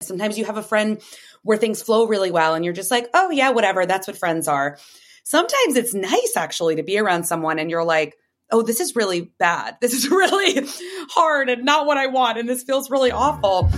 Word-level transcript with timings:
Sometimes 0.00 0.38
you 0.38 0.44
have 0.44 0.56
a 0.56 0.62
friend 0.62 1.02
where 1.42 1.58
things 1.58 1.82
flow 1.82 2.06
really 2.06 2.30
well 2.30 2.54
and 2.54 2.64
you're 2.64 2.74
just 2.74 2.90
like, 2.90 3.08
oh, 3.14 3.30
yeah, 3.30 3.50
whatever. 3.50 3.84
That's 3.84 4.06
what 4.06 4.16
friends 4.16 4.46
are. 4.46 4.78
Sometimes 5.24 5.76
it's 5.76 5.92
nice 5.92 6.34
actually 6.36 6.76
to 6.76 6.84
be 6.84 6.98
around 6.98 7.24
someone 7.24 7.58
and 7.58 7.68
you're 7.68 7.84
like, 7.84 8.16
oh, 8.50 8.62
this 8.62 8.78
is 8.78 8.94
really 8.94 9.32
bad. 9.38 9.76
This 9.80 9.92
is 9.92 10.08
really 10.10 10.68
hard 11.10 11.50
and 11.50 11.64
not 11.64 11.86
what 11.86 11.98
I 11.98 12.06
want. 12.06 12.38
And 12.38 12.48
this 12.48 12.62
feels 12.62 12.90
really 12.90 13.10
awful. 13.10 13.68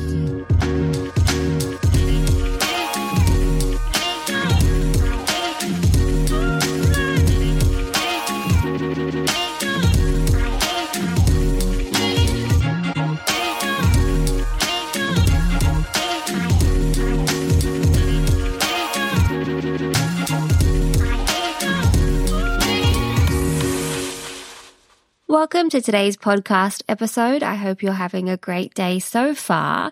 Welcome 25.41 25.71
to 25.71 25.80
today's 25.80 26.19
podcast 26.19 26.83
episode. 26.87 27.43
I 27.43 27.55
hope 27.55 27.83
you're 27.83 27.95
having 27.95 28.29
a 28.29 28.37
great 28.37 28.75
day 28.75 28.99
so 28.99 29.35
far. 29.35 29.91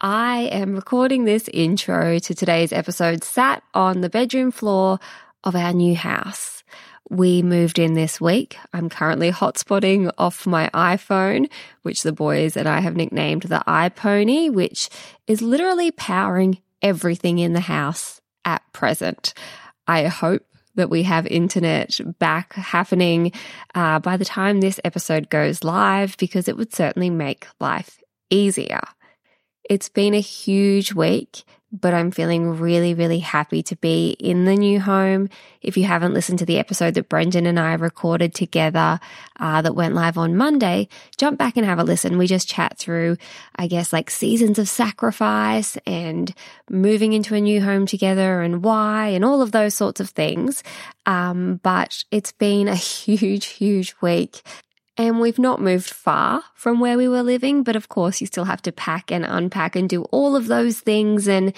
I 0.00 0.42
am 0.52 0.76
recording 0.76 1.24
this 1.24 1.48
intro 1.52 2.20
to 2.20 2.32
today's 2.32 2.72
episode 2.72 3.24
sat 3.24 3.64
on 3.74 4.02
the 4.02 4.08
bedroom 4.08 4.52
floor 4.52 5.00
of 5.42 5.56
our 5.56 5.72
new 5.72 5.96
house. 5.96 6.62
We 7.10 7.42
moved 7.42 7.80
in 7.80 7.94
this 7.94 8.20
week. 8.20 8.56
I'm 8.72 8.88
currently 8.88 9.32
hotspotting 9.32 10.12
off 10.16 10.46
my 10.46 10.70
iPhone, 10.72 11.50
which 11.82 12.04
the 12.04 12.12
boys 12.12 12.56
and 12.56 12.68
I 12.68 12.78
have 12.78 12.94
nicknamed 12.94 13.42
the 13.42 13.64
iPony, 13.66 14.48
which 14.48 14.90
is 15.26 15.42
literally 15.42 15.90
powering 15.90 16.62
everything 16.82 17.40
in 17.40 17.52
the 17.52 17.58
house 17.58 18.20
at 18.44 18.62
present. 18.72 19.34
I 19.88 20.04
hope 20.04 20.46
that 20.78 20.90
we 20.90 21.02
have 21.02 21.26
internet 21.26 22.00
back 22.18 22.54
happening 22.54 23.32
uh, 23.74 23.98
by 23.98 24.16
the 24.16 24.24
time 24.24 24.60
this 24.60 24.80
episode 24.84 25.28
goes 25.28 25.62
live 25.62 26.16
because 26.16 26.48
it 26.48 26.56
would 26.56 26.74
certainly 26.74 27.10
make 27.10 27.46
life 27.60 27.98
easier. 28.30 28.80
It's 29.68 29.88
been 29.88 30.14
a 30.14 30.20
huge 30.20 30.94
week 30.94 31.44
but 31.70 31.92
I'm 31.92 32.10
feeling 32.10 32.58
really, 32.58 32.94
really 32.94 33.18
happy 33.18 33.62
to 33.64 33.76
be 33.76 34.10
in 34.18 34.46
the 34.46 34.54
new 34.54 34.80
home. 34.80 35.28
If 35.60 35.76
you 35.76 35.84
haven't 35.84 36.14
listened 36.14 36.38
to 36.38 36.46
the 36.46 36.58
episode 36.58 36.94
that 36.94 37.08
Brendan 37.08 37.46
and 37.46 37.60
I 37.60 37.74
recorded 37.74 38.34
together 38.34 38.98
uh, 39.38 39.62
that 39.62 39.74
went 39.74 39.94
live 39.94 40.16
on 40.16 40.36
Monday, 40.36 40.88
jump 41.18 41.38
back 41.38 41.56
and 41.56 41.66
have 41.66 41.78
a 41.78 41.84
listen. 41.84 42.16
We 42.16 42.26
just 42.26 42.48
chat 42.48 42.78
through, 42.78 43.18
I 43.56 43.66
guess, 43.66 43.92
like 43.92 44.10
seasons 44.10 44.58
of 44.58 44.68
sacrifice 44.68 45.76
and 45.84 46.34
moving 46.70 47.12
into 47.12 47.34
a 47.34 47.40
new 47.40 47.60
home 47.60 47.84
together 47.84 48.40
and 48.40 48.64
why 48.64 49.08
and 49.08 49.24
all 49.24 49.42
of 49.42 49.52
those 49.52 49.74
sorts 49.74 50.00
of 50.00 50.10
things. 50.10 50.62
Um, 51.04 51.60
but 51.62 52.04
it's 52.10 52.32
been 52.32 52.68
a 52.68 52.74
huge, 52.76 53.46
huge 53.46 53.94
week 54.00 54.42
and 54.98 55.20
we've 55.20 55.38
not 55.38 55.60
moved 55.60 55.90
far 55.90 56.42
from 56.54 56.80
where 56.80 56.98
we 56.98 57.06
were 57.06 57.22
living, 57.22 57.62
but 57.62 57.76
of 57.76 57.88
course 57.88 58.20
you 58.20 58.26
still 58.26 58.44
have 58.44 58.60
to 58.62 58.72
pack 58.72 59.12
and 59.12 59.24
unpack 59.24 59.76
and 59.76 59.88
do 59.88 60.02
all 60.04 60.34
of 60.34 60.48
those 60.48 60.80
things. 60.80 61.28
And 61.28 61.52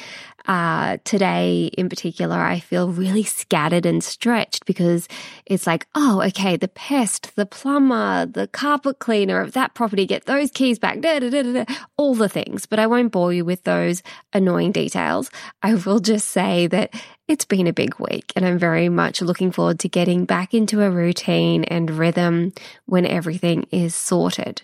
uh, 0.46 0.98
today 1.04 1.70
in 1.78 1.88
particular, 1.88 2.36
I 2.36 2.60
feel 2.60 2.90
really 2.90 3.22
scattered 3.22 3.86
and 3.86 4.04
stretched 4.04 4.66
because 4.66 5.08
it's 5.46 5.66
like, 5.66 5.86
oh, 5.94 6.22
okay, 6.26 6.56
the 6.56 6.68
pest, 6.68 7.34
the 7.34 7.46
plumber, 7.46 8.26
the 8.26 8.46
carpet 8.46 8.98
cleaner 8.98 9.40
of 9.40 9.52
that 9.52 9.72
property, 9.72 10.04
get 10.04 10.26
those 10.26 10.50
keys 10.50 10.78
back, 10.78 11.00
da, 11.00 11.18
da, 11.18 11.30
da, 11.30 11.64
all 11.96 12.14
the 12.14 12.28
things. 12.28 12.66
But 12.66 12.78
I 12.78 12.86
won't 12.86 13.10
bore 13.10 13.32
you 13.32 13.46
with 13.46 13.64
those 13.64 14.02
annoying 14.34 14.72
details. 14.72 15.30
I 15.62 15.74
will 15.74 16.00
just 16.00 16.28
say 16.28 16.66
that 16.66 16.94
it's 17.30 17.44
been 17.44 17.68
a 17.68 17.72
big 17.72 17.94
week 18.00 18.32
and 18.34 18.44
I'm 18.44 18.58
very 18.58 18.88
much 18.88 19.22
looking 19.22 19.52
forward 19.52 19.78
to 19.80 19.88
getting 19.88 20.24
back 20.24 20.52
into 20.52 20.82
a 20.82 20.90
routine 20.90 21.62
and 21.62 21.88
rhythm 21.88 22.52
when 22.86 23.06
everything 23.06 23.68
is 23.70 23.94
sorted. 23.94 24.62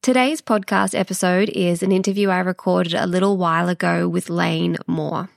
Today's 0.00 0.40
podcast 0.40 0.96
episode 0.96 1.48
is 1.48 1.82
an 1.82 1.90
interview 1.90 2.28
I 2.28 2.38
recorded 2.38 2.94
a 2.94 3.08
little 3.08 3.36
while 3.36 3.68
ago 3.68 4.08
with 4.08 4.30
Lane 4.30 4.76
Moore. 4.86 5.30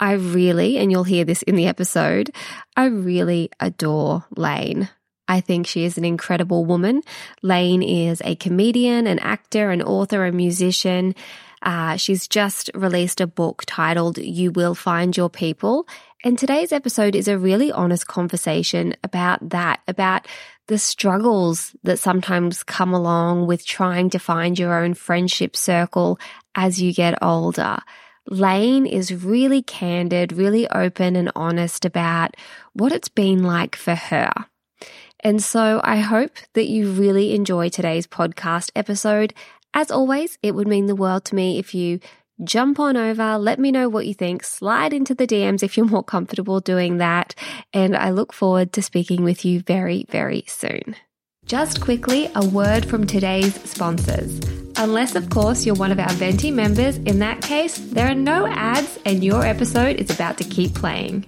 I 0.00 0.12
really, 0.12 0.78
and 0.78 0.90
you'll 0.90 1.04
hear 1.04 1.26
this 1.26 1.42
in 1.42 1.56
the 1.56 1.66
episode, 1.66 2.30
I 2.74 2.86
really 2.86 3.50
adore 3.60 4.24
Lane. 4.34 4.88
I 5.28 5.42
think 5.42 5.66
she 5.66 5.84
is 5.84 5.98
an 5.98 6.04
incredible 6.06 6.64
woman. 6.64 7.02
Lane 7.42 7.82
is 7.82 8.22
a 8.24 8.36
comedian, 8.36 9.06
an 9.06 9.18
actor, 9.18 9.70
an 9.70 9.82
author, 9.82 10.24
a 10.24 10.32
musician, 10.32 11.14
uh, 11.62 11.96
she's 11.96 12.26
just 12.26 12.70
released 12.74 13.20
a 13.20 13.26
book 13.26 13.62
titled 13.66 14.18
You 14.18 14.50
Will 14.50 14.74
Find 14.74 15.16
Your 15.16 15.30
People. 15.30 15.86
And 16.24 16.38
today's 16.38 16.72
episode 16.72 17.14
is 17.14 17.28
a 17.28 17.38
really 17.38 17.70
honest 17.70 18.06
conversation 18.06 18.94
about 19.04 19.50
that, 19.50 19.80
about 19.86 20.26
the 20.66 20.78
struggles 20.78 21.74
that 21.82 21.98
sometimes 21.98 22.62
come 22.62 22.92
along 22.94 23.46
with 23.46 23.64
trying 23.64 24.10
to 24.10 24.18
find 24.18 24.58
your 24.58 24.74
own 24.82 24.94
friendship 24.94 25.56
circle 25.56 26.18
as 26.54 26.80
you 26.80 26.92
get 26.92 27.22
older. 27.22 27.78
Lane 28.28 28.86
is 28.86 29.24
really 29.24 29.62
candid, 29.62 30.32
really 30.32 30.68
open 30.68 31.16
and 31.16 31.32
honest 31.34 31.84
about 31.84 32.36
what 32.72 32.92
it's 32.92 33.08
been 33.08 33.42
like 33.42 33.74
for 33.74 33.94
her. 33.94 34.32
And 35.20 35.42
so 35.42 35.80
I 35.84 35.96
hope 35.96 36.36
that 36.54 36.66
you 36.66 36.90
really 36.90 37.34
enjoy 37.34 37.68
today's 37.68 38.06
podcast 38.06 38.70
episode 38.74 39.34
as 39.74 39.90
always, 39.90 40.38
it 40.42 40.54
would 40.54 40.68
mean 40.68 40.86
the 40.86 40.96
world 40.96 41.24
to 41.26 41.34
me 41.34 41.58
if 41.58 41.74
you 41.74 42.00
jump 42.44 42.80
on 42.80 42.96
over, 42.96 43.38
let 43.38 43.58
me 43.58 43.70
know 43.70 43.88
what 43.88 44.06
you 44.06 44.14
think, 44.14 44.42
slide 44.42 44.92
into 44.92 45.14
the 45.14 45.26
DMs 45.26 45.62
if 45.62 45.76
you're 45.76 45.86
more 45.86 46.02
comfortable 46.02 46.60
doing 46.60 46.98
that. 46.98 47.34
And 47.72 47.96
I 47.96 48.10
look 48.10 48.32
forward 48.32 48.72
to 48.74 48.82
speaking 48.82 49.24
with 49.24 49.44
you 49.44 49.60
very, 49.60 50.06
very 50.10 50.44
soon. 50.46 50.96
Just 51.44 51.80
quickly, 51.80 52.30
a 52.34 52.44
word 52.46 52.84
from 52.86 53.06
today's 53.06 53.54
sponsors. 53.68 54.40
Unless, 54.76 55.16
of 55.16 55.28
course, 55.28 55.66
you're 55.66 55.74
one 55.74 55.92
of 55.92 55.98
our 55.98 56.12
Venti 56.12 56.50
members, 56.50 56.96
in 56.98 57.18
that 57.18 57.42
case, 57.42 57.78
there 57.78 58.08
are 58.08 58.14
no 58.14 58.46
ads 58.46 58.98
and 59.04 59.22
your 59.22 59.44
episode 59.44 59.96
is 59.96 60.10
about 60.10 60.38
to 60.38 60.44
keep 60.44 60.74
playing. 60.74 61.26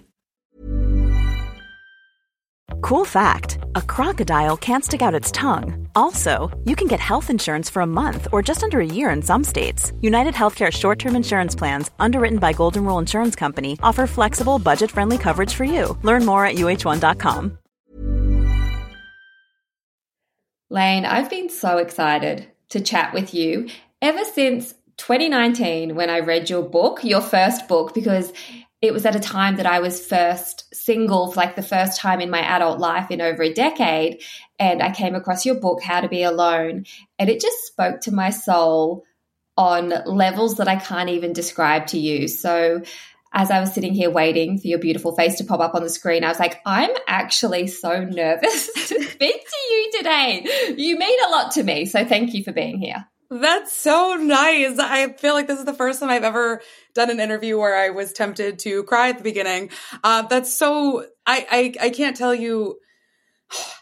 Cool 2.84 3.06
fact 3.06 3.56
a 3.76 3.80
crocodile 3.80 4.58
can't 4.58 4.84
stick 4.84 5.00
out 5.00 5.14
its 5.14 5.30
tongue. 5.30 5.88
Also, 5.94 6.50
you 6.64 6.76
can 6.76 6.86
get 6.86 7.00
health 7.00 7.30
insurance 7.30 7.70
for 7.70 7.80
a 7.80 7.86
month 7.86 8.28
or 8.30 8.42
just 8.42 8.62
under 8.62 8.78
a 8.78 8.84
year 8.84 9.08
in 9.08 9.22
some 9.22 9.42
states. 9.42 9.94
United 10.02 10.34
Healthcare 10.34 10.70
short 10.70 10.98
term 10.98 11.16
insurance 11.16 11.54
plans, 11.54 11.90
underwritten 11.98 12.38
by 12.38 12.52
Golden 12.52 12.84
Rule 12.84 12.98
Insurance 12.98 13.34
Company, 13.34 13.78
offer 13.82 14.06
flexible, 14.06 14.58
budget 14.58 14.90
friendly 14.90 15.16
coverage 15.16 15.54
for 15.54 15.64
you. 15.64 15.96
Learn 16.02 16.26
more 16.26 16.44
at 16.44 16.56
uhone.com. 16.56 17.56
Lane, 20.68 21.06
I've 21.06 21.30
been 21.30 21.48
so 21.48 21.78
excited 21.78 22.48
to 22.68 22.82
chat 22.82 23.14
with 23.14 23.32
you 23.32 23.70
ever 24.02 24.26
since 24.26 24.74
2019 24.98 25.94
when 25.94 26.10
I 26.10 26.20
read 26.20 26.50
your 26.50 26.62
book, 26.62 27.02
your 27.02 27.22
first 27.22 27.66
book, 27.66 27.94
because 27.94 28.30
it 28.84 28.92
was 28.92 29.06
at 29.06 29.16
a 29.16 29.20
time 29.20 29.56
that 29.56 29.66
I 29.66 29.80
was 29.80 30.04
first 30.04 30.74
single 30.74 31.30
for 31.30 31.40
like 31.40 31.56
the 31.56 31.62
first 31.62 31.98
time 31.98 32.20
in 32.20 32.30
my 32.30 32.40
adult 32.40 32.78
life 32.78 33.10
in 33.10 33.20
over 33.20 33.42
a 33.42 33.52
decade. 33.52 34.22
And 34.58 34.82
I 34.82 34.92
came 34.92 35.14
across 35.14 35.46
your 35.46 35.56
book, 35.56 35.82
How 35.82 36.00
to 36.00 36.08
Be 36.08 36.22
Alone. 36.22 36.84
And 37.18 37.30
it 37.30 37.40
just 37.40 37.66
spoke 37.66 38.00
to 38.02 38.12
my 38.12 38.30
soul 38.30 39.04
on 39.56 39.92
levels 40.06 40.56
that 40.56 40.68
I 40.68 40.76
can't 40.76 41.10
even 41.10 41.32
describe 41.32 41.86
to 41.88 41.98
you. 41.98 42.28
So, 42.28 42.82
as 43.36 43.50
I 43.50 43.58
was 43.58 43.74
sitting 43.74 43.94
here 43.94 44.10
waiting 44.10 44.58
for 44.58 44.68
your 44.68 44.78
beautiful 44.78 45.14
face 45.16 45.38
to 45.38 45.44
pop 45.44 45.58
up 45.58 45.74
on 45.74 45.82
the 45.82 45.88
screen, 45.88 46.22
I 46.22 46.28
was 46.28 46.38
like, 46.38 46.60
I'm 46.64 46.90
actually 47.08 47.66
so 47.66 48.04
nervous 48.04 48.72
to 48.88 49.02
speak 49.02 49.44
to 49.48 49.74
you 49.74 49.92
today. 49.96 50.74
You 50.76 50.96
mean 50.96 51.18
a 51.26 51.30
lot 51.30 51.52
to 51.52 51.62
me. 51.62 51.86
So, 51.86 52.04
thank 52.04 52.34
you 52.34 52.44
for 52.44 52.52
being 52.52 52.78
here. 52.78 53.06
That's 53.30 53.72
so 53.72 54.14
nice. 54.14 54.78
I 54.78 55.12
feel 55.14 55.34
like 55.34 55.46
this 55.46 55.58
is 55.58 55.64
the 55.64 55.74
first 55.74 56.00
time 56.00 56.10
I've 56.10 56.24
ever 56.24 56.60
done 56.94 57.10
an 57.10 57.20
interview 57.20 57.58
where 57.58 57.76
I 57.76 57.90
was 57.90 58.12
tempted 58.12 58.58
to 58.60 58.84
cry 58.84 59.10
at 59.10 59.18
the 59.18 59.24
beginning. 59.24 59.70
Uh, 60.02 60.22
that's 60.22 60.56
so, 60.56 61.06
I, 61.26 61.74
I, 61.80 61.86
I 61.86 61.90
can't 61.90 62.16
tell 62.16 62.34
you 62.34 62.78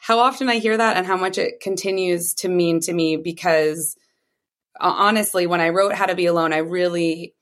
how 0.01 0.19
often 0.19 0.49
I 0.49 0.57
hear 0.57 0.77
that 0.77 0.97
and 0.97 1.07
how 1.07 1.17
much 1.17 1.39
it 1.39 1.61
continues 1.61 2.35
to 2.35 2.49
mean 2.49 2.81
to 2.81 2.93
me 2.93 3.17
because 3.17 3.97
uh, 4.81 4.93
honestly, 4.97 5.47
when 5.47 5.61
I 5.61 5.69
wrote 5.69 5.95
How 5.95 6.07
to 6.07 6.15
Be 6.15 6.27
Alone, 6.27 6.53
I 6.53 6.59
really, 6.59 7.35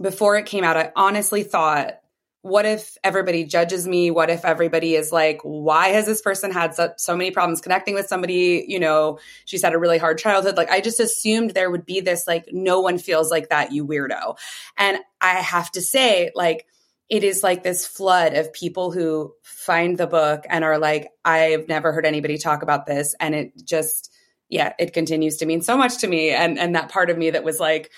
before 0.00 0.36
it 0.36 0.46
came 0.46 0.64
out, 0.64 0.76
I 0.76 0.92
honestly 0.94 1.42
thought 1.42 1.99
what 2.42 2.64
if 2.64 2.96
everybody 3.04 3.44
judges 3.44 3.86
me? 3.86 4.10
What 4.10 4.30
if 4.30 4.44
everybody 4.44 4.94
is 4.94 5.12
like, 5.12 5.40
why 5.42 5.88
has 5.88 6.06
this 6.06 6.22
person 6.22 6.50
had 6.50 6.74
so, 6.74 6.92
so, 6.96 7.14
many 7.14 7.30
problems 7.30 7.60
connecting 7.60 7.94
with 7.94 8.06
somebody? 8.06 8.64
You 8.66 8.78
know, 8.78 9.18
she's 9.44 9.62
had 9.62 9.74
a 9.74 9.78
really 9.78 9.98
hard 9.98 10.18
childhood. 10.18 10.56
Like, 10.56 10.70
I 10.70 10.80
just 10.80 11.00
assumed 11.00 11.50
there 11.50 11.70
would 11.70 11.84
be 11.84 12.00
this, 12.00 12.26
like, 12.26 12.46
no 12.50 12.80
one 12.80 12.98
feels 12.98 13.30
like 13.30 13.50
that, 13.50 13.72
you 13.72 13.86
weirdo. 13.86 14.38
And 14.78 14.98
I 15.20 15.34
have 15.34 15.70
to 15.72 15.82
say, 15.82 16.30
like, 16.34 16.66
it 17.10 17.24
is 17.24 17.42
like 17.42 17.62
this 17.62 17.86
flood 17.86 18.34
of 18.34 18.52
people 18.52 18.90
who 18.92 19.34
find 19.42 19.98
the 19.98 20.06
book 20.06 20.44
and 20.48 20.64
are 20.64 20.78
like, 20.78 21.10
I've 21.24 21.68
never 21.68 21.92
heard 21.92 22.06
anybody 22.06 22.38
talk 22.38 22.62
about 22.62 22.86
this. 22.86 23.14
And 23.20 23.34
it 23.34 23.52
just, 23.64 24.12
yeah, 24.48 24.72
it 24.78 24.92
continues 24.94 25.36
to 25.38 25.46
mean 25.46 25.60
so 25.60 25.76
much 25.76 25.98
to 25.98 26.06
me. 26.06 26.30
And, 26.30 26.58
and 26.58 26.74
that 26.74 26.88
part 26.88 27.10
of 27.10 27.18
me 27.18 27.30
that 27.30 27.44
was 27.44 27.58
like, 27.58 27.90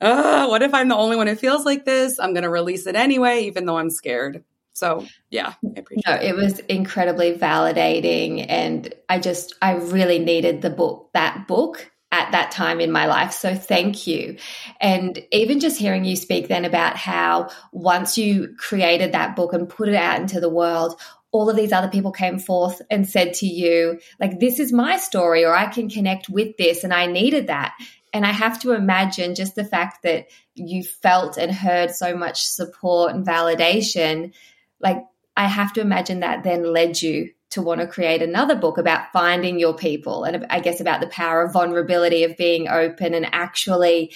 uh, 0.00 0.46
what 0.46 0.62
if 0.62 0.74
I'm 0.74 0.88
the 0.88 0.96
only 0.96 1.16
one 1.16 1.26
who 1.26 1.34
feels 1.34 1.64
like 1.64 1.84
this? 1.84 2.18
I'm 2.18 2.32
going 2.32 2.42
to 2.42 2.50
release 2.50 2.86
it 2.86 2.96
anyway, 2.96 3.44
even 3.44 3.66
though 3.66 3.78
I'm 3.78 3.90
scared. 3.90 4.44
So 4.72 5.06
yeah, 5.30 5.54
I 5.64 5.78
appreciate 5.80 6.04
no, 6.06 6.14
it. 6.14 6.24
It 6.24 6.36
was 6.36 6.58
incredibly 6.60 7.34
validating. 7.38 8.44
And 8.46 8.92
I 9.08 9.18
just, 9.18 9.54
I 9.62 9.72
really 9.72 10.18
needed 10.18 10.60
the 10.60 10.70
book, 10.70 11.10
that 11.14 11.48
book 11.48 11.90
at 12.12 12.32
that 12.32 12.50
time 12.50 12.80
in 12.80 12.92
my 12.92 13.06
life. 13.06 13.32
So 13.32 13.54
thank 13.54 14.06
you. 14.06 14.36
And 14.80 15.18
even 15.32 15.60
just 15.60 15.78
hearing 15.78 16.04
you 16.04 16.14
speak 16.14 16.48
then 16.48 16.64
about 16.64 16.96
how 16.96 17.48
once 17.72 18.18
you 18.18 18.54
created 18.58 19.12
that 19.12 19.34
book 19.34 19.52
and 19.52 19.68
put 19.68 19.88
it 19.88 19.94
out 19.94 20.20
into 20.20 20.40
the 20.40 20.50
world, 20.50 21.00
all 21.32 21.50
of 21.50 21.56
these 21.56 21.72
other 21.72 21.88
people 21.88 22.12
came 22.12 22.38
forth 22.38 22.80
and 22.90 23.08
said 23.08 23.34
to 23.34 23.46
you, 23.46 23.98
like, 24.20 24.38
this 24.40 24.60
is 24.60 24.72
my 24.72 24.96
story, 24.96 25.44
or 25.44 25.54
I 25.54 25.66
can 25.66 25.90
connect 25.90 26.28
with 26.28 26.56
this. 26.56 26.84
And 26.84 26.94
I 26.94 27.06
needed 27.06 27.48
that. 27.48 27.74
And 28.16 28.24
I 28.24 28.32
have 28.32 28.58
to 28.62 28.72
imagine 28.72 29.34
just 29.34 29.56
the 29.56 29.64
fact 29.64 30.02
that 30.04 30.28
you 30.54 30.82
felt 30.82 31.36
and 31.36 31.52
heard 31.52 31.90
so 31.90 32.16
much 32.16 32.46
support 32.46 33.14
and 33.14 33.26
validation, 33.26 34.32
like, 34.80 35.04
I 35.36 35.46
have 35.46 35.74
to 35.74 35.82
imagine 35.82 36.20
that 36.20 36.42
then 36.42 36.72
led 36.72 37.02
you 37.02 37.32
to 37.50 37.60
want 37.60 37.82
to 37.82 37.86
create 37.86 38.22
another 38.22 38.56
book 38.56 38.78
about 38.78 39.12
finding 39.12 39.58
your 39.58 39.74
people 39.74 40.24
and 40.24 40.46
I 40.48 40.60
guess 40.60 40.80
about 40.80 41.02
the 41.02 41.08
power 41.08 41.42
of 41.42 41.52
vulnerability, 41.52 42.24
of 42.24 42.38
being 42.38 42.68
open 42.68 43.12
and 43.12 43.28
actually 43.32 44.14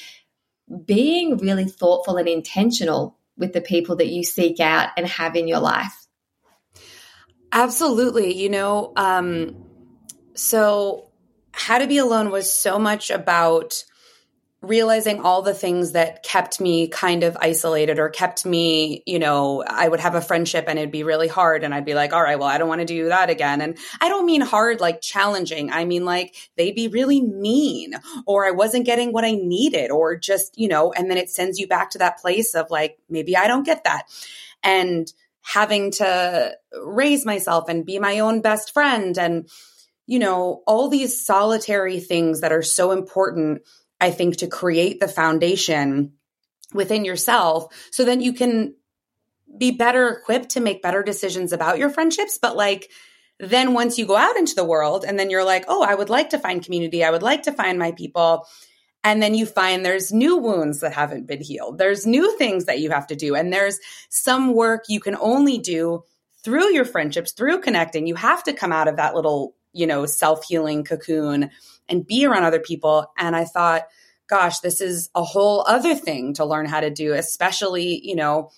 being 0.87 1.37
really 1.37 1.67
thoughtful 1.67 2.17
and 2.17 2.27
intentional 2.27 3.19
with 3.37 3.53
the 3.53 3.61
people 3.61 3.97
that 3.97 4.09
you 4.09 4.25
seek 4.25 4.61
out 4.61 4.89
and 4.97 5.07
have 5.07 5.37
in 5.37 5.47
your 5.47 5.61
life. 5.61 6.07
Absolutely. 7.53 8.35
You 8.35 8.49
know, 8.49 8.95
um, 8.97 9.63
so 10.33 11.11
How 11.53 11.77
to 11.77 11.87
Be 11.87 11.99
Alone 11.99 12.31
was 12.31 12.51
so 12.51 12.79
much 12.79 13.11
about 13.11 13.85
realizing 14.63 15.21
all 15.21 15.41
the 15.41 15.55
things 15.55 15.93
that 15.93 16.23
kept 16.23 16.61
me 16.61 16.87
kind 16.89 17.23
of 17.23 17.37
isolated 17.41 17.99
or 17.99 18.11
kept 18.11 18.45
me, 18.45 19.03
you 19.07 19.19
know, 19.19 19.65
I 19.67 19.89
would 19.89 20.01
have 20.01 20.15
a 20.15 20.21
friendship 20.21 20.67
and 20.69 20.79
it'd 20.79 20.91
be 20.91 21.03
really 21.03 21.29
hard. 21.29 21.65
And 21.65 21.75
I'd 21.75 21.87
be 21.87 21.95
like, 21.95 22.13
all 22.13 22.23
right, 22.23 22.39
well, 22.39 22.49
I 22.49 22.59
don't 22.59 22.69
want 22.69 22.83
to 22.83 22.87
do 22.87 23.09
that 23.09 23.31
again. 23.31 23.63
And 23.63 23.79
I 24.03 24.11
don't 24.11 24.27
mean 24.27 24.43
hard 24.43 24.81
like 24.81 25.01
challenging. 25.01 25.71
I 25.71 25.87
mean 25.87 26.05
like 26.05 26.35
they'd 26.57 26.75
be 26.75 26.89
really 26.89 27.23
mean 27.23 27.95
or 28.27 28.47
I 28.47 28.51
wasn't 28.51 28.85
getting 28.85 29.15
what 29.15 29.25
I 29.25 29.33
needed 29.33 29.91
or 29.91 30.17
just, 30.17 30.59
you 30.59 30.69
know, 30.69 30.93
and 30.93 31.11
then 31.11 31.17
it 31.17 31.31
sends 31.31 31.59
you 31.59 31.67
back 31.67 31.91
to 31.91 31.99
that 31.99 32.19
place 32.19 32.55
of 32.55 32.71
like, 32.71 32.99
maybe 33.09 33.39
I 33.39 33.49
don't 33.49 33.65
get 33.65 33.85
that. 33.85 34.05
And 34.63 35.11
having 35.41 35.91
to 35.91 36.55
raise 36.85 37.25
myself 37.25 37.71
and 37.71 37.87
be 37.87 37.99
my 37.99 38.19
own 38.19 38.43
best 38.43 38.75
friend 38.75 39.17
and 39.17 39.49
you 40.07 40.19
know 40.19 40.63
all 40.67 40.89
these 40.89 41.25
solitary 41.25 41.99
things 41.99 42.43
that 42.43 42.53
are 42.53 42.63
so 42.63 42.91
important 42.91 43.63
i 44.01 44.11
think 44.11 44.37
to 44.37 44.47
create 44.47 45.01
the 45.01 45.09
foundation 45.09 46.13
within 46.73 47.05
yourself 47.05 47.73
so 47.91 48.05
then 48.05 48.21
you 48.21 48.33
can 48.33 48.75
be 49.59 49.71
better 49.73 50.09
equipped 50.09 50.51
to 50.51 50.61
make 50.61 50.83
better 50.83 51.03
decisions 51.03 51.53
about 51.53 51.79
your 51.79 51.91
friendships 51.91 52.39
but 52.41 52.57
like 52.57 52.91
then 53.39 53.73
once 53.73 53.99
you 53.99 54.07
go 54.07 54.17
out 54.17 54.37
into 54.37 54.55
the 54.55 54.65
world 54.65 55.05
and 55.05 55.19
then 55.19 55.31
you're 55.31 55.45
like 55.45 55.65
oh 55.69 55.83
i 55.83 55.95
would 55.95 56.11
like 56.11 56.31
to 56.31 56.39
find 56.39 56.65
community 56.65 57.03
i 57.03 57.11
would 57.11 57.23
like 57.23 57.43
to 57.43 57.53
find 57.53 57.79
my 57.79 57.93
people 57.93 58.47
and 59.03 59.23
then 59.23 59.35
you 59.35 59.47
find 59.47 59.85
there's 59.85 60.13
new 60.13 60.37
wounds 60.37 60.81
that 60.81 60.93
haven't 60.93 61.27
been 61.27 61.41
healed. 61.41 61.79
There's 61.79 62.07
new 62.07 62.37
things 62.37 62.67
that 62.67 62.81
you 62.81 62.91
have 62.91 63.07
to 63.07 63.17
do. 63.17 63.35
And 63.35 63.53
there's 63.53 63.79
some 64.11 64.55
work 64.55 64.85
you 64.89 65.01
can 65.01 65.17
only 65.17 65.59
do 65.59 66.05
through 66.45 66.73
your 66.73 66.85
friendships, 66.85 67.33
through 67.33 67.61
connecting. 67.61 68.07
You 68.07 68.15
have 68.17 68.43
to 68.45 68.53
come 68.53 68.73
out 68.73 68.89
of 68.89 68.97
that 68.97 69.15
little, 69.15 69.55
you 69.73 69.87
know, 69.87 70.05
self 70.05 70.45
healing 70.45 70.85
cocoon 70.85 71.51
and 71.91 72.07
be 72.07 72.25
around 72.25 72.45
other 72.45 72.61
people. 72.61 73.13
And 73.19 73.37
I 73.37 73.45
thought, 73.45 73.87
gosh, 74.29 74.61
this 74.61 74.81
is 74.81 75.11
a 75.15 75.23
whole 75.23 75.65
other 75.67 75.95
thing 75.95 76.35
to 76.35 76.45
learn 76.45 76.67
how 76.67 76.81
to 76.81 76.91
do, 76.91 77.13
especially, 77.13 78.01
you 78.07 78.15
know, 78.15 78.51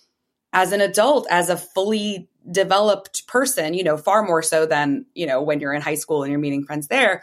as 0.52 0.72
an 0.72 0.82
adult, 0.82 1.26
as 1.30 1.48
a 1.48 1.56
fully 1.56 2.28
developed 2.50 3.26
person, 3.26 3.72
you 3.72 3.82
know, 3.82 3.96
far 3.96 4.22
more 4.22 4.42
so 4.42 4.66
than, 4.66 5.06
you 5.14 5.26
know, 5.26 5.40
when 5.42 5.60
you're 5.60 5.72
in 5.72 5.80
high 5.80 5.94
school 5.94 6.22
and 6.22 6.30
you're 6.30 6.40
meeting 6.40 6.64
friends 6.64 6.88
there. 6.88 7.22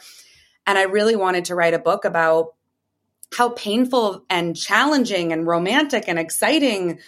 And 0.65 0.77
I 0.77 0.83
really 0.83 1.15
wanted 1.15 1.45
to 1.45 1.55
write 1.55 1.73
a 1.73 1.79
book 1.79 2.05
about 2.05 2.55
how 3.37 3.49
painful 3.49 4.25
and 4.29 4.57
challenging 4.57 5.31
and 5.31 5.45
romantic 5.45 6.05
and 6.07 6.17
exciting 6.17 6.99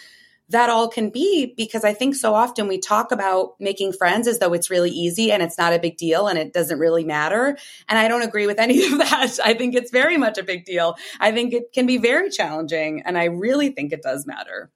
that 0.52 0.70
all 0.70 0.88
can 0.88 1.10
be 1.10 1.52
because 1.56 1.84
I 1.84 1.92
think 1.92 2.14
so 2.14 2.34
often 2.34 2.68
we 2.68 2.78
talk 2.78 3.12
about 3.12 3.54
making 3.60 3.92
friends 3.92 4.26
as 4.26 4.38
though 4.38 4.52
it's 4.52 4.70
really 4.70 4.90
easy 4.90 5.32
and 5.32 5.42
it's 5.42 5.58
not 5.58 5.72
a 5.72 5.78
big 5.78 5.96
deal 5.96 6.28
and 6.28 6.38
it 6.38 6.52
doesn't 6.52 6.78
really 6.78 7.04
matter. 7.04 7.58
And 7.88 7.98
I 7.98 8.08
don't 8.08 8.22
agree 8.22 8.46
with 8.46 8.58
any 8.58 8.84
of 8.84 8.98
that. 8.98 9.38
I 9.44 9.54
think 9.54 9.74
it's 9.74 9.90
very 9.90 10.16
much 10.16 10.38
a 10.38 10.42
big 10.42 10.64
deal. 10.64 10.96
I 11.20 11.32
think 11.32 11.52
it 11.52 11.72
can 11.72 11.86
be 11.86 11.98
very 11.98 12.30
challenging 12.30 13.02
and 13.04 13.18
I 13.18 13.24
really 13.24 13.70
think 13.70 13.92
it 13.92 14.02
does 14.02 14.26
matter. 14.26 14.70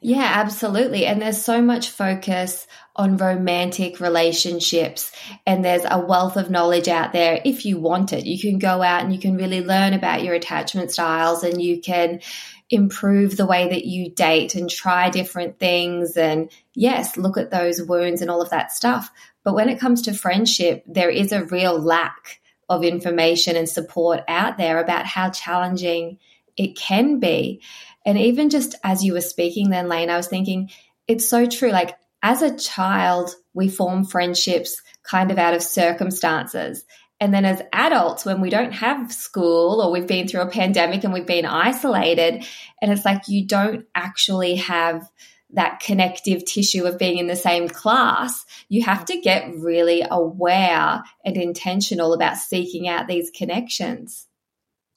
Yeah, 0.00 0.30
absolutely. 0.34 1.06
And 1.06 1.20
there's 1.20 1.42
so 1.42 1.60
much 1.60 1.90
focus 1.90 2.66
on 2.96 3.16
romantic 3.16 4.00
relationships, 4.00 5.12
and 5.46 5.64
there's 5.64 5.84
a 5.88 5.98
wealth 5.98 6.36
of 6.36 6.50
knowledge 6.50 6.88
out 6.88 7.12
there 7.12 7.40
if 7.44 7.64
you 7.64 7.78
want 7.78 8.12
it. 8.12 8.26
You 8.26 8.38
can 8.38 8.58
go 8.58 8.82
out 8.82 9.02
and 9.02 9.12
you 9.12 9.18
can 9.18 9.36
really 9.36 9.64
learn 9.64 9.94
about 9.94 10.22
your 10.22 10.34
attachment 10.34 10.90
styles, 10.90 11.44
and 11.44 11.62
you 11.62 11.80
can 11.80 12.20
improve 12.70 13.36
the 13.36 13.46
way 13.46 13.68
that 13.68 13.84
you 13.84 14.10
date 14.10 14.54
and 14.54 14.70
try 14.70 15.10
different 15.10 15.58
things. 15.58 16.16
And 16.16 16.50
yes, 16.74 17.16
look 17.16 17.36
at 17.36 17.50
those 17.50 17.82
wounds 17.82 18.22
and 18.22 18.30
all 18.30 18.40
of 18.40 18.50
that 18.50 18.72
stuff. 18.72 19.10
But 19.42 19.54
when 19.54 19.68
it 19.68 19.80
comes 19.80 20.02
to 20.02 20.14
friendship, 20.14 20.84
there 20.86 21.10
is 21.10 21.32
a 21.32 21.44
real 21.44 21.78
lack 21.78 22.40
of 22.68 22.84
information 22.84 23.56
and 23.56 23.68
support 23.68 24.20
out 24.28 24.56
there 24.56 24.80
about 24.80 25.04
how 25.04 25.30
challenging 25.30 26.18
it 26.56 26.76
can 26.76 27.18
be. 27.18 27.60
And 28.06 28.16
even 28.16 28.50
just 28.50 28.76
as 28.84 29.02
you 29.04 29.14
were 29.14 29.20
speaking 29.20 29.70
then, 29.70 29.88
Lane, 29.88 30.08
I 30.10 30.16
was 30.16 30.28
thinking, 30.28 30.70
it's 31.08 31.26
so 31.26 31.46
true. 31.46 31.70
Like 31.70 31.96
as 32.22 32.42
a 32.42 32.56
child, 32.56 33.34
we 33.52 33.68
form 33.68 34.04
friendships 34.04 34.80
kind 35.02 35.32
of 35.32 35.38
out 35.38 35.54
of 35.54 35.62
circumstances. 35.62 36.84
And 37.20 37.34
then 37.34 37.44
as 37.44 37.60
adults, 37.72 38.24
when 38.24 38.40
we 38.40 38.48
don't 38.48 38.72
have 38.72 39.12
school 39.12 39.82
or 39.82 39.92
we've 39.92 40.06
been 40.06 40.26
through 40.26 40.40
a 40.40 40.50
pandemic 40.50 41.04
and 41.04 41.12
we've 41.12 41.26
been 41.26 41.44
isolated, 41.44 42.46
and 42.80 42.90
it's 42.90 43.04
like 43.04 43.28
you 43.28 43.46
don't 43.46 43.86
actually 43.94 44.56
have 44.56 45.06
that 45.52 45.80
connective 45.80 46.44
tissue 46.44 46.84
of 46.84 46.98
being 46.98 47.18
in 47.18 47.26
the 47.26 47.36
same 47.36 47.68
class, 47.68 48.44
you 48.68 48.84
have 48.84 49.04
to 49.06 49.20
get 49.20 49.54
really 49.56 50.04
aware 50.08 51.02
and 51.24 51.36
intentional 51.36 52.14
about 52.14 52.36
seeking 52.36 52.88
out 52.88 53.08
these 53.08 53.30
connections. 53.30 54.26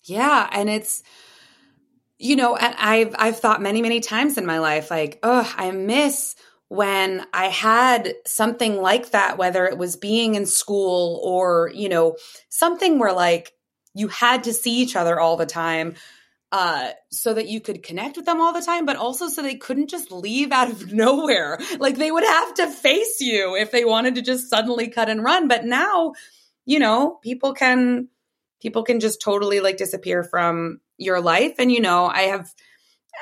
Yeah. 0.04 0.48
And 0.52 0.70
it's, 0.70 1.02
you 2.20 2.36
know, 2.36 2.58
I've 2.60 3.16
I've 3.18 3.40
thought 3.40 3.62
many 3.62 3.82
many 3.82 4.00
times 4.00 4.38
in 4.38 4.46
my 4.46 4.60
life 4.60 4.92
like, 4.92 5.20
oh, 5.24 5.52
I 5.58 5.72
miss 5.72 6.36
when 6.70 7.26
I 7.34 7.48
had 7.48 8.14
something 8.26 8.78
like 8.78 9.12
that 9.12 9.38
whether 9.38 9.66
it 9.66 9.78
was 9.78 9.96
being 9.96 10.36
in 10.36 10.46
school 10.46 11.20
or, 11.24 11.72
you 11.74 11.90
know, 11.90 12.18
something 12.50 13.00
where 13.00 13.14
like 13.14 13.54
you 13.94 14.08
had 14.08 14.46
to 14.46 14.54
see 14.54 14.80
each 14.80 14.96
other 14.96 15.20
all 15.20 15.38
the 15.38 15.46
time 15.46 15.96
uh, 16.52 16.92
so 17.10 17.34
that 17.34 17.48
you 17.48 17.60
could 17.60 17.82
connect 17.82 18.16
with 18.16 18.28
them 18.28 18.40
all 18.40 18.54
the 18.54 18.62
time, 18.62 18.86
but 18.86 18.96
also 18.96 19.28
so 19.28 19.42
they 19.42 19.56
couldn't 19.56 19.90
just 19.90 20.12
leave 20.12 20.52
out 20.52 20.70
of 20.70 20.94
nowhere. 20.94 21.58
Like 21.80 21.98
they 21.98 22.12
would 22.12 22.24
have 22.24 22.54
to 22.56 22.70
face 22.70 23.20
you 23.20 23.56
if 23.56 23.72
they 23.72 23.86
wanted 23.86 24.16
to 24.16 24.22
just 24.22 24.50
suddenly 24.50 24.90
cut 24.90 25.10
and 25.10 25.24
run. 25.24 25.48
But 25.48 25.66
now, 25.66 26.14
you 26.66 26.80
know, 26.80 27.18
people 27.24 27.54
can 27.54 28.08
people 28.62 28.84
can 28.84 29.00
just 29.00 29.20
totally 29.22 29.60
like 29.60 29.78
disappear 29.78 30.24
from 30.24 30.80
your 30.98 31.20
life. 31.20 31.56
And, 31.60 31.72
you 31.72 31.82
know, 31.82 32.06
I 32.06 32.22
have, 32.24 32.50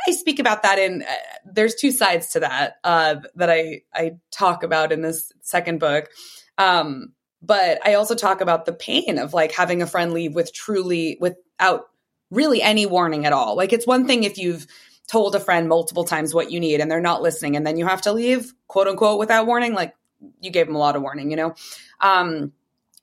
I 0.07 0.11
speak 0.11 0.39
about 0.39 0.63
that 0.63 0.79
in, 0.79 1.03
uh, 1.03 1.15
there's 1.45 1.75
two 1.75 1.91
sides 1.91 2.29
to 2.29 2.41
that, 2.41 2.77
uh, 2.83 3.15
that 3.35 3.49
I, 3.49 3.81
I 3.93 4.17
talk 4.31 4.63
about 4.63 4.91
in 4.91 5.01
this 5.01 5.31
second 5.41 5.79
book. 5.79 6.09
Um, 6.57 7.13
but 7.41 7.85
I 7.85 7.95
also 7.95 8.15
talk 8.15 8.41
about 8.41 8.65
the 8.65 8.73
pain 8.73 9.17
of 9.17 9.33
like 9.33 9.51
having 9.51 9.81
a 9.81 9.87
friend 9.87 10.13
leave 10.13 10.35
with 10.35 10.53
truly, 10.53 11.17
without 11.19 11.87
really 12.29 12.61
any 12.61 12.85
warning 12.85 13.25
at 13.25 13.33
all. 13.33 13.55
Like 13.55 13.73
it's 13.73 13.87
one 13.87 14.07
thing 14.07 14.23
if 14.23 14.37
you've 14.37 14.67
told 15.07 15.35
a 15.35 15.39
friend 15.39 15.67
multiple 15.67 16.03
times 16.03 16.33
what 16.33 16.51
you 16.51 16.59
need 16.59 16.79
and 16.79 16.89
they're 16.89 17.01
not 17.01 17.21
listening 17.21 17.55
and 17.55 17.65
then 17.67 17.77
you 17.77 17.85
have 17.85 18.03
to 18.03 18.13
leave, 18.13 18.53
quote 18.67 18.87
unquote, 18.87 19.19
without 19.19 19.45
warning. 19.47 19.73
Like 19.73 19.95
you 20.39 20.51
gave 20.51 20.67
them 20.67 20.75
a 20.75 20.79
lot 20.79 20.95
of 20.95 21.01
warning, 21.01 21.31
you 21.31 21.37
know? 21.37 21.55
Um, 21.99 22.53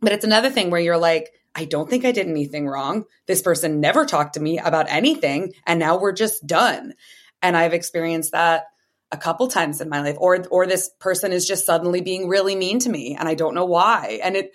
but 0.00 0.12
it's 0.12 0.24
another 0.24 0.50
thing 0.50 0.70
where 0.70 0.80
you're 0.80 0.98
like, 0.98 1.32
I 1.58 1.64
don't 1.64 1.90
think 1.90 2.04
I 2.04 2.12
did 2.12 2.28
anything 2.28 2.68
wrong. 2.68 3.04
This 3.26 3.42
person 3.42 3.80
never 3.80 4.06
talked 4.06 4.34
to 4.34 4.40
me 4.40 4.60
about 4.60 4.86
anything. 4.88 5.54
And 5.66 5.80
now 5.80 5.98
we're 5.98 6.12
just 6.12 6.46
done. 6.46 6.94
And 7.42 7.56
I've 7.56 7.74
experienced 7.74 8.30
that 8.30 8.66
a 9.10 9.16
couple 9.16 9.48
times 9.48 9.80
in 9.80 9.88
my 9.88 10.02
life 10.02 10.16
or 10.20 10.44
or 10.50 10.66
this 10.66 10.88
person 11.00 11.32
is 11.32 11.48
just 11.48 11.66
suddenly 11.66 12.00
being 12.00 12.28
really 12.28 12.54
mean 12.54 12.78
to 12.78 12.88
me 12.88 13.16
and 13.18 13.28
I 13.28 13.34
don't 13.34 13.56
know 13.56 13.64
why. 13.64 14.20
And 14.22 14.36
it 14.36 14.52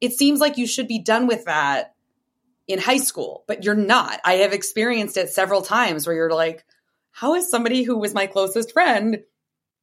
it 0.00 0.12
seems 0.12 0.40
like 0.40 0.56
you 0.56 0.66
should 0.66 0.88
be 0.88 1.00
done 1.00 1.26
with 1.26 1.44
that 1.44 1.94
in 2.66 2.78
high 2.78 2.98
school, 2.98 3.44
but 3.46 3.64
you're 3.64 3.74
not. 3.74 4.18
I 4.24 4.34
have 4.36 4.54
experienced 4.54 5.18
it 5.18 5.28
several 5.28 5.60
times 5.60 6.06
where 6.06 6.16
you're 6.16 6.32
like, 6.32 6.64
how 7.10 7.34
is 7.34 7.50
somebody 7.50 7.82
who 7.82 7.98
was 7.98 8.14
my 8.14 8.26
closest 8.26 8.72
friend 8.72 9.18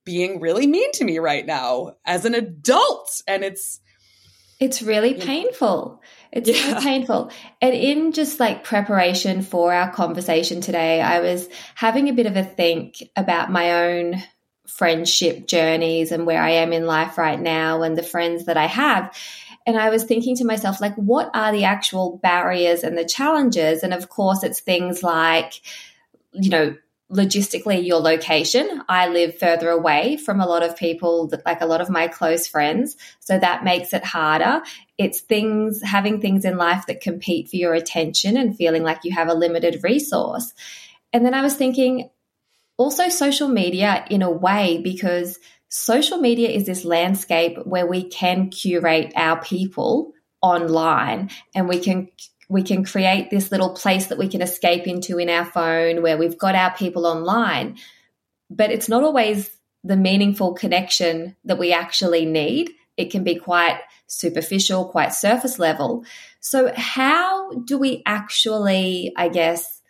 being 0.04 0.40
really 0.40 0.66
mean 0.66 0.92
to 0.94 1.04
me 1.04 1.20
right 1.20 1.46
now 1.46 1.98
as 2.06 2.26
an 2.26 2.34
adult? 2.34 3.22
And 3.28 3.44
it's 3.44 3.82
It's 4.66 4.82
really 4.82 5.14
painful. 5.14 6.02
It's 6.32 6.50
yeah. 6.50 6.80
so 6.80 6.82
painful. 6.82 7.32
And 7.62 7.76
in 7.76 8.12
just 8.14 8.40
like 8.40 8.64
preparation 8.64 9.44
for 9.44 9.72
our 9.72 9.92
conversation 9.92 10.60
today, 10.60 11.02
I 11.02 11.20
was 11.20 11.48
having 11.76 12.10
a 12.10 12.14
bit 12.14 12.26
of 12.26 12.36
a 12.36 12.44
think 12.44 13.04
about 13.16 13.52
my 13.52 13.86
own 13.86 14.24
friendship 14.68 15.46
journeys 15.46 16.12
and 16.12 16.26
where 16.26 16.42
I 16.42 16.50
am 16.52 16.74
in 16.74 16.88
life 16.88 17.20
right 17.20 17.40
now 17.40 17.84
and 17.84 17.96
the 17.96 18.02
friends 18.02 18.46
that 18.46 18.58
I 18.58 18.66
have. 18.66 19.16
And 19.68 19.78
I 19.78 19.92
was 19.92 20.04
thinking 20.04 20.36
to 20.38 20.46
myself, 20.46 20.82
like, 20.82 20.96
what 20.96 21.30
are 21.36 21.52
the 21.52 21.66
actual 21.66 22.18
barriers 22.18 22.84
and 22.84 22.98
the 22.98 23.06
challenges? 23.06 23.84
And 23.84 23.94
of 23.94 24.10
course, 24.10 24.44
it's 24.44 24.60
things 24.60 25.04
like, 25.04 25.62
you 26.34 26.50
know, 26.50 26.76
logistically 27.12 27.86
your 27.86 28.00
location. 28.00 28.82
I 28.90 29.08
live 29.08 29.38
further 29.38 29.70
away 29.70 30.18
from 30.18 30.42
a 30.42 30.48
lot 30.48 30.64
of 30.64 30.76
people, 30.76 31.32
like 31.46 31.62
a 31.62 31.68
lot 31.68 31.80
of 31.82 31.90
my 31.90 32.08
close 32.08 32.48
friends. 32.48 32.98
So 33.20 33.38
that 33.38 33.64
makes 33.64 33.94
it 33.94 34.04
harder. 34.04 34.64
It's 34.98 35.22
things, 35.22 35.82
having 35.84 36.20
things 36.20 36.46
in 36.46 36.58
life 36.58 36.86
that 36.88 37.02
compete 37.02 37.50
for 37.50 37.58
your 37.58 37.76
attention 37.76 38.38
and 38.38 38.58
feeling 38.58 38.84
like 38.84 39.02
you 39.04 39.14
have 39.14 39.28
a 39.28 39.36
limited 39.36 39.84
resource. 39.84 40.54
And 41.14 41.24
then 41.24 41.36
I 41.36 41.44
was 41.44 41.54
thinking 41.54 42.10
also 42.78 43.10
social 43.10 43.50
media 43.50 44.06
in 44.10 44.22
a 44.22 44.32
way, 44.32 44.82
because 44.84 45.38
social 45.70 46.18
media 46.18 46.50
is 46.50 46.66
this 46.66 46.86
landscape 46.86 47.58
where 47.66 47.86
we 47.86 48.04
can 48.04 48.50
curate 48.50 49.14
our 49.16 49.40
people 49.40 50.12
online 50.42 51.30
and 51.54 51.70
we 51.70 51.80
can 51.80 52.10
we 52.50 52.64
can 52.64 52.84
create 52.84 53.30
this 53.30 53.52
little 53.52 53.74
place 53.74 54.08
that 54.08 54.18
we 54.18 54.28
can 54.28 54.42
escape 54.42 54.88
into 54.88 55.18
in 55.18 55.30
our 55.30 55.46
phone 55.46 56.02
where 56.02 56.18
we've 56.18 56.38
got 56.38 56.56
our 56.56 56.76
people 56.76 57.06
online. 57.06 57.78
But 58.50 58.72
it's 58.72 58.90
not 58.90 59.04
always 59.04 59.50
the 59.84 59.98
meaningful 59.98 60.54
connection 60.54 61.36
that 61.46 61.58
we 61.58 61.74
actually 61.74 62.26
need. 62.26 62.72
It 62.98 63.12
can 63.12 63.24
be 63.24 63.36
quite 63.36 63.80
superficial, 64.08 64.86
quite 64.86 65.14
surface 65.14 65.60
level. 65.60 66.06
So, 66.40 66.72
how 66.76 67.52
do 67.52 67.78
we 67.78 68.04
actually, 68.06 69.12
I 69.18 69.30
guess, 69.30 69.82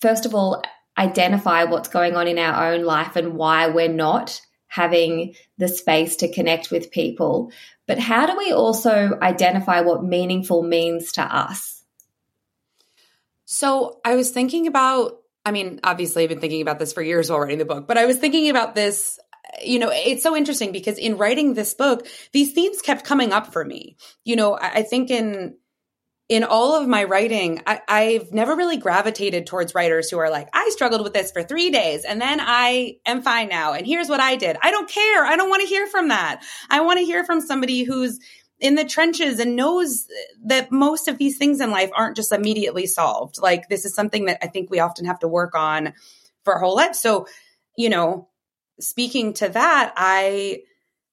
first 0.00 0.26
of 0.26 0.34
all, 0.34 0.62
identify 0.96 1.64
what's 1.64 1.88
going 1.88 2.16
on 2.16 2.28
in 2.28 2.38
our 2.38 2.72
own 2.72 2.84
life 2.84 3.16
and 3.16 3.34
why 3.34 3.68
we're 3.68 3.88
not 3.88 4.40
having 4.72 5.34
the 5.58 5.68
space 5.68 6.16
to 6.16 6.32
connect 6.32 6.70
with 6.70 6.90
people. 6.90 7.52
But 7.86 7.98
how 7.98 8.24
do 8.24 8.38
we 8.38 8.52
also 8.52 9.18
identify 9.20 9.82
what 9.82 10.02
meaningful 10.02 10.62
means 10.62 11.12
to 11.12 11.22
us? 11.22 11.84
So 13.44 14.00
I 14.02 14.16
was 14.16 14.30
thinking 14.30 14.66
about, 14.66 15.18
I 15.44 15.50
mean, 15.50 15.80
obviously 15.84 16.22
I've 16.22 16.30
been 16.30 16.40
thinking 16.40 16.62
about 16.62 16.78
this 16.78 16.94
for 16.94 17.02
years 17.02 17.28
while 17.28 17.40
writing 17.40 17.58
the 17.58 17.66
book, 17.66 17.86
but 17.86 17.98
I 17.98 18.06
was 18.06 18.16
thinking 18.16 18.48
about 18.48 18.74
this 18.74 19.18
you 19.62 19.78
know, 19.78 19.90
it's 19.92 20.22
so 20.22 20.34
interesting 20.34 20.72
because 20.72 20.96
in 20.96 21.18
writing 21.18 21.52
this 21.52 21.74
book, 21.74 22.06
these 22.32 22.52
themes 22.52 22.80
kept 22.80 23.04
coming 23.04 23.34
up 23.34 23.52
for 23.52 23.62
me. 23.62 23.96
You 24.24 24.36
know, 24.36 24.58
I, 24.58 24.82
think 24.82 25.10
in 25.10 25.56
in 26.32 26.44
all 26.44 26.74
of 26.74 26.88
my 26.88 27.04
writing, 27.04 27.60
I, 27.66 28.18
have 28.18 28.32
never 28.32 28.56
really 28.56 28.78
gravitated 28.78 29.46
towards 29.46 29.74
writers 29.74 30.08
who 30.08 30.16
are 30.16 30.30
like, 30.30 30.48
I 30.54 30.70
struggled 30.70 31.02
with 31.02 31.12
this 31.12 31.30
for 31.30 31.42
three 31.42 31.68
days 31.68 32.06
and 32.06 32.22
then 32.22 32.40
I 32.40 32.96
am 33.04 33.20
fine 33.20 33.50
now. 33.50 33.74
And 33.74 33.86
here's 33.86 34.08
what 34.08 34.18
I 34.18 34.36
did. 34.36 34.56
I 34.62 34.70
don't 34.70 34.88
care. 34.88 35.26
I 35.26 35.36
don't 35.36 35.50
want 35.50 35.60
to 35.60 35.68
hear 35.68 35.86
from 35.86 36.08
that. 36.08 36.42
I 36.70 36.80
want 36.80 37.00
to 37.00 37.04
hear 37.04 37.22
from 37.22 37.42
somebody 37.42 37.82
who's 37.82 38.18
in 38.60 38.76
the 38.76 38.84
trenches 38.86 39.40
and 39.40 39.56
knows 39.56 40.06
that 40.46 40.72
most 40.72 41.06
of 41.06 41.18
these 41.18 41.36
things 41.36 41.60
in 41.60 41.70
life 41.70 41.90
aren't 41.94 42.16
just 42.16 42.32
immediately 42.32 42.86
solved. 42.86 43.36
Like 43.38 43.68
this 43.68 43.84
is 43.84 43.94
something 43.94 44.24
that 44.24 44.38
I 44.40 44.46
think 44.46 44.70
we 44.70 44.80
often 44.80 45.04
have 45.04 45.18
to 45.18 45.28
work 45.28 45.54
on 45.54 45.92
for 46.44 46.54
our 46.54 46.60
whole 46.60 46.76
life. 46.76 46.94
So, 46.94 47.26
you 47.76 47.90
know, 47.90 48.30
speaking 48.80 49.34
to 49.34 49.50
that, 49.50 49.92
I 49.98 50.62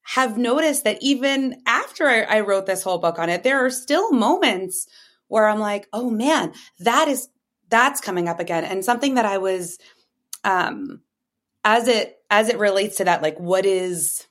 have 0.00 0.38
noticed 0.38 0.84
that 0.84 0.96
even 1.02 1.60
after 1.66 2.08
I, 2.08 2.22
I 2.22 2.40
wrote 2.40 2.64
this 2.64 2.82
whole 2.82 2.96
book 2.96 3.18
on 3.18 3.28
it, 3.28 3.42
there 3.42 3.66
are 3.66 3.70
still 3.70 4.12
moments 4.12 4.86
where 5.30 5.46
I'm 5.46 5.60
like, 5.60 5.88
oh 5.92 6.10
man, 6.10 6.52
that 6.80 7.08
is 7.08 7.28
that's 7.68 8.00
coming 8.00 8.28
up 8.28 8.40
again. 8.40 8.64
And 8.64 8.84
something 8.84 9.14
that 9.14 9.24
I 9.24 9.38
was 9.38 9.78
um 10.44 11.00
as 11.64 11.88
it 11.88 12.18
as 12.28 12.48
it 12.48 12.58
relates 12.58 12.96
to 12.96 13.04
that, 13.04 13.22
like 13.22 13.38
what 13.38 13.64
is 13.64 14.26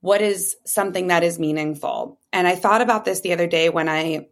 what 0.00 0.22
is 0.22 0.56
something 0.64 1.08
that 1.08 1.22
is 1.22 1.38
meaningful? 1.38 2.18
And 2.32 2.46
I 2.48 2.54
thought 2.54 2.80
about 2.80 3.04
this 3.04 3.20
the 3.20 3.32
other 3.32 3.46
day 3.46 3.68
when 3.68 3.88
I 3.88 4.28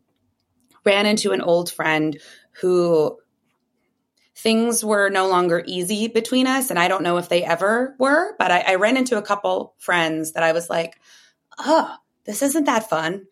ran 0.84 1.06
into 1.06 1.32
an 1.32 1.42
old 1.42 1.70
friend 1.70 2.18
who 2.60 3.18
things 4.34 4.84
were 4.84 5.10
no 5.10 5.28
longer 5.28 5.62
easy 5.66 6.08
between 6.08 6.46
us. 6.46 6.70
And 6.70 6.78
I 6.78 6.88
don't 6.88 7.02
know 7.02 7.16
if 7.18 7.28
they 7.28 7.42
ever 7.42 7.96
were, 7.98 8.34
but 8.38 8.50
I, 8.50 8.60
I 8.60 8.74
ran 8.76 8.96
into 8.96 9.18
a 9.18 9.22
couple 9.22 9.74
friends 9.78 10.32
that 10.32 10.42
I 10.42 10.52
was 10.52 10.70
like, 10.70 11.00
oh, 11.58 11.94
this 12.24 12.42
isn't 12.42 12.64
that 12.64 12.88
fun. 12.88 13.26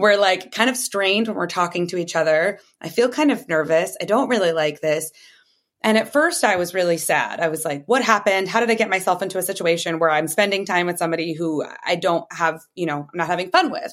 We're 0.00 0.16
like 0.16 0.52
kind 0.52 0.70
of 0.70 0.76
strained 0.76 1.28
when 1.28 1.36
we're 1.36 1.46
talking 1.46 1.86
to 1.88 1.96
each 1.96 2.16
other. 2.16 2.58
I 2.80 2.88
feel 2.88 3.08
kind 3.08 3.30
of 3.30 3.48
nervous. 3.48 3.96
I 4.00 4.04
don't 4.04 4.28
really 4.28 4.52
like 4.52 4.80
this. 4.80 5.12
And 5.82 5.96
at 5.96 6.12
first, 6.12 6.44
I 6.44 6.56
was 6.56 6.74
really 6.74 6.98
sad. 6.98 7.40
I 7.40 7.48
was 7.48 7.64
like, 7.64 7.84
what 7.86 8.02
happened? 8.02 8.48
How 8.48 8.60
did 8.60 8.70
I 8.70 8.74
get 8.74 8.90
myself 8.90 9.22
into 9.22 9.38
a 9.38 9.42
situation 9.42 9.98
where 9.98 10.10
I'm 10.10 10.28
spending 10.28 10.66
time 10.66 10.86
with 10.86 10.98
somebody 10.98 11.32
who 11.32 11.64
I 11.86 11.96
don't 11.96 12.30
have, 12.32 12.60
you 12.74 12.86
know, 12.86 12.98
I'm 13.00 13.18
not 13.18 13.28
having 13.28 13.50
fun 13.50 13.70
with? 13.70 13.92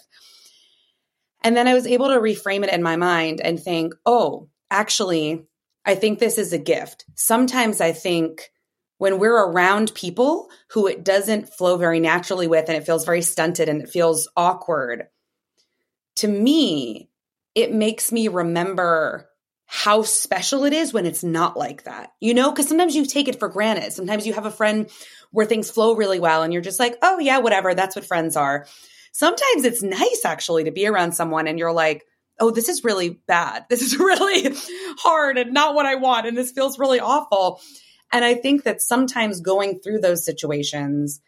And 1.43 1.55
then 1.55 1.67
I 1.67 1.73
was 1.73 1.87
able 1.87 2.07
to 2.07 2.19
reframe 2.19 2.63
it 2.63 2.73
in 2.73 2.83
my 2.83 2.97
mind 2.97 3.39
and 3.39 3.59
think, 3.59 3.93
oh, 4.05 4.49
actually, 4.69 5.45
I 5.85 5.95
think 5.95 6.19
this 6.19 6.37
is 6.37 6.51
a 6.51 6.57
gift. 6.57 7.05
Sometimes 7.15 7.79
I 7.79 7.93
think 7.93 8.51
when 8.97 9.19
we're 9.19 9.45
around 9.45 9.93
people 9.93 10.49
who 10.71 10.87
it 10.87 11.05
doesn't 11.05 11.53
flow 11.53 11.77
very 11.77 12.01
naturally 12.01 12.47
with 12.47 12.67
and 12.67 12.77
it 12.77 12.85
feels 12.85 13.05
very 13.05 13.21
stunted 13.21 13.69
and 13.69 13.81
it 13.81 13.89
feels 13.89 14.27
awkward, 14.35 15.07
to 16.17 16.27
me, 16.27 17.09
it 17.55 17.73
makes 17.73 18.11
me 18.11 18.27
remember 18.27 19.29
how 19.65 20.01
special 20.01 20.63
it 20.63 20.73
is 20.73 20.93
when 20.93 21.05
it's 21.05 21.23
not 21.23 21.57
like 21.57 21.83
that. 21.83 22.13
You 22.19 22.33
know, 22.33 22.51
because 22.51 22.67
sometimes 22.67 22.95
you 22.95 23.05
take 23.05 23.27
it 23.27 23.39
for 23.39 23.49
granted. 23.49 23.91
Sometimes 23.91 24.25
you 24.25 24.33
have 24.33 24.45
a 24.45 24.51
friend 24.51 24.89
where 25.31 25.45
things 25.45 25.69
flow 25.69 25.95
really 25.95 26.19
well 26.19 26.43
and 26.43 26.53
you're 26.53 26.61
just 26.61 26.79
like, 26.79 26.97
oh, 27.01 27.19
yeah, 27.19 27.39
whatever. 27.39 27.75
That's 27.75 27.95
what 27.95 28.05
friends 28.05 28.35
are. 28.37 28.65
Sometimes 29.11 29.65
it's 29.65 29.83
nice 29.83 30.21
actually 30.23 30.65
to 30.65 30.71
be 30.71 30.87
around 30.87 31.13
someone 31.13 31.47
and 31.47 31.59
you're 31.59 31.73
like, 31.73 32.05
oh, 32.39 32.51
this 32.51 32.69
is 32.69 32.83
really 32.83 33.19
bad. 33.27 33.65
This 33.69 33.81
is 33.81 33.97
really 33.97 34.55
hard 34.99 35.37
and 35.37 35.53
not 35.53 35.75
what 35.75 35.85
I 35.85 35.95
want. 35.95 36.27
And 36.27 36.37
this 36.37 36.51
feels 36.51 36.79
really 36.79 36.99
awful. 36.99 37.59
And 38.11 38.23
I 38.23 38.35
think 38.35 38.63
that 38.63 38.81
sometimes 38.81 39.41
going 39.41 39.79
through 39.79 39.99
those 39.99 40.23
situations, 40.23 41.19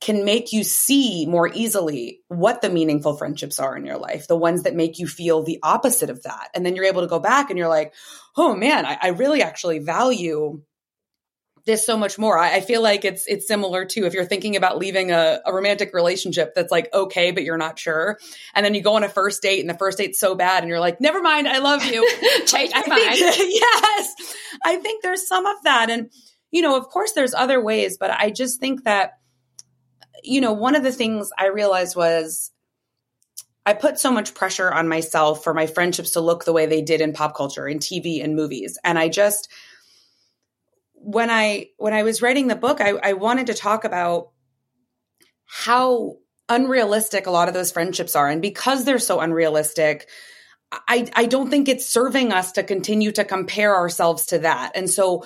can 0.00 0.24
make 0.24 0.52
you 0.52 0.62
see 0.62 1.26
more 1.26 1.48
easily 1.48 2.20
what 2.28 2.60
the 2.60 2.68
meaningful 2.68 3.16
friendships 3.16 3.58
are 3.58 3.76
in 3.76 3.86
your 3.86 3.96
life, 3.96 4.28
the 4.28 4.36
ones 4.36 4.64
that 4.64 4.74
make 4.74 4.98
you 4.98 5.06
feel 5.06 5.42
the 5.42 5.58
opposite 5.62 6.10
of 6.10 6.22
that. 6.24 6.50
And 6.54 6.64
then 6.64 6.76
you're 6.76 6.84
able 6.84 7.02
to 7.02 7.08
go 7.08 7.18
back 7.18 7.48
and 7.48 7.58
you're 7.58 7.68
like, 7.68 7.94
oh 8.36 8.54
man, 8.54 8.84
I, 8.84 8.98
I 9.00 9.08
really 9.08 9.42
actually 9.42 9.78
value 9.78 10.60
this 11.64 11.84
so 11.84 11.96
much 11.96 12.18
more. 12.18 12.38
I, 12.38 12.56
I, 12.56 12.60
feel 12.60 12.80
like 12.80 13.04
it's 13.04 13.26
it's 13.26 13.48
similar 13.48 13.84
to 13.84 14.06
if 14.06 14.14
you're 14.14 14.24
thinking 14.24 14.54
about 14.54 14.78
leaving 14.78 15.10
a, 15.10 15.40
a, 15.44 15.52
romantic 15.52 15.92
relationship 15.92 16.54
that's 16.54 16.70
like 16.70 16.88
okay, 16.94 17.32
but 17.32 17.42
you're 17.42 17.58
not 17.58 17.76
sure, 17.76 18.18
and 18.54 18.64
then 18.64 18.74
you 18.74 18.82
go 18.82 18.94
on 18.94 19.02
a 19.02 19.08
first 19.08 19.42
date 19.42 19.60
and 19.60 19.68
the 19.68 19.76
first 19.76 19.98
date's 19.98 20.20
so 20.20 20.36
bad, 20.36 20.62
and 20.62 20.70
you're 20.70 20.78
like, 20.78 21.00
never 21.00 21.20
mind, 21.20 21.48
I 21.48 21.58
love 21.58 21.84
you. 21.84 22.08
Change 22.46 22.70
my 22.72 22.84
mind. 22.86 23.16
yes, 23.18 24.14
I 24.64 24.76
think 24.76 25.02
there's 25.02 25.26
some 25.26 25.44
of 25.44 25.56
that, 25.64 25.90
and 25.90 26.10
you 26.52 26.62
know, 26.62 26.76
of 26.76 26.88
course, 26.88 27.12
there's 27.12 27.34
other 27.34 27.60
ways, 27.60 27.98
but 27.98 28.12
I 28.12 28.30
just 28.30 28.60
think 28.60 28.84
that 28.84 29.18
you 30.26 30.40
know, 30.40 30.52
one 30.52 30.74
of 30.74 30.82
the 30.82 30.92
things 30.92 31.30
I 31.38 31.46
realized 31.46 31.96
was 31.96 32.50
I 33.64 33.74
put 33.74 33.98
so 33.98 34.12
much 34.12 34.34
pressure 34.34 34.72
on 34.72 34.88
myself 34.88 35.42
for 35.42 35.54
my 35.54 35.66
friendships 35.66 36.12
to 36.12 36.20
look 36.20 36.44
the 36.44 36.52
way 36.52 36.66
they 36.66 36.82
did 36.82 37.00
in 37.00 37.12
pop 37.12 37.36
culture, 37.36 37.66
in 37.66 37.78
TV 37.78 38.22
and 38.22 38.36
movies. 38.36 38.78
And 38.84 38.98
I 38.98 39.08
just 39.08 39.48
when 40.94 41.30
I 41.30 41.68
when 41.76 41.92
I 41.92 42.02
was 42.02 42.22
writing 42.22 42.48
the 42.48 42.56
book, 42.56 42.80
I, 42.80 42.90
I 42.90 43.12
wanted 43.14 43.46
to 43.46 43.54
talk 43.54 43.84
about 43.84 44.30
how 45.46 46.16
unrealistic 46.48 47.26
a 47.26 47.30
lot 47.30 47.48
of 47.48 47.54
those 47.54 47.72
friendships 47.72 48.16
are. 48.16 48.28
And 48.28 48.42
because 48.42 48.84
they're 48.84 48.98
so 48.98 49.20
unrealistic, 49.20 50.08
I, 50.72 51.08
I 51.14 51.26
don't 51.26 51.50
think 51.50 51.68
it's 51.68 51.86
serving 51.86 52.32
us 52.32 52.52
to 52.52 52.62
continue 52.62 53.12
to 53.12 53.24
compare 53.24 53.74
ourselves 53.74 54.26
to 54.26 54.40
that. 54.40 54.72
And 54.74 54.90
so 54.90 55.24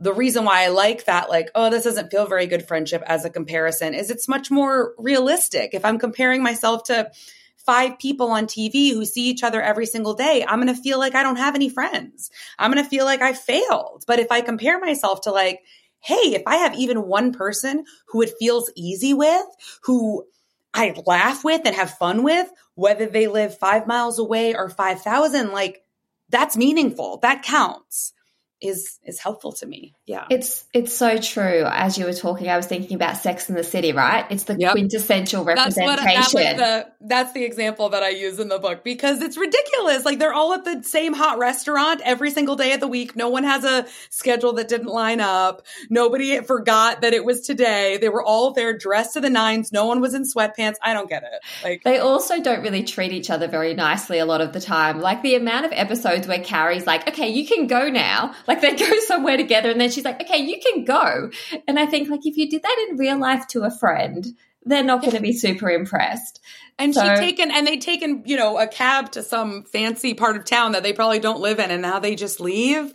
the 0.00 0.14
reason 0.14 0.44
why 0.44 0.64
I 0.64 0.68
like 0.68 1.04
that, 1.04 1.28
like, 1.28 1.50
oh, 1.54 1.70
this 1.70 1.84
doesn't 1.84 2.10
feel 2.10 2.26
very 2.26 2.46
good 2.46 2.66
friendship 2.66 3.02
as 3.06 3.24
a 3.24 3.30
comparison, 3.30 3.94
is 3.94 4.10
it's 4.10 4.28
much 4.28 4.50
more 4.50 4.94
realistic. 4.96 5.74
If 5.74 5.84
I'm 5.84 5.98
comparing 5.98 6.42
myself 6.42 6.84
to 6.84 7.10
five 7.58 7.98
people 7.98 8.30
on 8.30 8.46
TV 8.46 8.92
who 8.92 9.04
see 9.04 9.28
each 9.28 9.44
other 9.44 9.60
every 9.60 9.84
single 9.84 10.14
day, 10.14 10.44
I'm 10.48 10.60
going 10.60 10.74
to 10.74 10.82
feel 10.82 10.98
like 10.98 11.14
I 11.14 11.22
don't 11.22 11.36
have 11.36 11.54
any 11.54 11.68
friends. 11.68 12.30
I'm 12.58 12.72
going 12.72 12.82
to 12.82 12.88
feel 12.88 13.04
like 13.04 13.20
I 13.20 13.34
failed. 13.34 14.04
But 14.06 14.18
if 14.18 14.32
I 14.32 14.40
compare 14.40 14.80
myself 14.80 15.20
to 15.22 15.30
like, 15.30 15.62
hey, 16.00 16.34
if 16.34 16.42
I 16.46 16.56
have 16.56 16.74
even 16.74 17.06
one 17.06 17.32
person 17.32 17.84
who 18.06 18.22
it 18.22 18.32
feels 18.38 18.72
easy 18.74 19.12
with, 19.12 19.44
who 19.82 20.24
I 20.72 20.94
laugh 21.04 21.44
with 21.44 21.62
and 21.66 21.76
have 21.76 21.90
fun 21.98 22.22
with, 22.22 22.50
whether 22.74 23.06
they 23.06 23.26
live 23.26 23.58
five 23.58 23.86
miles 23.86 24.18
away 24.18 24.54
or 24.54 24.70
5,000, 24.70 25.52
like 25.52 25.84
that's 26.30 26.56
meaningful. 26.56 27.18
That 27.18 27.42
counts. 27.42 28.14
Is 28.60 28.98
is 29.04 29.18
helpful 29.18 29.52
to 29.52 29.66
me. 29.66 29.94
Yeah. 30.06 30.26
It's 30.30 30.64
it's 30.74 30.92
so 30.92 31.18
true. 31.18 31.64
As 31.66 31.96
you 31.96 32.04
were 32.04 32.12
talking, 32.12 32.48
I 32.48 32.56
was 32.56 32.66
thinking 32.66 32.94
about 32.94 33.16
Sex 33.16 33.48
in 33.48 33.54
the 33.54 33.64
City, 33.64 33.92
right? 33.92 34.26
It's 34.30 34.44
the 34.44 34.56
yep. 34.58 34.72
quintessential 34.72 35.44
representation. 35.44 35.96
That's, 35.96 36.34
what, 36.34 36.56
that 36.56 36.98
the, 37.00 37.06
that's 37.06 37.32
the 37.32 37.44
example 37.44 37.88
that 37.90 38.02
I 38.02 38.10
use 38.10 38.38
in 38.38 38.48
the 38.48 38.58
book 38.58 38.84
because 38.84 39.22
it's 39.22 39.36
ridiculous. 39.36 40.04
Like 40.04 40.18
they're 40.18 40.34
all 40.34 40.52
at 40.52 40.64
the 40.64 40.82
same 40.82 41.14
hot 41.14 41.38
restaurant 41.38 42.02
every 42.04 42.30
single 42.30 42.56
day 42.56 42.72
of 42.72 42.80
the 42.80 42.88
week. 42.88 43.16
No 43.16 43.28
one 43.30 43.44
has 43.44 43.64
a 43.64 43.86
schedule 44.10 44.52
that 44.54 44.68
didn't 44.68 44.88
line 44.88 45.20
up. 45.20 45.62
Nobody 45.88 46.40
forgot 46.40 47.00
that 47.00 47.14
it 47.14 47.24
was 47.24 47.40
today. 47.46 47.96
They 47.98 48.08
were 48.08 48.22
all 48.22 48.52
there 48.52 48.76
dressed 48.76 49.14
to 49.14 49.20
the 49.20 49.30
nines. 49.30 49.72
No 49.72 49.86
one 49.86 50.00
was 50.00 50.14
in 50.14 50.24
sweatpants. 50.24 50.76
I 50.82 50.92
don't 50.92 51.08
get 51.08 51.22
it. 51.22 51.40
Like 51.64 51.82
they 51.82 51.98
also 51.98 52.42
don't 52.42 52.62
really 52.62 52.82
treat 52.82 53.12
each 53.12 53.30
other 53.30 53.48
very 53.48 53.72
nicely 53.74 54.18
a 54.18 54.26
lot 54.26 54.42
of 54.42 54.52
the 54.52 54.60
time. 54.60 55.00
Like 55.00 55.22
the 55.22 55.34
amount 55.34 55.64
of 55.64 55.72
episodes 55.72 56.26
where 56.26 56.40
Carrie's 56.40 56.86
like, 56.86 57.08
"Okay, 57.08 57.30
you 57.30 57.46
can 57.46 57.66
go 57.66 57.88
now." 57.88 58.34
Like 58.50 58.62
they 58.62 58.74
go 58.88 58.98
somewhere 59.06 59.36
together 59.36 59.70
and 59.70 59.80
then 59.80 59.92
she's 59.92 60.04
like, 60.04 60.20
okay, 60.22 60.38
you 60.38 60.58
can 60.60 60.84
go. 60.84 61.30
And 61.68 61.78
I 61.78 61.86
think 61.86 62.10
like 62.10 62.26
if 62.26 62.36
you 62.36 62.50
did 62.50 62.64
that 62.64 62.86
in 62.88 62.96
real 62.96 63.16
life 63.16 63.46
to 63.48 63.62
a 63.62 63.70
friend, 63.70 64.26
they're 64.64 64.82
not 64.82 65.02
going 65.02 65.14
to 65.14 65.22
be 65.22 65.32
super 65.32 65.70
impressed. 65.70 66.40
And 66.76 66.92
so, 66.92 67.02
she 67.02 67.14
taken 67.14 67.52
and 67.52 67.64
they 67.64 67.78
taken, 67.78 68.24
you 68.26 68.36
know, 68.36 68.58
a 68.58 68.66
cab 68.66 69.12
to 69.12 69.22
some 69.22 69.62
fancy 69.62 70.14
part 70.14 70.36
of 70.36 70.44
town 70.44 70.72
that 70.72 70.82
they 70.82 70.92
probably 70.92 71.20
don't 71.20 71.40
live 71.40 71.60
in 71.60 71.70
and 71.70 71.80
now 71.80 72.00
they 72.00 72.16
just 72.16 72.40
leave. 72.40 72.92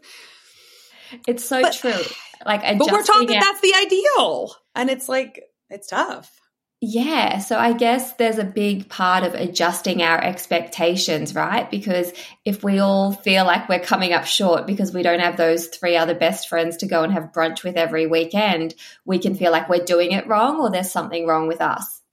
It's 1.25 1.45
so 1.45 1.61
but, 1.61 1.73
true. 1.73 2.03
Like 2.45 2.77
But 2.77 2.91
we're 2.91 3.03
taught 3.03 3.25
that 3.25 3.39
that's 3.39 3.61
the 3.61 3.73
ideal. 3.75 4.53
And 4.75 4.89
it's 4.89 5.07
like 5.07 5.41
it's 5.69 5.87
tough. 5.87 6.41
Yeah. 6.87 7.39
So 7.39 7.57
I 7.57 7.73
guess 7.73 8.13
there's 8.13 8.37
a 8.37 8.43
big 8.43 8.89
part 8.89 9.23
of 9.23 9.33
adjusting 9.33 10.03
our 10.03 10.23
expectations, 10.23 11.33
right? 11.33 11.69
Because 11.71 12.13
if 12.45 12.63
we 12.63 12.77
all 12.77 13.11
feel 13.11 13.43
like 13.43 13.67
we're 13.67 13.79
coming 13.79 14.13
up 14.13 14.25
short 14.25 14.67
because 14.67 14.93
we 14.93 15.01
don't 15.01 15.19
have 15.19 15.35
those 15.35 15.65
three 15.65 15.97
other 15.97 16.13
best 16.13 16.47
friends 16.47 16.77
to 16.77 16.85
go 16.85 17.01
and 17.01 17.11
have 17.11 17.31
brunch 17.31 17.63
with 17.63 17.75
every 17.75 18.05
weekend, 18.05 18.75
we 19.03 19.17
can 19.17 19.33
feel 19.33 19.51
like 19.51 19.67
we're 19.67 19.83
doing 19.83 20.11
it 20.11 20.27
wrong 20.27 20.61
or 20.61 20.69
there's 20.69 20.91
something 20.91 21.25
wrong 21.25 21.47
with 21.47 21.59
us. 21.59 22.03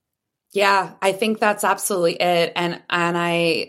Yeah, 0.54 0.94
I 1.02 1.12
think 1.12 1.38
that's 1.38 1.64
absolutely 1.64 2.14
it. 2.14 2.52
And, 2.56 2.80
and 2.88 3.18
I, 3.18 3.68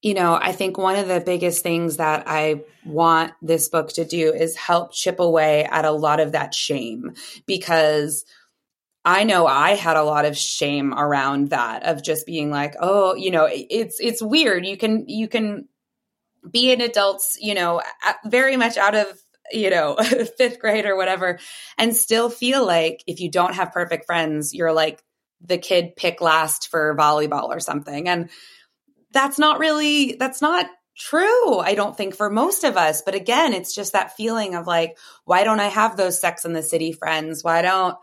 you 0.00 0.14
know, 0.14 0.34
I 0.34 0.52
think 0.52 0.78
one 0.78 0.96
of 0.96 1.08
the 1.08 1.20
biggest 1.20 1.62
things 1.62 1.98
that 1.98 2.24
I 2.26 2.62
want 2.86 3.34
this 3.42 3.68
book 3.68 3.88
to 3.94 4.06
do 4.06 4.32
is 4.32 4.56
help 4.56 4.94
chip 4.94 5.20
away 5.20 5.64
at 5.64 5.84
a 5.84 5.90
lot 5.90 6.20
of 6.20 6.32
that 6.32 6.54
shame 6.54 7.12
because 7.44 8.24
I 9.04 9.24
know 9.24 9.46
I 9.46 9.74
had 9.74 9.96
a 9.96 10.02
lot 10.02 10.24
of 10.24 10.36
shame 10.36 10.94
around 10.94 11.50
that 11.50 11.84
of 11.84 12.02
just 12.02 12.24
being 12.24 12.50
like, 12.50 12.74
oh, 12.80 13.14
you 13.14 13.30
know, 13.30 13.46
it's 13.50 14.00
it's 14.00 14.22
weird. 14.22 14.64
You 14.64 14.76
can 14.78 15.04
you 15.08 15.28
can 15.28 15.68
be 16.50 16.72
an 16.72 16.80
adult, 16.80 17.22
you 17.38 17.54
know, 17.54 17.82
very 18.24 18.56
much 18.56 18.78
out 18.78 18.94
of 18.94 19.06
you 19.52 19.68
know 19.68 19.96
fifth 20.38 20.58
grade 20.58 20.86
or 20.86 20.96
whatever, 20.96 21.38
and 21.76 21.94
still 21.94 22.30
feel 22.30 22.64
like 22.64 23.04
if 23.06 23.20
you 23.20 23.30
don't 23.30 23.54
have 23.54 23.72
perfect 23.72 24.06
friends, 24.06 24.54
you're 24.54 24.72
like 24.72 25.02
the 25.42 25.58
kid 25.58 25.96
pick 25.96 26.22
last 26.22 26.68
for 26.68 26.96
volleyball 26.96 27.48
or 27.48 27.60
something, 27.60 28.08
and 28.08 28.30
that's 29.12 29.38
not 29.38 29.58
really 29.58 30.16
that's 30.18 30.42
not 30.42 30.66
true 30.96 31.58
i 31.58 31.74
don't 31.74 31.96
think 31.96 32.14
for 32.14 32.30
most 32.30 32.64
of 32.64 32.76
us. 32.76 33.02
But 33.02 33.14
again 33.14 33.52
it's 33.52 33.74
just 33.74 33.92
that 33.92 34.16
feeling 34.16 34.54
of 34.54 34.66
like 34.66 34.96
why 35.24 35.44
don't 35.44 35.60
i 35.60 35.66
have 35.66 35.96
those 35.96 36.20
sex 36.20 36.44
in 36.44 36.52
the 36.52 36.62
city 36.62 36.92
friends? 36.92 37.44
Why 37.44 37.62
don't 37.62 37.96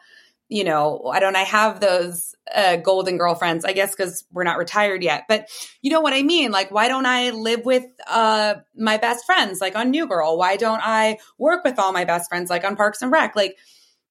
you 0.52 0.66
know, 0.66 1.00
why 1.02 1.22
don't 1.22 1.38
I 1.38 1.44
have 1.44 1.80
those 1.80 2.36
uh, 2.54 2.76
golden 2.76 3.18
girlfriends? 3.18 3.64
I 3.64 3.72
guess 3.72 3.96
because 3.96 4.26
we're 4.34 4.44
not 4.44 4.58
retired 4.58 5.02
yet. 5.02 5.24
But 5.30 5.48
you 5.82 5.90
know 5.90 6.02
what 6.02 6.12
I 6.12 6.24
mean? 6.24 6.52
Like, 6.52 6.72
why 6.72 6.90
don't 6.90 7.06
I 7.06 7.30
live 7.30 7.64
with 7.64 7.86
uh, 8.06 8.56
my 8.76 8.98
best 8.98 9.26
friends, 9.26 9.62
like 9.62 9.78
on 9.78 9.92
New 9.92 10.08
Girl? 10.08 10.38
Why 10.38 10.58
don't 10.58 10.82
I 10.84 11.20
work 11.38 11.64
with 11.64 11.80
all 11.80 11.94
my 11.94 12.04
best 12.04 12.28
friends, 12.28 12.50
like 12.50 12.66
on 12.66 12.76
Parks 12.76 13.02
and 13.02 13.14
Rec? 13.14 13.34
Like, 13.34 13.58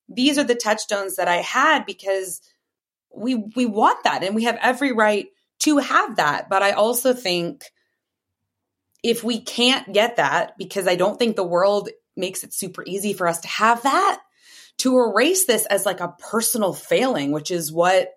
these 0.09 0.39
are 0.39 0.45
the 0.45 0.55
touchstones 0.55 1.17
that 1.17 1.29
I 1.29 1.37
had 1.37 1.85
because 1.85 2.41
we 3.15 3.35
we 3.35 3.67
want 3.67 4.03
that, 4.05 4.25
and 4.25 4.35
we 4.35 4.45
have 4.45 4.59
every 4.63 4.93
right 4.93 5.27
to 5.61 5.77
have 5.77 6.17
that. 6.17 6.49
But 6.49 6.63
I 6.63 6.71
also 6.71 7.13
think 7.13 7.65
if 9.03 9.23
we 9.23 9.43
can't 9.43 9.93
get 9.93 10.17
that, 10.17 10.57
because 10.57 10.89
I 10.89 10.97
don't 10.97 11.19
think 11.19 11.37
the 11.37 11.45
world 11.45 11.91
makes 12.17 12.45
it 12.45 12.55
super 12.55 12.83
easy 12.87 13.13
for 13.13 13.29
us 13.29 13.41
to 13.41 13.49
have 13.49 13.83
that 13.83 14.23
to 14.81 14.99
erase 14.99 15.45
this 15.45 15.67
as 15.67 15.87
like 15.87 16.01
a 16.01 16.15
personal 16.19 16.73
failing, 16.73 17.33
which 17.33 17.51
is 17.51 17.73
what 17.73 18.11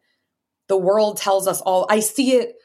the 0.67 0.77
world 0.77 1.17
tells 1.17 1.47
us 1.47 1.61
all. 1.61 1.85
I 1.89 1.99
see 1.99 2.33
it 2.33 2.55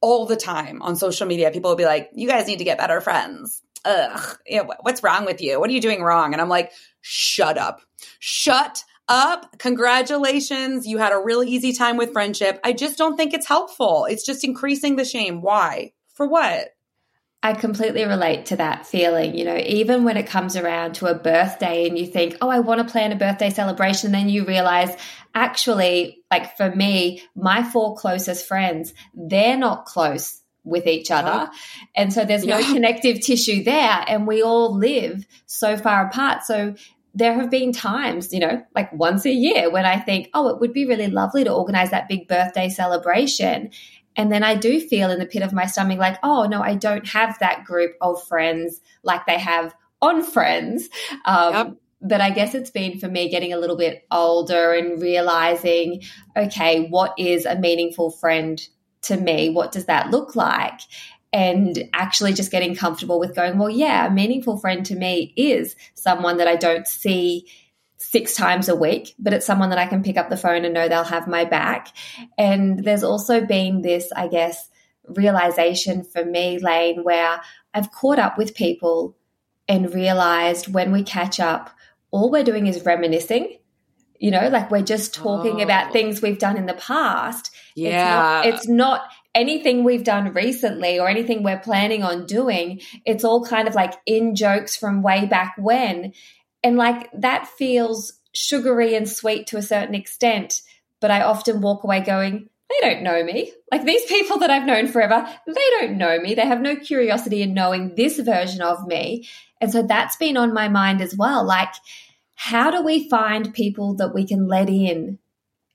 all 0.00 0.26
the 0.26 0.36
time 0.36 0.82
on 0.82 0.96
social 0.96 1.26
media. 1.26 1.50
People 1.50 1.70
will 1.70 1.76
be 1.76 1.84
like, 1.84 2.10
you 2.14 2.28
guys 2.28 2.46
need 2.46 2.58
to 2.58 2.64
get 2.64 2.78
better 2.78 3.00
friends. 3.00 3.62
Ugh, 3.84 4.36
what's 4.80 5.02
wrong 5.02 5.24
with 5.24 5.40
you? 5.40 5.60
What 5.60 5.70
are 5.70 5.72
you 5.72 5.80
doing 5.80 6.02
wrong? 6.02 6.32
And 6.32 6.40
I'm 6.40 6.48
like, 6.48 6.72
shut 7.00 7.56
up. 7.56 7.82
Shut 8.18 8.84
up. 9.08 9.58
Congratulations. 9.58 10.86
You 10.86 10.98
had 10.98 11.12
a 11.12 11.20
really 11.20 11.48
easy 11.48 11.72
time 11.72 11.96
with 11.96 12.12
friendship. 12.12 12.58
I 12.64 12.72
just 12.72 12.98
don't 12.98 13.16
think 13.16 13.32
it's 13.32 13.46
helpful. 13.46 14.06
It's 14.06 14.26
just 14.26 14.44
increasing 14.44 14.96
the 14.96 15.04
shame. 15.04 15.40
Why? 15.40 15.92
For 16.14 16.26
what? 16.26 16.70
I 17.46 17.52
completely 17.52 18.04
relate 18.04 18.46
to 18.46 18.56
that 18.56 18.86
feeling. 18.86 19.38
You 19.38 19.44
know, 19.44 19.56
even 19.56 20.02
when 20.02 20.16
it 20.16 20.26
comes 20.26 20.56
around 20.56 20.96
to 20.96 21.06
a 21.06 21.14
birthday 21.14 21.86
and 21.86 21.96
you 21.96 22.04
think, 22.04 22.36
oh, 22.40 22.48
I 22.48 22.58
want 22.58 22.84
to 22.84 22.90
plan 22.90 23.12
a 23.12 23.16
birthday 23.16 23.50
celebration, 23.50 24.10
then 24.10 24.28
you 24.28 24.44
realize 24.44 24.96
actually, 25.32 26.24
like 26.28 26.56
for 26.56 26.74
me, 26.74 27.22
my 27.36 27.62
four 27.62 27.94
closest 27.94 28.48
friends, 28.48 28.94
they're 29.14 29.56
not 29.56 29.84
close 29.84 30.42
with 30.64 30.88
each 30.88 31.12
other. 31.12 31.48
And 31.94 32.12
so 32.12 32.24
there's 32.24 32.44
no 32.44 32.60
connective 32.72 33.20
tissue 33.20 33.62
there. 33.62 34.04
And 34.08 34.26
we 34.26 34.42
all 34.42 34.76
live 34.76 35.24
so 35.46 35.76
far 35.76 36.08
apart. 36.08 36.42
So 36.42 36.74
there 37.14 37.34
have 37.34 37.50
been 37.50 37.72
times, 37.72 38.32
you 38.32 38.40
know, 38.40 38.62
like 38.74 38.92
once 38.92 39.24
a 39.24 39.32
year 39.32 39.70
when 39.70 39.86
I 39.86 40.00
think, 40.00 40.30
oh, 40.34 40.48
it 40.48 40.58
would 40.58 40.72
be 40.72 40.84
really 40.84 41.06
lovely 41.06 41.44
to 41.44 41.52
organize 41.52 41.90
that 41.90 42.08
big 42.08 42.26
birthday 42.26 42.68
celebration. 42.68 43.70
And 44.16 44.32
then 44.32 44.42
I 44.42 44.54
do 44.54 44.80
feel 44.80 45.10
in 45.10 45.18
the 45.18 45.26
pit 45.26 45.42
of 45.42 45.52
my 45.52 45.66
stomach 45.66 45.98
like, 45.98 46.18
oh, 46.22 46.44
no, 46.44 46.62
I 46.62 46.74
don't 46.74 47.06
have 47.08 47.38
that 47.38 47.64
group 47.64 47.92
of 48.00 48.26
friends 48.26 48.80
like 49.02 49.26
they 49.26 49.38
have 49.38 49.74
on 50.00 50.22
Friends. 50.22 50.88
Um, 51.24 51.54
yep. 51.54 51.76
But 52.02 52.20
I 52.20 52.30
guess 52.30 52.54
it's 52.54 52.70
been 52.70 52.98
for 52.98 53.08
me 53.08 53.30
getting 53.30 53.52
a 53.52 53.58
little 53.58 53.76
bit 53.76 54.06
older 54.10 54.72
and 54.72 55.00
realizing, 55.00 56.02
okay, 56.36 56.86
what 56.88 57.14
is 57.18 57.46
a 57.46 57.58
meaningful 57.58 58.10
friend 58.10 58.60
to 59.02 59.16
me? 59.16 59.50
What 59.50 59.72
does 59.72 59.86
that 59.86 60.10
look 60.10 60.36
like? 60.36 60.80
and 61.32 61.90
actually 61.92 62.32
just 62.32 62.50
getting 62.50 62.74
comfortable 62.74 63.18
with 63.18 63.34
going, 63.34 63.58
well, 63.58 63.68
yeah, 63.68 64.06
a 64.06 64.10
meaningful 64.10 64.56
friend 64.58 64.86
to 64.86 64.94
me 64.94 65.34
is 65.36 65.76
someone 65.94 66.38
that 66.38 66.48
I 66.48 66.56
don't 66.56 66.86
see 66.86 67.46
six 67.98 68.34
times 68.34 68.68
a 68.68 68.76
week, 68.76 69.14
but 69.18 69.32
it's 69.32 69.46
someone 69.46 69.70
that 69.70 69.78
I 69.78 69.86
can 69.86 70.02
pick 70.02 70.16
up 70.16 70.28
the 70.28 70.36
phone 70.36 70.64
and 70.64 70.74
know 70.74 70.88
they'll 70.88 71.04
have 71.04 71.26
my 71.26 71.44
back. 71.44 71.88
And 72.36 72.84
there's 72.84 73.02
also 73.02 73.44
been 73.44 73.82
this, 73.82 74.12
I 74.14 74.28
guess, 74.28 74.68
realization 75.08 76.04
for 76.04 76.24
me, 76.24 76.58
Lane, 76.58 77.04
where 77.04 77.40
I've 77.72 77.90
caught 77.92 78.18
up 78.18 78.36
with 78.36 78.54
people 78.54 79.16
and 79.68 79.92
realized 79.94 80.72
when 80.72 80.92
we 80.92 81.02
catch 81.02 81.40
up, 81.40 81.70
all 82.10 82.30
we're 82.30 82.44
doing 82.44 82.66
is 82.66 82.84
reminiscing. 82.84 83.58
You 84.18 84.30
know, 84.30 84.48
like 84.48 84.70
we're 84.70 84.82
just 84.82 85.14
talking 85.14 85.60
oh. 85.60 85.64
about 85.64 85.92
things 85.92 86.22
we've 86.22 86.38
done 86.38 86.56
in 86.56 86.66
the 86.66 86.74
past. 86.74 87.54
Yeah. 87.74 88.42
It's 88.42 88.46
not, 88.46 88.54
it's 88.54 88.68
not 88.68 89.02
anything 89.34 89.84
we've 89.84 90.04
done 90.04 90.32
recently 90.32 90.98
or 90.98 91.08
anything 91.08 91.42
we're 91.42 91.58
planning 91.58 92.02
on 92.02 92.24
doing. 92.24 92.80
It's 93.04 93.24
all 93.24 93.44
kind 93.44 93.68
of 93.68 93.74
like 93.74 93.92
in 94.06 94.34
jokes 94.34 94.74
from 94.74 95.02
way 95.02 95.26
back 95.26 95.54
when. 95.58 96.14
And 96.66 96.76
like 96.76 97.08
that 97.12 97.46
feels 97.46 98.14
sugary 98.34 98.96
and 98.96 99.08
sweet 99.08 99.46
to 99.46 99.56
a 99.56 99.62
certain 99.62 99.94
extent. 99.94 100.62
But 101.00 101.12
I 101.12 101.22
often 101.22 101.60
walk 101.60 101.84
away 101.84 102.00
going, 102.00 102.48
they 102.68 102.90
don't 102.90 103.04
know 103.04 103.22
me. 103.22 103.52
Like 103.70 103.84
these 103.84 104.04
people 104.08 104.38
that 104.38 104.50
I've 104.50 104.66
known 104.66 104.88
forever, 104.88 105.28
they 105.46 105.70
don't 105.78 105.96
know 105.96 106.18
me. 106.18 106.34
They 106.34 106.44
have 106.44 106.60
no 106.60 106.74
curiosity 106.74 107.40
in 107.42 107.54
knowing 107.54 107.94
this 107.94 108.18
version 108.18 108.62
of 108.62 108.84
me. 108.84 109.28
And 109.60 109.70
so 109.70 109.82
that's 109.82 110.16
been 110.16 110.36
on 110.36 110.52
my 110.52 110.68
mind 110.68 111.00
as 111.00 111.16
well. 111.16 111.46
Like, 111.46 111.72
how 112.34 112.72
do 112.72 112.82
we 112.82 113.08
find 113.08 113.54
people 113.54 113.94
that 113.98 114.12
we 114.12 114.26
can 114.26 114.48
let 114.48 114.68
in 114.68 115.20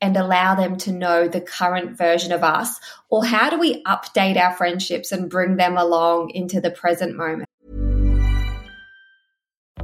and 0.02 0.18
allow 0.18 0.56
them 0.56 0.76
to 0.80 0.92
know 0.92 1.30
the 1.30 1.40
current 1.40 1.98
version 1.98 2.34
of 2.34 2.44
us? 2.44 2.78
Or 3.10 3.24
how 3.24 3.50
do 3.50 3.58
we 3.58 3.82
update 3.86 4.36
our 4.36 4.52
friendships 4.58 5.14
and 5.14 5.30
bring 5.30 5.56
them 5.56 5.78
along 5.78 6.32
into 6.32 6.60
the 6.60 6.70
present 6.70 7.16
moment? 7.16 7.48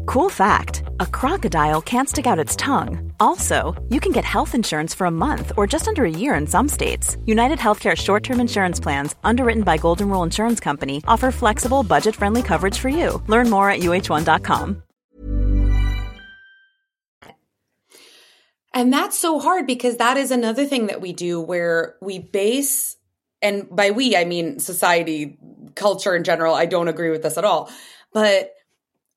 Cool 0.06 0.28
fact 0.28 0.84
a 1.00 1.06
crocodile 1.06 1.82
can't 1.82 2.10
stick 2.10 2.26
out 2.26 2.40
its 2.40 2.56
tongue. 2.56 3.14
Also, 3.20 3.76
you 3.90 4.00
can 4.00 4.12
get 4.12 4.26
health 4.26 4.56
insurance 4.56 4.94
for 4.94 5.06
a 5.06 5.12
month 5.12 5.52
or 5.58 5.68
just 5.68 5.88
under 5.88 6.06
a 6.06 6.10
year 6.10 6.34
in 6.36 6.48
some 6.48 6.68
states. 6.70 7.18
United 7.26 7.60
Healthcare 7.60 7.96
short 7.96 8.24
term 8.24 8.40
insurance 8.40 8.80
plans, 8.80 9.16
underwritten 9.24 9.64
by 9.64 9.78
Golden 9.78 10.10
Rule 10.10 10.24
Insurance 10.24 10.60
Company, 10.60 11.04
offer 11.08 11.32
flexible, 11.32 11.84
budget 11.84 12.16
friendly 12.16 12.42
coverage 12.42 12.80
for 12.80 12.90
you. 12.90 13.22
Learn 13.28 13.50
more 13.50 13.70
at 13.70 13.82
uhone.com. 13.82 14.84
And 18.78 18.94
that's 18.94 19.18
so 19.18 19.40
hard 19.40 19.66
because 19.66 19.98
that 19.98 20.18
is 20.18 20.30
another 20.30 20.66
thing 20.66 20.88
that 20.88 21.02
we 21.02 21.12
do 21.12 21.42
where 21.42 21.96
we 22.00 22.20
base, 22.20 22.96
and 23.42 23.68
by 23.72 23.90
we, 23.90 24.16
I 24.16 24.26
mean 24.26 24.60
society, 24.60 25.40
culture 25.74 26.16
in 26.16 26.24
general. 26.24 26.54
I 26.54 26.68
don't 26.68 26.88
agree 26.88 27.10
with 27.10 27.24
this 27.24 27.40
at 27.40 27.44
all. 27.44 27.72
But 28.14 28.52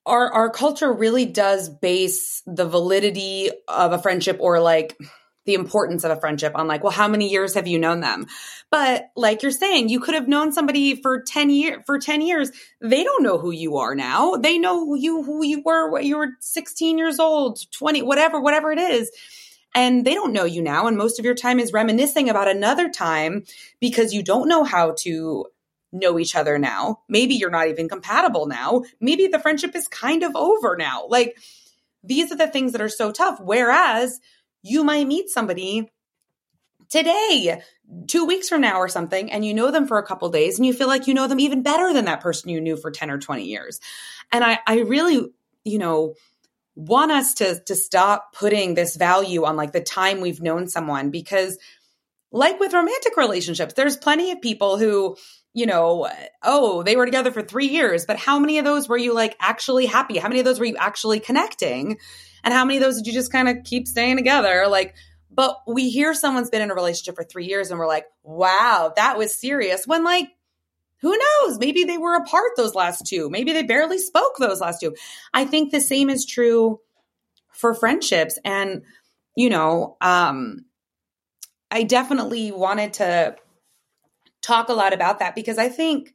our 0.07 0.33
our 0.33 0.51
culture 0.51 0.93
really 0.93 1.27
does 1.27 1.69
base 1.69 2.43
the 2.47 2.67
validity 2.67 3.51
of 3.69 3.93
a 3.93 3.99
friendship 3.99 4.39
or 4.41 4.61
like 4.61 4.97
the 5.47 5.55
importance 5.55 6.05
of 6.05 6.11
a 6.11 6.21
friendship 6.21 6.53
on 6.55 6.69
like 6.69 6.83
well 6.83 6.93
how 6.93 7.09
many 7.09 7.29
years 7.29 7.55
have 7.55 7.67
you 7.67 7.79
known 7.79 8.01
them? 8.01 8.27
But 8.71 9.11
like 9.17 9.43
you're 9.43 9.51
saying 9.51 9.89
you 9.89 10.01
could 10.01 10.15
have 10.15 10.29
known 10.29 10.53
somebody 10.53 11.01
for 11.01 11.23
10 11.23 11.51
years 11.51 11.83
for 11.87 11.99
10 11.99 12.21
years. 12.23 12.51
They 12.81 13.05
don't 13.05 13.23
know 13.23 13.39
who 13.39 13.51
you 13.51 13.79
are 13.79 13.95
now. 13.95 14.37
They 14.37 14.59
know 14.59 14.85
who 14.85 14.97
you 14.97 15.23
who 15.23 15.45
you 15.45 15.63
were 15.65 15.91
when 15.91 16.05
you 16.05 16.19
were 16.19 16.31
16 16.41 16.99
years 16.99 17.19
old 17.19 17.61
20 17.73 18.03
whatever 18.03 18.41
whatever 18.41 18.73
it 18.73 18.79
is. 18.79 19.11
And 19.75 20.05
they 20.05 20.15
don't 20.15 20.33
know 20.33 20.45
you 20.45 20.63
now. 20.63 20.89
And 20.89 20.97
most 20.97 21.21
of 21.21 21.25
your 21.25 21.35
time 21.35 21.61
is 21.61 21.73
reminiscing 21.73 22.29
about 22.29 22.49
another 22.49 22.89
time 22.89 23.45
because 23.81 24.13
you 24.13 24.23
don't 24.23 24.49
know 24.49 24.65
how 24.65 24.95
to 25.01 25.47
know 25.93 26.19
each 26.19 26.37
other 26.37 26.59
now. 26.59 27.01
Maybe 27.09 27.35
you're 27.35 27.51
not 27.51 27.69
even 27.69 27.89
compatible 27.89 28.47
now. 28.47 28.83
Maybe 29.01 29.27
the 29.27 29.39
friendship 29.39 29.75
is 29.75 29.89
kind 29.89 30.23
of 30.23 30.37
over 30.37 30.77
now. 30.77 31.07
Like 31.09 31.37
these 32.03 32.33
are 32.33 32.37
the 32.37 32.49
things 32.49 32.73
that 32.73 32.81
are 32.81 32.89
so 32.89 33.13
tough. 33.13 33.41
Whereas 33.41 34.21
you 34.63 34.85
might 34.85 35.07
meet 35.07 35.29
somebody 35.29 35.91
today, 36.89 37.63
two 38.07 38.27
weeks 38.27 38.49
from 38.49 38.61
now 38.61 38.79
or 38.79 38.89
something, 38.89 39.31
and 39.31 39.45
you 39.45 39.55
know 39.55 39.71
them 39.71 39.87
for 39.87 39.99
a 39.99 40.07
couple 40.07 40.29
days 40.29 40.59
and 40.59 40.67
you 40.67 40.73
feel 40.73 40.89
like 40.89 41.07
you 41.07 41.15
know 41.15 41.27
them 41.27 41.41
even 41.41 41.63
better 41.63 41.93
than 41.93 42.05
that 42.07 42.21
person 42.21 42.51
you 42.51 42.61
knew 42.61 42.77
for 42.77 42.91
10 42.91 43.11
or 43.11 43.19
20 43.19 43.45
years. 43.45 43.81
And 44.33 44.45
I, 44.45 44.59
I 44.67 44.81
really, 44.81 45.29
you 45.65 45.79
know, 45.79 46.15
want 46.77 47.11
us 47.11 47.35
to 47.35 47.61
to 47.67 47.75
stop 47.75 48.33
putting 48.33 48.75
this 48.75 48.97
value 48.97 49.45
on 49.45 49.57
like 49.57 49.73
the 49.73 49.83
time 49.83 50.21
we've 50.21 50.41
known 50.41 50.69
someone 50.69 51.11
because 51.11 51.59
like 52.33 52.61
with 52.61 52.73
romantic 52.73 53.17
relationships, 53.17 53.75
there's 53.75 53.97
plenty 53.97 54.31
of 54.31 54.41
people 54.41 54.79
who 54.79 55.17
you 55.53 55.67
know, 55.67 56.09
oh, 56.43 56.83
they 56.83 56.97
were 56.97 57.07
together 57.07 57.33
for 57.33 57.43
three 57.43 57.69
years, 57.69 58.07
but 58.07 58.17
how 58.17 58.39
many 58.39 58.59
of 58.59 58.65
those 58.65 58.89
were 58.89 58.97
you 58.97 59.15
like 59.15 59.37
actually 59.41 59.87
happy? 59.87 60.19
How 60.19 60.29
many 60.29 60.41
of 60.41 60.45
those 60.45 60.61
were 60.61 60.67
you 60.67 60.77
actually 60.77 61.21
connecting? 61.21 61.99
And 62.45 62.55
how 62.55 62.65
many 62.65 62.79
of 62.79 62.83
those 62.83 62.99
did 62.99 63.07
you 63.07 63.13
just 63.13 63.33
kind 63.33 63.49
of 63.49 63.65
keep 63.65 63.89
staying 63.89 64.17
together? 64.17 64.67
Like, 64.69 64.95
but 65.31 65.59
we 65.67 65.91
hear 65.91 66.15
someone's 66.15 66.51
been 66.51 66.63
in 66.63 66.71
a 66.71 66.75
relationship 66.75 67.17
for 67.17 67.25
three 67.25 67.47
years 67.47 67.71
and 67.71 67.79
we're 67.79 67.89
like, 67.89 68.07
wow, 68.23 68.93
that 68.97 69.19
was 69.19 69.35
serious. 69.35 69.87
When 69.87 70.05
like, 70.05 70.29
who 71.01 71.17
knows? 71.17 71.59
Maybe 71.59 71.85
they 71.85 71.99
were 71.99 72.15
apart 72.15 72.53
those 72.57 72.75
last 72.75 73.07
two. 73.07 73.31
Maybe 73.31 73.53
they 73.53 73.63
barely 73.63 73.99
spoke 73.99 74.37
those 74.39 74.61
last 74.61 74.81
two. 74.81 74.95
I 75.33 75.47
think 75.47 75.73
the 75.73 75.81
same 75.81 76.11
is 76.11 76.27
true 76.27 76.81
for 77.53 77.75
friendships. 77.75 78.39
And, 78.45 78.83
you 79.35 79.49
know, 79.49 79.97
um, 80.01 80.67
I 81.71 81.85
definitely 81.85 82.53
wanted 82.53 82.95
to 82.95 83.37
talk 84.43 84.69
a 84.69 84.75
lot 84.75 84.93
about 84.93 85.19
that 85.19 85.35
because 85.35 85.59
I 85.59 85.69
think, 85.69 86.15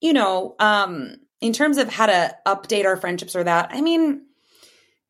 you 0.00 0.12
know, 0.12 0.54
um, 0.58 1.16
in 1.40 1.52
terms 1.52 1.78
of 1.78 1.88
how 1.88 2.06
to 2.06 2.36
update 2.46 2.84
our 2.84 2.96
friendships 2.96 3.36
or 3.36 3.44
that, 3.44 3.70
I 3.72 3.80
mean, 3.80 4.22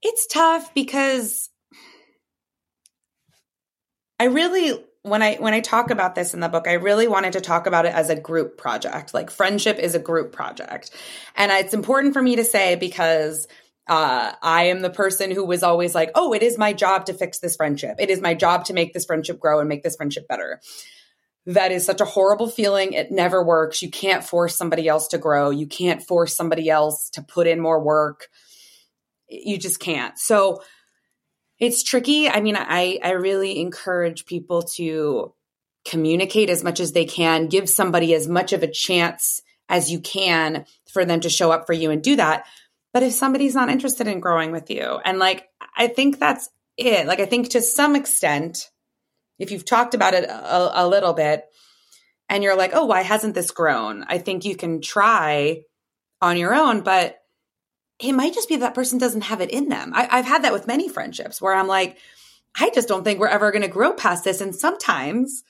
it's 0.02 0.26
tough 0.26 0.72
because 0.74 1.50
I 4.20 4.24
really 4.24 4.84
when 5.02 5.22
I 5.22 5.36
when 5.36 5.54
I 5.54 5.60
talk 5.60 5.90
about 5.90 6.14
this 6.14 6.34
in 6.34 6.40
the 6.40 6.48
book, 6.48 6.66
I 6.68 6.74
really 6.74 7.08
wanted 7.08 7.34
to 7.34 7.40
talk 7.40 7.66
about 7.66 7.86
it 7.86 7.94
as 7.94 8.10
a 8.10 8.20
group 8.20 8.58
project. 8.58 9.14
Like 9.14 9.30
friendship 9.30 9.78
is 9.78 9.94
a 9.94 10.00
group 10.00 10.32
project. 10.32 10.90
And 11.36 11.50
it's 11.50 11.74
important 11.74 12.14
for 12.14 12.22
me 12.22 12.36
to 12.36 12.44
say 12.44 12.74
because 12.74 13.46
uh, 13.86 14.32
I 14.42 14.64
am 14.64 14.80
the 14.80 14.90
person 14.90 15.30
who 15.30 15.44
was 15.44 15.62
always 15.62 15.94
like, 15.94 16.10
oh, 16.14 16.34
it 16.34 16.42
is 16.42 16.58
my 16.58 16.74
job 16.74 17.06
to 17.06 17.14
fix 17.14 17.38
this 17.38 17.56
friendship. 17.56 17.96
It 17.98 18.10
is 18.10 18.20
my 18.20 18.34
job 18.34 18.66
to 18.66 18.74
make 18.74 18.92
this 18.92 19.06
friendship 19.06 19.40
grow 19.40 19.60
and 19.60 19.68
make 19.68 19.82
this 19.82 19.96
friendship 19.96 20.28
better 20.28 20.60
that 21.48 21.72
is 21.72 21.86
such 21.86 22.02
a 22.02 22.04
horrible 22.04 22.48
feeling. 22.48 22.92
It 22.92 23.10
never 23.10 23.42
works. 23.42 23.80
You 23.80 23.90
can't 23.90 24.22
force 24.22 24.54
somebody 24.54 24.86
else 24.86 25.08
to 25.08 25.18
grow. 25.18 25.48
You 25.48 25.66
can't 25.66 26.02
force 26.02 26.36
somebody 26.36 26.68
else 26.68 27.08
to 27.14 27.22
put 27.22 27.46
in 27.46 27.58
more 27.58 27.82
work. 27.82 28.28
You 29.30 29.56
just 29.56 29.80
can't. 29.80 30.18
So 30.18 30.62
it's 31.58 31.82
tricky. 31.82 32.28
I 32.28 32.42
mean, 32.42 32.54
I, 32.54 32.98
I 33.02 33.12
really 33.12 33.60
encourage 33.60 34.26
people 34.26 34.62
to 34.76 35.32
communicate 35.86 36.50
as 36.50 36.62
much 36.62 36.80
as 36.80 36.92
they 36.92 37.06
can, 37.06 37.46
give 37.46 37.70
somebody 37.70 38.12
as 38.12 38.28
much 38.28 38.52
of 38.52 38.62
a 38.62 38.70
chance 38.70 39.40
as 39.70 39.90
you 39.90 40.00
can 40.00 40.66
for 40.92 41.06
them 41.06 41.20
to 41.20 41.30
show 41.30 41.50
up 41.50 41.66
for 41.66 41.72
you 41.72 41.90
and 41.90 42.02
do 42.02 42.16
that. 42.16 42.44
But 42.92 43.02
if 43.02 43.14
somebody's 43.14 43.54
not 43.54 43.70
interested 43.70 44.06
in 44.06 44.20
growing 44.20 44.52
with 44.52 44.70
you, 44.70 45.00
and 45.02 45.18
like, 45.18 45.48
I 45.74 45.88
think 45.88 46.18
that's 46.18 46.50
it. 46.76 47.06
Like, 47.06 47.20
I 47.20 47.26
think 47.26 47.50
to 47.50 47.62
some 47.62 47.96
extent, 47.96 48.68
if 49.38 49.50
you've 49.50 49.64
talked 49.64 49.94
about 49.94 50.14
it 50.14 50.24
a, 50.24 50.84
a 50.84 50.88
little 50.88 51.12
bit 51.12 51.44
and 52.28 52.42
you're 52.42 52.56
like, 52.56 52.72
oh, 52.74 52.86
why 52.86 53.02
hasn't 53.02 53.34
this 53.34 53.50
grown? 53.50 54.04
I 54.08 54.18
think 54.18 54.44
you 54.44 54.56
can 54.56 54.80
try 54.80 55.62
on 56.20 56.36
your 56.36 56.54
own, 56.54 56.82
but 56.82 57.18
it 58.00 58.12
might 58.12 58.34
just 58.34 58.48
be 58.48 58.56
that 58.56 58.74
person 58.74 58.98
doesn't 58.98 59.22
have 59.22 59.40
it 59.40 59.50
in 59.50 59.68
them. 59.68 59.92
I, 59.94 60.16
have 60.16 60.26
had 60.26 60.44
that 60.44 60.52
with 60.52 60.66
many 60.66 60.88
friendships 60.88 61.40
where 61.40 61.54
I'm 61.54 61.66
like, 61.66 61.98
I 62.58 62.70
just 62.70 62.88
don't 62.88 63.04
think 63.04 63.18
we're 63.18 63.28
ever 63.28 63.50
going 63.50 63.62
to 63.62 63.68
grow 63.68 63.92
past 63.92 64.24
this. 64.24 64.40
And 64.40 64.54
sometimes 64.54 65.42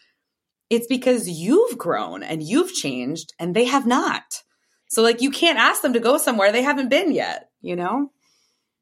it's 0.70 0.86
because 0.86 1.28
you've 1.28 1.78
grown 1.78 2.22
and 2.22 2.42
you've 2.42 2.72
changed 2.72 3.34
and 3.38 3.54
they 3.54 3.64
have 3.64 3.86
not. 3.86 4.42
So, 4.90 5.02
like, 5.02 5.20
you 5.20 5.30
can't 5.30 5.58
ask 5.58 5.82
them 5.82 5.92
to 5.92 6.00
go 6.00 6.16
somewhere 6.16 6.50
they 6.50 6.62
haven't 6.62 6.88
been 6.88 7.12
yet, 7.12 7.50
you 7.60 7.76
know? 7.76 8.10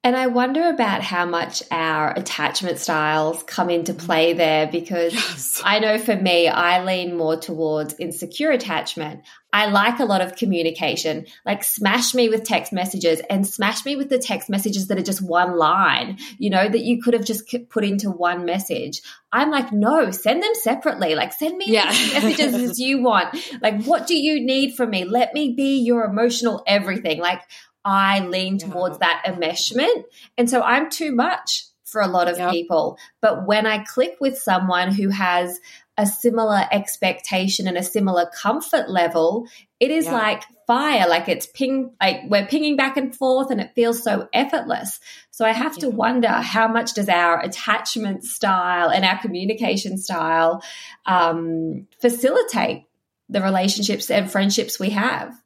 And 0.05 0.17
I 0.17 0.29
wonder 0.29 0.69
about 0.69 1.03
how 1.03 1.27
much 1.27 1.65
our 1.73 2.13
attachment 2.17 2.79
styles 2.79 3.43
come 3.43 3.71
into 3.71 3.93
mm-hmm. 3.93 4.07
play 4.07 4.33
there 4.35 4.69
because 4.69 5.15
yes. 5.15 5.61
I 5.65 5.81
know 5.81 5.99
for 5.99 6.15
me, 6.15 6.47
I 6.47 6.85
lean 6.85 7.17
more 7.17 7.37
towards 7.37 7.97
insecure 7.99 8.53
attachment. 8.53 9.23
I 9.53 9.67
like 9.67 9.99
a 9.99 10.05
lot 10.05 10.21
of 10.21 10.37
communication, 10.37 11.27
like 11.45 11.65
smash 11.65 12.15
me 12.15 12.29
with 12.29 12.45
text 12.45 12.73
messages 12.73 13.21
and 13.31 13.47
smash 13.47 13.85
me 13.85 13.97
with 13.97 14.09
the 14.09 14.19
text 14.19 14.51
messages 14.51 14.89
that 14.89 14.99
are 14.99 15.03
just 15.03 15.23
one 15.23 15.57
line, 15.57 16.19
you 16.39 16.51
know, 16.51 16.69
that 16.69 16.83
you 16.83 17.03
could 17.03 17.15
have 17.15 17.25
just 17.25 17.53
put 17.71 17.83
into 17.83 18.11
one 18.11 18.45
message. 18.45 19.01
I'm 19.33 19.51
like, 19.51 19.73
no, 19.73 20.11
send 20.11 20.43
them 20.43 20.55
separately. 20.55 21.15
Like, 21.15 21.33
send 21.33 21.57
me 21.57 21.67
yeah. 21.69 21.87
messages 21.87 22.55
as 22.55 22.79
you 22.79 23.03
want. 23.03 23.35
Like, 23.61 23.83
what 23.85 24.07
do 24.07 24.17
you 24.17 24.45
need 24.45 24.77
from 24.77 24.91
me? 24.91 25.05
Let 25.05 25.35
me 25.35 25.55
be 25.55 25.79
your 25.79 26.05
emotional 26.05 26.63
everything. 26.67 27.19
Like, 27.19 27.41
I 27.87 28.19
lean 28.19 28.59
towards 28.59 28.99
that 28.99 29.23
enmeshment. 29.25 30.05
And 30.37 30.51
so 30.51 30.61
I'm 30.61 30.91
too 30.91 31.13
much 31.13 31.67
for 31.85 32.01
a 32.01 32.09
lot 32.09 32.29
of 32.29 32.37
yep. 32.37 32.51
people. 32.51 32.99
But 33.23 33.47
when 33.47 33.65
I 33.65 33.85
click 33.85 34.17
with 34.21 34.37
someone 34.37 34.93
who 34.93 35.09
has 35.09 35.61
a 35.97 36.05
similar 36.05 36.65
expectation 36.73 37.69
and 37.69 37.79
a 37.79 37.85
similar 37.85 38.27
comfort 38.27 38.91
level, 38.91 39.47
it 39.79 39.93
is 39.93 40.09
like 40.09 40.43
fire. 40.67 41.09
Like 41.09 41.29
it's 41.29 41.47
ping, 41.47 41.93
like 42.01 42.23
we're 42.29 42.47
pinging 42.47 42.77
back 42.77 42.97
and 42.97 43.15
forth 43.15 43.53
and 43.53 43.61
it 43.61 43.71
feels 43.77 44.03
so 44.03 44.29
effortless. 44.33 44.99
So 45.31 45.45
I 45.45 45.53
have 45.53 45.77
to 45.79 45.89
wonder 45.89 46.29
how 46.29 46.67
much 46.67 46.95
does 46.95 47.09
our 47.09 47.41
attachment 47.41 48.25
style 48.25 48.91
and 48.91 49.05
our 49.05 49.19
communication 49.19 49.97
style 49.97 50.61
um, 51.07 51.87
facilitate 52.01 52.85
the 53.29 53.41
relationships 53.41 54.11
and 54.11 54.31
friendships 54.31 54.81
we 54.81 54.91
have? 54.91 55.41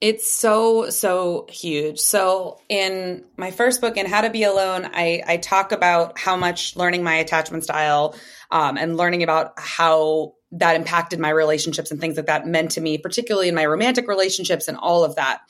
It's 0.00 0.30
so, 0.30 0.90
so 0.90 1.46
huge. 1.48 1.98
So, 1.98 2.60
in 2.68 3.24
my 3.38 3.50
first 3.50 3.80
book, 3.80 3.96
in 3.96 4.04
How 4.04 4.20
to 4.20 4.30
Be 4.30 4.42
Alone, 4.42 4.90
I, 4.92 5.22
I 5.26 5.36
talk 5.38 5.72
about 5.72 6.18
how 6.18 6.36
much 6.36 6.76
learning 6.76 7.02
my 7.02 7.14
attachment 7.14 7.64
style 7.64 8.14
um, 8.50 8.76
and 8.76 8.98
learning 8.98 9.22
about 9.22 9.54
how 9.56 10.34
that 10.52 10.76
impacted 10.76 11.18
my 11.18 11.30
relationships 11.30 11.90
and 11.90 11.98
things 11.98 12.18
like 12.18 12.26
that 12.26 12.46
meant 12.46 12.72
to 12.72 12.80
me, 12.82 12.98
particularly 12.98 13.48
in 13.48 13.54
my 13.54 13.64
romantic 13.64 14.06
relationships 14.06 14.68
and 14.68 14.76
all 14.76 15.02
of 15.02 15.16
that. 15.16 15.40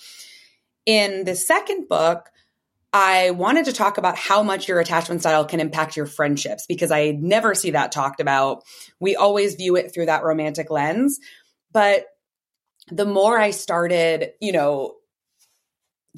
In 0.87 1.25
the 1.25 1.35
second 1.35 1.89
book, 1.89 2.31
I 2.93 3.33
wanted 3.33 3.65
to 3.65 3.73
talk 3.73 3.99
about 3.99 4.17
how 4.17 4.45
much 4.45 4.69
your 4.69 4.79
attachment 4.79 5.21
style 5.23 5.45
can 5.45 5.59
impact 5.59 5.97
your 5.97 6.07
friendships 6.07 6.67
because 6.67 6.93
I 6.93 7.11
never 7.11 7.55
see 7.55 7.73
that 7.73 7.91
talked 7.91 8.21
about. 8.21 8.63
We 9.01 9.17
always 9.17 9.57
view 9.57 9.75
it 9.75 9.93
through 9.93 10.07
that 10.07 10.23
romantic 10.23 10.71
lens. 10.71 11.19
But 11.73 12.07
the 12.91 13.07
more 13.07 13.39
I 13.39 13.51
started, 13.51 14.33
you 14.41 14.53
know, 14.53 14.95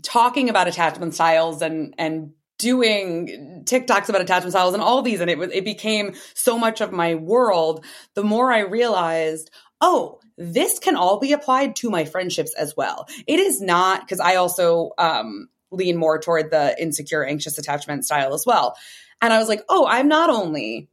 talking 0.03 0.49
about 0.49 0.69
attachment 0.69 1.15
styles 1.15 1.63
and 1.63 1.95
and 1.99 2.33
doing 2.59 3.63
TikToks 3.65 4.09
about 4.09 4.21
attachment 4.21 4.53
styles 4.53 4.75
and 4.75 4.83
all 4.83 5.03
these, 5.03 5.21
and 5.21 5.31
it 5.31 5.39
was 5.39 5.51
it 5.53 5.65
became 5.65 6.15
so 6.35 6.59
much 6.59 6.81
of 6.81 6.93
my 6.93 7.15
world. 7.15 7.85
The 8.15 8.25
more 8.25 8.53
I 8.53 8.61
realized, 8.61 9.51
oh, 9.81 10.21
this 10.37 10.79
can 10.79 10.97
all 10.97 11.19
be 11.19 11.33
applied 11.33 11.77
to 11.77 11.91
my 11.91 12.05
friendships 12.05 12.55
as 12.55 12.77
well. 12.77 13.07
It 13.27 13.41
is 13.41 13.61
not 13.61 14.01
because 14.01 14.21
I 14.21 14.37
also 14.37 14.91
um, 14.99 15.49
lean 15.71 15.97
more 15.97 16.19
toward 16.19 16.51
the 16.51 16.81
insecure, 16.81 17.25
anxious 17.25 17.59
attachment 17.59 18.05
style 18.05 18.35
as 18.35 18.45
well. 18.47 18.77
And 19.21 19.33
I 19.33 19.39
was 19.39 19.49
like, 19.49 19.63
oh, 19.69 19.87
I'm 19.87 20.09
not 20.09 20.31
only 20.31 20.89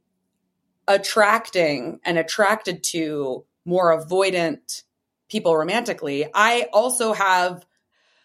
attracting 0.88 2.00
and 2.04 2.18
attracted 2.18 2.82
to 2.84 3.44
more 3.64 3.96
avoidant 3.96 4.82
people 5.28 5.56
romantically. 5.56 6.26
I 6.32 6.68
also 6.72 7.12
have 7.12 7.64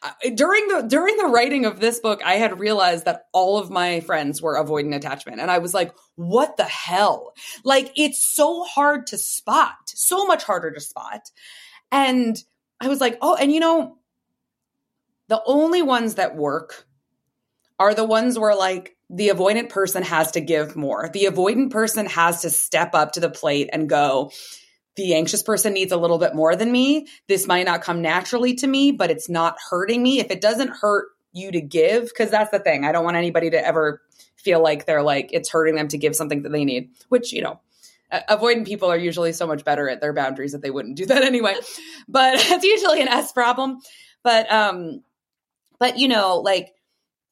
uh, 0.03 0.11
during 0.33 0.67
the 0.67 0.81
during 0.81 1.15
the 1.17 1.25
writing 1.25 1.65
of 1.65 1.79
this 1.79 1.99
book 1.99 2.21
i 2.25 2.33
had 2.33 2.59
realized 2.59 3.05
that 3.05 3.25
all 3.33 3.59
of 3.59 3.69
my 3.69 3.99
friends 3.99 4.41
were 4.41 4.55
avoiding 4.55 4.95
attachment 4.95 5.39
and 5.39 5.51
i 5.51 5.59
was 5.59 5.75
like 5.75 5.93
what 6.15 6.57
the 6.57 6.63
hell 6.63 7.35
like 7.63 7.91
it's 7.95 8.25
so 8.25 8.63
hard 8.63 9.05
to 9.05 9.15
spot 9.15 9.75
so 9.85 10.25
much 10.25 10.43
harder 10.43 10.71
to 10.71 10.79
spot 10.79 11.29
and 11.91 12.43
i 12.79 12.87
was 12.87 12.99
like 12.99 13.15
oh 13.21 13.35
and 13.35 13.51
you 13.51 13.59
know 13.59 13.95
the 15.27 15.41
only 15.45 15.83
ones 15.83 16.15
that 16.15 16.35
work 16.35 16.87
are 17.77 17.93
the 17.93 18.03
ones 18.03 18.37
where 18.37 18.55
like 18.55 18.97
the 19.09 19.29
avoidant 19.29 19.69
person 19.69 20.03
has 20.03 20.31
to 20.31 20.41
give 20.41 20.75
more. 20.75 21.09
The 21.11 21.25
avoidant 21.25 21.71
person 21.71 22.05
has 22.05 22.41
to 22.41 22.49
step 22.49 22.95
up 22.95 23.13
to 23.13 23.19
the 23.19 23.29
plate 23.29 23.69
and 23.73 23.89
go, 23.89 24.31
the 24.95 25.15
anxious 25.15 25.43
person 25.43 25.73
needs 25.73 25.91
a 25.91 25.97
little 25.97 26.17
bit 26.17 26.35
more 26.35 26.55
than 26.55 26.71
me. 26.71 27.07
This 27.27 27.47
might 27.47 27.65
not 27.65 27.81
come 27.81 28.01
naturally 28.01 28.55
to 28.55 28.67
me, 28.67 28.91
but 28.91 29.09
it's 29.09 29.29
not 29.29 29.57
hurting 29.69 30.03
me. 30.03 30.19
If 30.19 30.31
it 30.31 30.41
doesn't 30.41 30.69
hurt 30.69 31.07
you 31.31 31.51
to 31.51 31.61
give, 31.61 32.05
because 32.05 32.29
that's 32.29 32.51
the 32.51 32.59
thing. 32.59 32.85
I 32.85 32.91
don't 32.91 33.05
want 33.05 33.17
anybody 33.17 33.49
to 33.51 33.65
ever 33.65 34.01
feel 34.35 34.61
like 34.61 34.85
they're 34.85 35.03
like, 35.03 35.29
it's 35.31 35.49
hurting 35.49 35.75
them 35.75 35.87
to 35.89 35.97
give 35.97 36.15
something 36.15 36.41
that 36.43 36.51
they 36.51 36.65
need, 36.65 36.89
which, 37.09 37.31
you 37.31 37.41
know, 37.41 37.59
avoidant 38.29 38.65
people 38.65 38.91
are 38.91 38.97
usually 38.97 39.31
so 39.31 39.47
much 39.47 39.63
better 39.63 39.89
at 39.89 40.01
their 40.01 40.13
boundaries 40.13 40.51
that 40.51 40.61
they 40.61 40.71
wouldn't 40.71 40.97
do 40.97 41.05
that 41.05 41.23
anyway. 41.23 41.55
but 42.07 42.33
it's 42.37 42.65
usually 42.65 43.01
an 43.01 43.07
S 43.07 43.31
problem. 43.31 43.79
But, 44.23 44.51
um, 44.51 45.03
but 45.79 45.97
you 45.97 46.07
know, 46.07 46.37
like, 46.37 46.73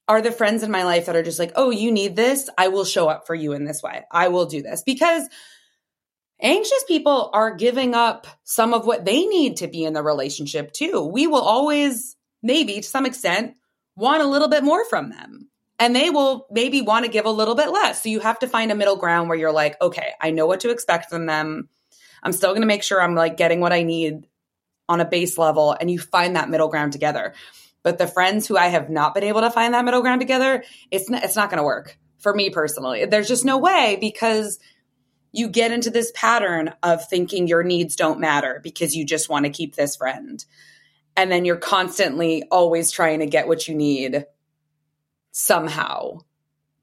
are 0.07 0.21
the 0.21 0.31
friends 0.31 0.63
in 0.63 0.71
my 0.71 0.85
life 0.85 1.05
that 1.05 1.15
are 1.15 1.21
just 1.21 1.37
like, 1.37 1.51
oh, 1.55 1.69
you 1.69 1.91
need 1.91 2.15
this? 2.15 2.49
I 2.57 2.69
will 2.69 2.85
show 2.85 3.07
up 3.07 3.27
for 3.27 3.35
you 3.35 3.53
in 3.53 3.65
this 3.65 3.83
way. 3.83 4.05
I 4.11 4.29
will 4.29 4.47
do 4.47 4.63
this 4.63 4.81
because 4.81 5.27
anxious 6.41 6.83
people 6.87 7.29
are 7.33 7.55
giving 7.55 7.93
up 7.93 8.27
some 8.43 8.73
of 8.73 8.85
what 8.85 9.05
they 9.05 9.25
need 9.25 9.57
to 9.57 9.67
be 9.67 9.83
in 9.83 9.93
the 9.93 10.03
relationship 10.03 10.71
too. 10.71 11.03
We 11.03 11.27
will 11.27 11.41
always, 11.41 12.15
maybe 12.41 12.75
to 12.75 12.83
some 12.83 13.05
extent, 13.05 13.55
want 13.95 14.21
a 14.21 14.27
little 14.27 14.47
bit 14.47 14.63
more 14.63 14.85
from 14.85 15.09
them. 15.09 15.49
And 15.77 15.95
they 15.95 16.09
will 16.09 16.45
maybe 16.51 16.81
want 16.81 17.05
to 17.05 17.11
give 17.11 17.25
a 17.25 17.31
little 17.31 17.55
bit 17.55 17.69
less. 17.69 18.03
So 18.03 18.09
you 18.09 18.19
have 18.19 18.39
to 18.39 18.47
find 18.47 18.71
a 18.71 18.75
middle 18.75 18.97
ground 18.97 19.29
where 19.29 19.37
you're 19.37 19.51
like, 19.51 19.81
okay, 19.81 20.11
I 20.19 20.31
know 20.31 20.45
what 20.45 20.61
to 20.61 20.71
expect 20.71 21.09
from 21.09 21.25
them. 21.25 21.69
I'm 22.21 22.33
still 22.33 22.51
going 22.51 22.61
to 22.61 22.67
make 22.67 22.83
sure 22.83 23.01
I'm 23.01 23.15
like 23.15 23.37
getting 23.37 23.61
what 23.61 23.71
I 23.71 23.83
need 23.83 24.27
on 24.89 24.99
a 24.99 25.05
base 25.05 25.37
level. 25.37 25.75
And 25.79 25.89
you 25.89 25.99
find 25.99 26.35
that 26.35 26.49
middle 26.49 26.67
ground 26.67 26.91
together. 26.91 27.33
But 27.81 27.97
the 27.97 28.07
friends 28.07 28.45
who 28.45 28.57
I 28.57 28.67
have 28.67 28.89
not 28.89 29.13
been 29.13 29.23
able 29.23 29.39
to 29.41 29.51
find 29.51 29.73
that 29.73 29.85
middle 29.85 30.01
ground 30.01 30.19
together, 30.19 30.65
it's 30.91 31.09
not, 31.09 31.23
it's 31.23 31.37
not 31.37 31.49
going 31.49 31.59
to 31.59 31.63
work 31.63 31.97
for 32.17 32.33
me 32.33 32.49
personally. 32.49 33.05
There's 33.05 33.29
just 33.29 33.45
no 33.45 33.57
way 33.57 33.97
because 34.01 34.59
you 35.31 35.49
get 35.49 35.71
into 35.71 35.89
this 35.89 36.11
pattern 36.15 36.73
of 36.81 37.07
thinking 37.07 37.47
your 37.47 37.63
needs 37.63 37.95
don't 37.95 38.19
matter 38.19 38.59
because 38.63 38.95
you 38.95 39.05
just 39.05 39.29
want 39.29 39.45
to 39.45 39.51
keep 39.51 39.75
this 39.75 39.95
friend. 39.95 40.43
And 41.15 41.31
then 41.31 41.45
you're 41.45 41.57
constantly 41.57 42.43
always 42.49 42.91
trying 42.91 43.19
to 43.19 43.25
get 43.25 43.47
what 43.47 43.67
you 43.67 43.75
need 43.75 44.25
somehow. 45.31 46.19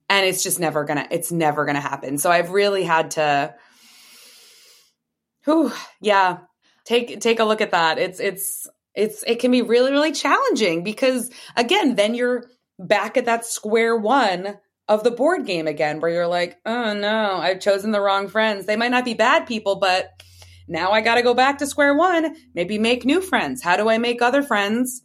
And 0.08 0.26
it's 0.26 0.42
just 0.42 0.60
never 0.60 0.84
gonna, 0.84 1.08
it's 1.10 1.32
never 1.32 1.64
gonna 1.64 1.80
happen. 1.80 2.18
So 2.18 2.30
I've 2.30 2.50
really 2.50 2.84
had 2.84 3.12
to, 3.12 3.54
whew, 5.44 5.72
yeah, 6.00 6.38
take, 6.84 7.20
take 7.20 7.40
a 7.40 7.44
look 7.44 7.60
at 7.60 7.72
that. 7.72 7.98
It's, 7.98 8.20
it's, 8.20 8.68
it's, 8.94 9.24
it 9.26 9.40
can 9.40 9.50
be 9.50 9.62
really, 9.62 9.90
really 9.90 10.12
challenging 10.12 10.84
because 10.84 11.30
again, 11.56 11.96
then 11.96 12.14
you're 12.14 12.44
back 12.78 13.16
at 13.16 13.24
that 13.24 13.44
square 13.44 13.96
one 13.96 14.58
of 14.88 15.02
the 15.02 15.10
board 15.10 15.46
game 15.46 15.66
again, 15.66 16.00
where 16.00 16.10
you're 16.10 16.26
like, 16.26 16.58
oh 16.64 16.94
no, 16.94 17.36
I've 17.36 17.60
chosen 17.60 17.90
the 17.90 18.00
wrong 18.00 18.28
friends. 18.28 18.66
They 18.66 18.76
might 18.76 18.90
not 18.92 19.04
be 19.04 19.14
bad 19.14 19.46
people, 19.46 19.76
but 19.76 20.10
now 20.68 20.92
I 20.92 21.00
got 21.00 21.16
to 21.16 21.22
go 21.22 21.34
back 21.34 21.58
to 21.58 21.66
square 21.66 21.94
one, 21.94 22.36
maybe 22.54 22.78
make 22.78 23.04
new 23.04 23.20
friends. 23.20 23.62
How 23.62 23.76
do 23.76 23.88
I 23.88 23.98
make 23.98 24.22
other 24.22 24.42
friends 24.42 25.02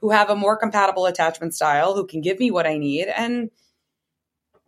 who 0.00 0.10
have 0.10 0.30
a 0.30 0.36
more 0.36 0.56
compatible 0.56 1.06
attachment 1.06 1.54
style, 1.54 1.94
who 1.94 2.06
can 2.06 2.20
give 2.20 2.38
me 2.38 2.50
what 2.50 2.66
I 2.66 2.78
need? 2.78 3.06
And 3.06 3.50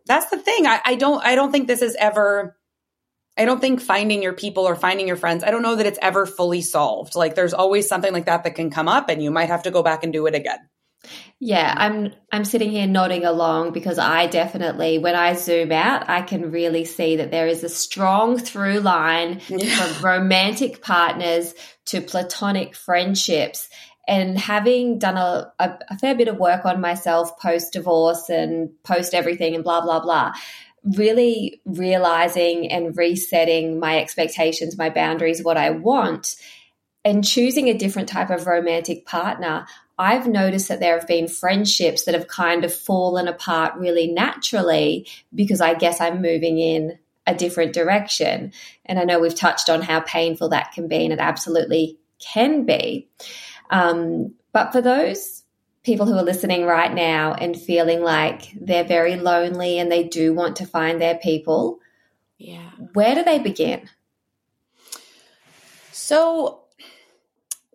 that's 0.05 0.29
the 0.29 0.37
thing. 0.37 0.65
I, 0.65 0.81
I 0.83 0.95
don't, 0.95 1.23
I 1.23 1.35
don't 1.35 1.51
think 1.51 1.67
this 1.67 1.81
is 1.81 1.95
ever, 1.99 2.57
I 3.37 3.45
don't 3.45 3.61
think 3.61 3.81
finding 3.81 4.23
your 4.23 4.33
people 4.33 4.67
or 4.67 4.75
finding 4.75 5.07
your 5.07 5.17
friends, 5.17 5.43
I 5.43 5.51
don't 5.51 5.61
know 5.61 5.75
that 5.75 5.85
it's 5.85 5.99
ever 6.01 6.25
fully 6.25 6.61
solved. 6.61 7.15
Like 7.15 7.35
there's 7.35 7.53
always 7.53 7.87
something 7.87 8.13
like 8.13 8.25
that 8.25 8.43
that 8.43 8.55
can 8.55 8.71
come 8.71 8.87
up 8.87 9.09
and 9.09 9.21
you 9.21 9.29
might 9.29 9.49
have 9.49 9.63
to 9.63 9.71
go 9.71 9.83
back 9.83 10.03
and 10.03 10.11
do 10.11 10.25
it 10.25 10.33
again. 10.33 10.59
Yeah, 11.39 11.73
I'm 11.75 12.13
I'm 12.31 12.45
sitting 12.45 12.71
here 12.71 12.87
nodding 12.87 13.25
along 13.25 13.73
because 13.73 13.99
I 13.99 14.27
definitely 14.27 14.97
when 14.97 15.15
I 15.15 15.33
zoom 15.33 15.71
out, 15.71 16.09
I 16.09 16.21
can 16.21 16.51
really 16.51 16.85
see 16.85 17.17
that 17.17 17.31
there 17.31 17.47
is 17.47 17.63
a 17.63 17.69
strong 17.69 18.37
through 18.37 18.79
line 18.79 19.41
yeah. 19.47 19.67
from 19.67 20.05
romantic 20.05 20.81
partners 20.81 21.53
to 21.85 22.01
platonic 22.01 22.75
friendships. 22.75 23.69
And 24.09 24.39
having 24.39 24.99
done 24.99 25.17
a, 25.17 25.51
a, 25.59 25.77
a 25.89 25.97
fair 25.97 26.15
bit 26.15 26.29
of 26.29 26.37
work 26.37 26.63
on 26.63 26.79
myself 26.79 27.37
post 27.41 27.73
divorce 27.73 28.29
and 28.29 28.69
post 28.83 29.13
everything 29.13 29.53
and 29.53 29.65
blah, 29.65 29.81
blah, 29.81 29.99
blah, 29.99 30.31
really 30.95 31.61
realizing 31.65 32.71
and 32.71 32.95
resetting 32.95 33.79
my 33.79 33.99
expectations, 33.99 34.77
my 34.77 34.89
boundaries, 34.89 35.43
what 35.43 35.57
I 35.57 35.71
want, 35.71 36.37
and 37.03 37.23
choosing 37.23 37.67
a 37.67 37.77
different 37.77 38.09
type 38.09 38.29
of 38.29 38.47
romantic 38.47 39.05
partner, 39.05 39.65
I've 39.97 40.27
noticed 40.27 40.67
that 40.67 40.79
there 40.79 40.97
have 40.97 41.07
been 41.07 41.27
friendships 41.27 42.03
that 42.03 42.13
have 42.13 42.27
kind 42.27 42.63
of 42.63 42.73
fallen 42.73 43.27
apart 43.27 43.75
really 43.75 44.07
naturally 44.07 45.07
because 45.33 45.59
I 45.59 45.73
guess 45.73 45.99
I'm 45.99 46.21
moving 46.21 46.59
in 46.59 46.99
a 47.25 47.35
different 47.35 47.73
direction. 47.73 48.53
And 48.85 48.99
I 48.99 49.03
know 49.03 49.19
we've 49.19 49.35
touched 49.35 49.69
on 49.69 49.81
how 49.81 49.99
painful 49.99 50.49
that 50.49 50.71
can 50.71 50.87
be, 50.87 51.03
and 51.03 51.13
it 51.13 51.19
absolutely 51.19 51.99
can 52.19 52.65
be. 52.65 53.09
Um, 53.69 54.35
but 54.53 54.71
for 54.71 54.81
those 54.81 55.43
people 55.83 56.05
who 56.05 56.15
are 56.15 56.23
listening 56.23 56.65
right 56.65 56.93
now 56.93 57.33
and 57.33 57.59
feeling 57.59 58.01
like 58.01 58.51
they're 58.59 58.83
very 58.83 59.15
lonely 59.15 59.79
and 59.79 59.91
they 59.91 60.03
do 60.03 60.33
want 60.33 60.57
to 60.57 60.65
find 60.65 61.01
their 61.01 61.15
people, 61.15 61.79
yeah, 62.37 62.69
where 62.93 63.15
do 63.15 63.23
they 63.23 63.39
begin? 63.39 63.89
So 65.91 66.66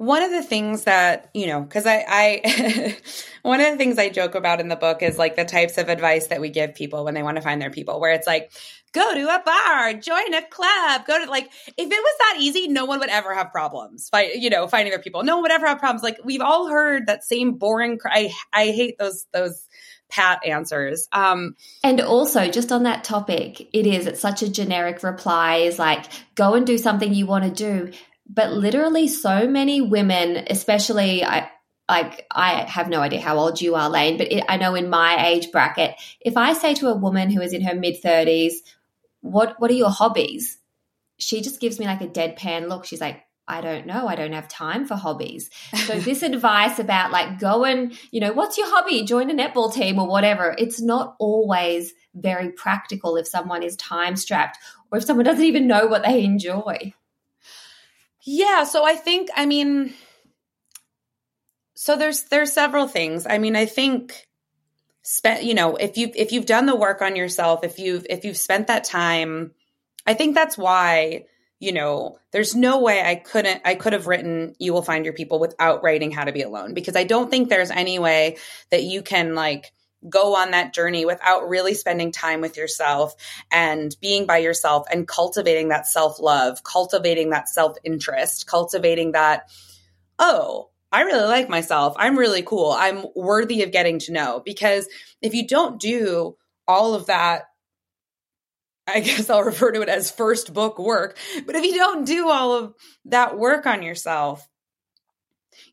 one 0.03 0.23
of 0.23 0.33
the 0.33 0.43
things 0.43 0.83
that 0.85 1.31
you 1.33 1.47
know 1.47 1.61
because 1.61 1.87
i 1.87 2.05
i 2.09 2.97
one 3.43 3.61
of 3.61 3.71
the 3.71 3.77
things 3.77 3.99
i 3.99 4.09
joke 4.09 4.35
about 4.35 4.59
in 4.59 4.67
the 4.67 4.75
book 4.75 5.01
is 5.01 5.17
like 5.17 5.37
the 5.37 5.45
types 5.45 5.79
of 5.79 5.88
advice 5.88 6.27
that 6.27 6.41
we 6.41 6.49
give 6.49 6.75
people 6.75 7.05
when 7.05 7.15
they 7.15 7.23
want 7.23 7.37
to 7.37 7.43
find 7.43 7.62
their 7.62 7.71
people 7.71 8.01
where 8.01 8.11
it's 8.11 8.27
like 8.27 8.51
go 8.93 9.15
to 9.15 9.23
a 9.23 9.43
bar 9.45 9.95
join 9.95 10.35
a 10.35 10.43
club 10.49 11.07
go 11.07 11.25
to 11.25 11.31
like 11.31 11.47
if 11.47 11.87
it 11.87 11.88
was 11.88 12.19
that 12.19 12.37
easy 12.41 12.67
no 12.67 12.85
one 12.85 12.99
would 12.99 13.11
ever 13.11 13.33
have 13.33 13.53
problems 13.53 14.09
fight 14.09 14.35
you 14.35 14.51
know 14.51 14.67
finding 14.67 14.91
their 14.91 15.01
people. 15.01 15.23
No 15.23 15.37
one 15.37 15.43
would 15.43 15.53
ever 15.53 15.67
have 15.67 15.79
problems. 15.79 16.03
Like 16.03 16.19
we've 16.25 16.41
all 16.41 16.69
heard 16.69 17.07
that 17.07 17.25
same 17.25 17.53
boring 17.53 17.99
i 18.05 18.33
i 18.53 18.67
hate 18.67 18.99
those 18.99 19.27
those 19.33 19.69
pat 20.09 20.45
answers. 20.45 21.09
Um, 21.11 21.57
and 21.83 21.99
also, 22.01 22.51
just 22.51 22.71
on 22.71 22.83
that 22.83 23.03
topic, 23.03 23.67
it 23.73 23.87
is, 23.87 24.07
it's 24.07 24.21
such 24.21 24.43
a 24.43 24.51
generic 24.51 25.03
reply 25.03 25.57
is 25.57 25.79
like, 25.79 26.05
go 26.35 26.53
and 26.53 26.67
do 26.67 26.77
something 26.77 27.15
you 27.15 27.25
want 27.25 27.45
to 27.45 27.51
do 27.51 27.93
but 28.33 28.53
literally 28.53 29.09
so 29.09 29.47
many 29.47 29.81
women, 29.81 30.45
especially 30.49 31.25
I 31.25 31.51
like 31.88 32.27
I 32.31 32.64
have 32.64 32.88
no 32.88 33.01
idea 33.01 33.21
how 33.21 33.37
old 33.37 33.61
you 33.61 33.75
are, 33.75 33.90
Lane, 33.90 34.16
but 34.16 34.33
it, 34.33 34.45
I 34.49 34.57
know 34.57 34.75
in 34.75 34.88
my 34.88 35.27
age 35.27 35.51
bracket, 35.53 35.95
if 36.21 36.37
I 36.37 36.55
say 36.55 36.75
to 36.75 36.88
a 36.88 36.97
woman 36.97 37.31
who 37.31 37.42
is 37.42 37.53
in 37.53 37.62
her 37.62 37.75
mid 37.75 38.01
thirties, 38.01 38.62
"What 39.21 39.57
what 39.61 39.71
are 39.71 39.75
your 39.75 39.90
hobbies?" 39.90 40.59
She 41.18 41.42
just 41.42 41.61
gives 41.61 41.79
me 41.79 41.87
like 41.87 42.01
a 42.01 42.09
deadpan 42.09 42.68
look. 42.68 42.85
She's 42.85 43.01
like, 43.01 43.23
I 43.47 43.61
don't 43.61 43.87
know. 43.87 44.09
I 44.09 44.16
don't 44.16 44.33
have 44.33 44.49
time 44.49 44.87
for 44.87 44.97
hobbies. 44.97 45.51
So 45.87 46.01
this 46.01 46.23
advice 46.23 46.79
about 46.79 47.12
like 47.12 47.38
go 47.38 47.64
and, 47.64 47.97
you 48.11 48.21
know, 48.21 48.33
what's 48.33 48.59
your 48.59 48.68
hobby? 48.68 49.05
Join 49.05 49.31
a 49.31 49.35
netball 49.35 49.73
team 49.73 50.01
or 50.01 50.09
whatever. 50.09 50.55
It's 50.59 50.81
not 50.81 51.14
always 51.21 51.92
very 52.14 52.51
practical 52.51 53.16
if 53.16 53.29
someone 53.29 53.62
is 53.62 53.77
time 53.77 54.16
strapped 54.16 54.59
or 54.90 54.99
if 54.99 55.05
someone 55.05 55.27
doesn't 55.27 55.45
even 55.45 55.68
know 55.68 55.87
what 55.87 56.03
they 56.03 56.25
enjoy. 56.25 56.92
Yeah, 58.25 58.65
so 58.65 58.85
I 58.85 58.95
think 58.95 59.29
I 59.35 59.47
mean 59.47 59.95
so 61.75 61.97
there's 61.97 62.25
there's 62.25 62.53
several 62.53 62.87
things. 62.87 63.27
I 63.29 63.39
mean, 63.39 63.57
I 63.57 63.67
think 63.67 64.29
spent 65.03 65.43
you 65.43 65.55
know, 65.55 65.77
if 65.77 65.97
you 65.97 66.11
if 66.15 66.33
you've 66.33 66.47
done 66.47 66.67
the 66.67 66.77
work 66.77 67.03
on 67.03 67.17
yourself, 67.17 67.65
if 67.65 67.79
you've 67.79 68.07
if 68.09 68.25
you've 68.25 68.37
spent 68.37 68.69
that 68.69 68.85
time, 68.85 69.53
I 70.07 70.15
think 70.15 70.35
that's 70.35 70.57
why 70.57 71.25
you 71.59 71.73
know, 71.73 72.19
there's 72.33 72.57
no 72.57 72.81
way 72.81 73.01
I 73.01 73.15
couldn't 73.15 73.63
I 73.65 73.75
could 73.77 73.93
have 73.93 74.07
written 74.07 74.55
you 74.59 74.73
will 74.73 74.83
find 74.83 75.05
your 75.05 75.15
people 75.15 75.39
without 75.39 75.83
writing 75.83 76.11
how 76.11 76.25
to 76.25 76.33
be 76.33 76.43
alone 76.43 76.75
because 76.75 76.97
I 76.97 77.05
don't 77.05 77.31
think 77.31 77.49
there's 77.49 77.71
any 77.71 77.99
way 77.99 78.37
that 78.71 78.83
you 78.83 79.03
can 79.03 79.35
like 79.35 79.73
go 80.09 80.37
on 80.37 80.51
that 80.51 80.75
journey 80.75 81.05
without 81.05 81.49
really 81.49 81.75
spending 81.75 82.12
time 82.12 82.41
with 82.41 82.57
yourself 82.57 83.15
and 83.51 83.97
being 84.01 84.27
by 84.27 84.38
yourself 84.38 84.87
and 84.93 85.07
cultivating 85.07 85.69
that 85.69 85.87
self 85.87 86.21
love, 86.21 86.62
cultivating 86.65 87.31
that 87.31 87.49
self 87.49 87.77
interest, 87.85 88.47
cultivating 88.47 89.12
that, 89.12 89.49
oh, 90.19 90.71
I 90.93 91.03
really 91.03 91.27
like 91.27 91.49
myself. 91.49 91.95
I'm 91.97 92.19
really 92.19 92.43
cool. 92.43 92.71
I'm 92.71 93.07
worthy 93.17 93.62
of 93.62 93.73
getting 93.73 93.99
to 94.01 94.12
know. 94.12 94.43
Because 94.45 94.87
if 95.23 95.35
you 95.35 95.47
don't 95.47 95.81
do 95.81 96.37
all 96.69 96.95
of 96.95 97.07
that, 97.07 97.45
I 98.87 99.01
guess 99.01 99.31
I'll 99.31 99.43
refer 99.43 99.73
to 99.73 99.83
it 99.83 99.88
as 99.88 100.11
first 100.11 100.53
book 100.53 100.79
work. 100.79 101.17
But 101.47 101.57
if 101.57 101.65
you 101.65 101.75
don't 101.75 102.05
do 102.05 102.29
all 102.29 102.53
of 102.53 102.75
that 103.07 103.38
work 103.38 103.67
on 103.67 103.83
yourself, 103.83 104.47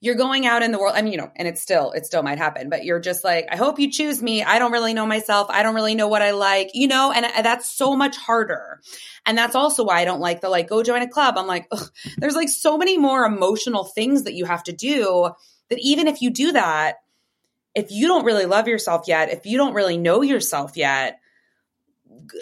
you're 0.01 0.15
going 0.15 0.45
out 0.45 0.63
in 0.63 0.71
the 0.71 0.79
world. 0.79 0.93
I 0.95 1.01
mean, 1.01 1.11
you 1.11 1.17
know, 1.17 1.31
and 1.35 1.47
it 1.47 1.57
still, 1.57 1.91
it 1.91 2.05
still 2.05 2.23
might 2.23 2.37
happen, 2.37 2.69
but 2.69 2.85
you're 2.85 3.01
just 3.01 3.23
like, 3.23 3.47
I 3.51 3.57
hope 3.57 3.79
you 3.79 3.91
choose 3.91 4.21
me. 4.21 4.43
I 4.43 4.57
don't 4.57 4.71
really 4.71 4.93
know 4.93 5.05
myself. 5.05 5.47
I 5.49 5.61
don't 5.61 5.75
really 5.75 5.95
know 5.95 6.07
what 6.07 6.21
I 6.21 6.31
like, 6.31 6.71
you 6.73 6.87
know, 6.87 7.11
and, 7.11 7.25
that's 7.45 7.69
so 7.69 7.95
much 7.95 8.15
harder. 8.15 8.79
And 9.25 9.37
that's 9.37 9.55
also 9.55 9.83
why 9.83 9.99
I 9.99 10.05
don't 10.05 10.21
like 10.21 10.41
the 10.41 10.49
like, 10.49 10.69
go 10.69 10.83
join 10.83 11.01
a 11.01 11.07
club. 11.09 11.37
I'm 11.37 11.47
like, 11.47 11.67
ugh, 11.71 11.89
there's 12.17 12.35
like 12.35 12.49
so 12.49 12.77
many 12.77 12.97
more 12.97 13.25
emotional 13.25 13.83
things 13.83 14.23
that 14.23 14.33
you 14.33 14.45
have 14.45 14.63
to 14.63 14.73
do 14.73 15.31
that 15.69 15.79
even 15.79 16.07
if 16.07 16.21
you 16.21 16.29
do 16.29 16.53
that, 16.53 16.97
if 17.75 17.91
you 17.91 18.07
don't 18.07 18.25
really 18.25 18.45
love 18.45 18.67
yourself 18.67 19.07
yet, 19.07 19.29
if 19.29 19.45
you 19.45 19.57
don't 19.57 19.73
really 19.73 19.97
know 19.97 20.21
yourself 20.21 20.77
yet, 20.77 21.19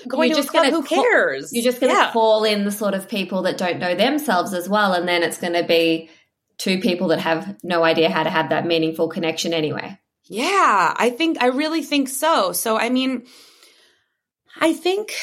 going 0.08 0.30
you're 0.30 0.38
to 0.38 0.42
just 0.42 0.52
club, 0.52 0.72
who 0.72 0.84
cares? 0.84 1.52
You're 1.54 1.64
just 1.64 1.80
going 1.80 1.92
to 1.92 2.00
yeah. 2.00 2.12
call 2.12 2.44
in 2.44 2.66
the 2.66 2.72
sort 2.72 2.94
of 2.94 3.08
people 3.08 3.44
that 3.44 3.58
don't 3.58 3.80
know 3.80 3.96
themselves 3.96 4.54
as 4.54 4.70
well, 4.70 4.94
and 4.94 5.08
then 5.08 5.24
it's 5.24 5.38
going 5.38 5.54
to 5.54 5.64
be 5.64 6.10
two 6.58 6.80
people 6.80 7.10
that 7.10 7.20
have 7.20 7.58
no 7.64 7.84
idea 7.84 8.10
how 8.10 8.24
to 8.24 8.30
have 8.30 8.50
that 8.50 8.66
meaningful 8.66 9.08
connection 9.08 9.54
anyway. 9.54 10.00
Yeah, 10.24 10.94
I 10.98 11.10
think 11.10 11.42
I 11.42 11.48
really 11.48 11.82
think 11.82 12.10
so. 12.10 12.52
So 12.52 12.78
I 12.78 12.90
mean, 12.90 13.26
I 14.60 14.74
think 14.74 15.14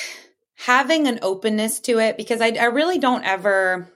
having 0.56 1.06
an 1.06 1.18
openness 1.22 1.80
to 1.80 1.98
it 1.98 2.16
because 2.16 2.40
I, 2.40 2.48
I 2.50 2.66
really 2.66 2.98
don't 2.98 3.24
ever 3.24 3.92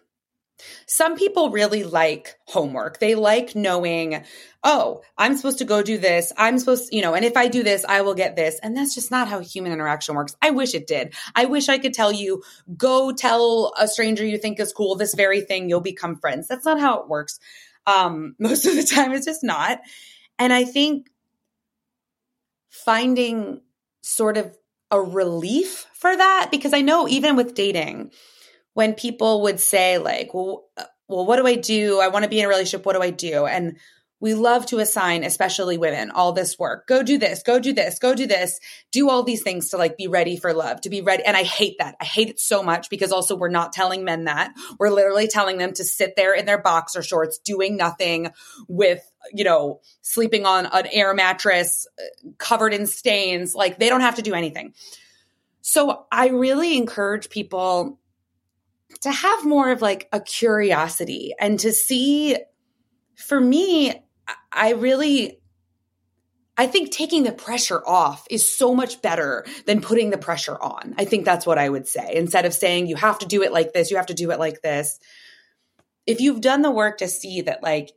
some 0.87 1.17
people 1.17 1.51
really 1.51 1.85
like 1.85 2.37
homework. 2.47 2.99
They 2.99 3.15
like 3.15 3.55
knowing, 3.55 4.25
oh, 4.65 5.03
I'm 5.17 5.37
supposed 5.37 5.59
to 5.59 5.65
go 5.65 5.83
do 5.83 5.99
this. 5.99 6.33
I'm 6.37 6.59
supposed, 6.59 6.93
you 6.93 7.03
know, 7.03 7.15
and 7.15 7.25
if 7.25 7.37
I 7.37 7.49
do 7.49 7.63
this, 7.63 7.85
I 7.89 8.01
will 8.03 8.15
get 8.15 8.37
this. 8.37 8.59
And 8.63 8.77
that's 8.77 8.95
just 8.95 9.11
not 9.11 9.29
how 9.29 9.41
human 9.41 9.73
interaction 9.73 10.15
works. 10.15 10.37
I 10.43 10.51
wish 10.51 10.75
it 10.75 10.87
did. 10.87 11.15
I 11.35 11.45
wish 11.47 11.69
I 11.69 11.79
could 11.79 11.95
tell 11.95 12.13
you, 12.13 12.43
go 12.77 13.13
tell 13.13 13.73
a 13.79 13.87
stranger 13.89 14.25
you 14.25 14.39
think 14.39 14.59
is 14.61 14.73
cool 14.73 14.97
this 14.97 15.15
very 15.15 15.41
thing, 15.41 15.69
you'll 15.69 15.81
become 15.81 16.17
friends. 16.17 16.49
That's 16.49 16.65
not 16.65 16.81
how 16.81 17.01
it 17.01 17.09
works. 17.09 17.39
Um, 17.87 18.35
most 18.39 18.67
of 18.67 18.75
the 18.75 18.85
time, 18.85 19.13
it's 19.13 19.27
just 19.27 19.45
not. 19.45 19.81
And 20.39 20.53
I 20.53 20.65
think 20.65 21.09
finding 22.71 23.61
sort 24.03 24.37
of 24.37 24.57
a 24.91 25.01
relief 25.01 25.87
for 25.95 26.17
that, 26.17 26.49
because 26.51 26.73
I 26.73 26.81
know 26.81 27.09
even 27.09 27.37
with 27.37 27.55
dating, 27.55 28.11
when 28.79 28.95
people 28.95 29.43
would 29.43 29.59
say 29.59 29.99
like, 29.99 30.33
well, 30.33 30.69
uh, 30.77 30.85
well, 31.09 31.27
what 31.27 31.35
do 31.35 31.49
I 31.49 31.57
do? 31.57 31.99
I 31.99 32.07
want 32.07 32.23
to 32.23 32.29
be 32.29 32.39
in 32.39 32.45
a 32.45 32.49
relationship. 32.49 32.87
What 32.87 32.95
do 32.95 33.03
I 33.03 33.11
do? 33.11 33.45
And 33.45 33.77
we 34.21 34.35
love 34.35 34.67
to 34.67 34.79
assign, 34.79 35.25
especially 35.25 35.79
women, 35.79 36.13
all 36.13 36.31
this 36.31 36.61
work. 36.61 36.87
Go 36.87 37.03
do 37.03 37.19
this, 37.19 37.43
go 37.43 37.59
do 37.59 37.73
this, 37.73 37.99
go 37.99 38.15
do 38.15 38.29
this, 38.29 38.61
do 38.93 39.11
all 39.11 39.25
these 39.25 39.43
things 39.43 39.71
to 39.71 39.79
like 39.79 39.97
be 39.97 40.07
ready 40.07 40.37
for 40.37 40.53
love, 40.53 40.81
to 40.83 40.91
be 40.91 41.01
ready. 41.01 41.25
And 41.25 41.37
I 41.37 41.43
hate 41.43 41.79
that. 41.81 41.97
I 42.01 42.05
hate 42.05 42.29
it 42.29 42.39
so 42.39 42.63
much 42.63 42.89
because 42.89 43.11
also 43.11 43.35
we're 43.35 43.49
not 43.49 43.73
telling 43.73 44.05
men 44.05 44.27
that. 44.27 44.53
We're 44.79 44.91
literally 44.91 45.27
telling 45.27 45.59
them 45.59 45.73
to 45.73 45.83
sit 45.83 46.15
there 46.15 46.33
in 46.33 46.47
their 46.47 46.63
boxer 46.63 47.03
shorts 47.03 47.39
doing 47.39 47.77
nothing 47.77 48.31
with, 48.69 49.03
you 49.33 49.43
know, 49.43 49.81
sleeping 50.03 50.47
on 50.47 50.67
an 50.67 50.87
air 50.93 51.15
mattress 51.15 51.89
uh, 51.99 52.31
covered 52.39 52.75
in 52.75 52.87
stains. 52.87 53.57
Like 53.57 53.81
they 53.81 53.89
don't 53.89 54.03
have 54.03 54.15
to 54.17 54.23
do 54.23 54.35
anything. 54.35 54.73
So 55.63 56.07
I 56.13 56.29
really 56.29 56.77
encourage 56.77 57.29
people 57.29 57.99
to 59.01 59.11
have 59.11 59.45
more 59.45 59.71
of 59.71 59.83
like 59.83 60.09
a 60.13 60.21
curiosity 60.21 61.35
and 61.39 61.59
to 61.61 61.73
see 61.73 62.37
for 63.17 63.41
me 63.41 63.93
i 64.53 64.73
really 64.73 65.39
i 66.57 66.67
think 66.67 66.91
taking 66.91 67.23
the 67.23 67.33
pressure 67.33 67.83
off 67.87 68.27
is 68.31 68.49
so 68.49 68.75
much 68.75 69.01
better 69.03 69.45
than 69.67 69.81
putting 69.81 70.11
the 70.11 70.19
pressure 70.19 70.61
on. 70.61 70.95
I 70.99 71.05
think 71.05 71.25
that's 71.25 71.47
what 71.47 71.59
i 71.59 71.69
would 71.69 71.87
say. 71.87 72.15
Instead 72.15 72.45
of 72.45 72.55
saying 72.55 72.87
you 72.87 72.97
have 72.97 73.19
to 73.21 73.27
do 73.27 73.43
it 73.43 73.53
like 73.53 73.73
this 73.73 73.91
you 73.91 73.97
have 73.97 74.07
to 74.07 74.15
do 74.15 74.31
it 74.31 74.39
like 74.39 74.63
this. 74.63 74.99
If 76.07 76.21
you've 76.21 76.41
done 76.41 76.63
the 76.63 76.71
work 76.71 76.99
to 76.99 77.09
see 77.09 77.43
that 77.43 77.63
like 77.63 77.93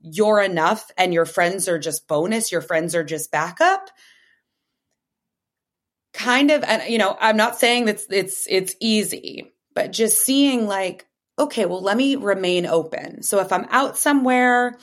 you're 0.00 0.40
enough 0.40 0.90
and 0.96 1.12
your 1.12 1.24
friends 1.24 1.68
are 1.68 1.78
just 1.78 2.06
bonus 2.06 2.52
your 2.52 2.60
friends 2.60 2.94
are 2.94 3.04
just 3.04 3.32
backup 3.32 3.90
kind 6.12 6.50
of 6.50 6.62
and 6.64 6.82
you 6.90 6.98
know 6.98 7.16
i'm 7.20 7.36
not 7.36 7.58
saying 7.58 7.86
that 7.86 8.00
it's 8.10 8.46
it's 8.48 8.74
easy 8.80 9.52
but 9.76 9.92
just 9.92 10.24
seeing 10.24 10.66
like, 10.66 11.06
okay, 11.38 11.66
well, 11.66 11.82
let 11.82 11.98
me 11.98 12.16
remain 12.16 12.64
open. 12.64 13.22
So 13.22 13.40
if 13.40 13.52
I'm 13.52 13.66
out 13.70 13.98
somewhere, 13.98 14.78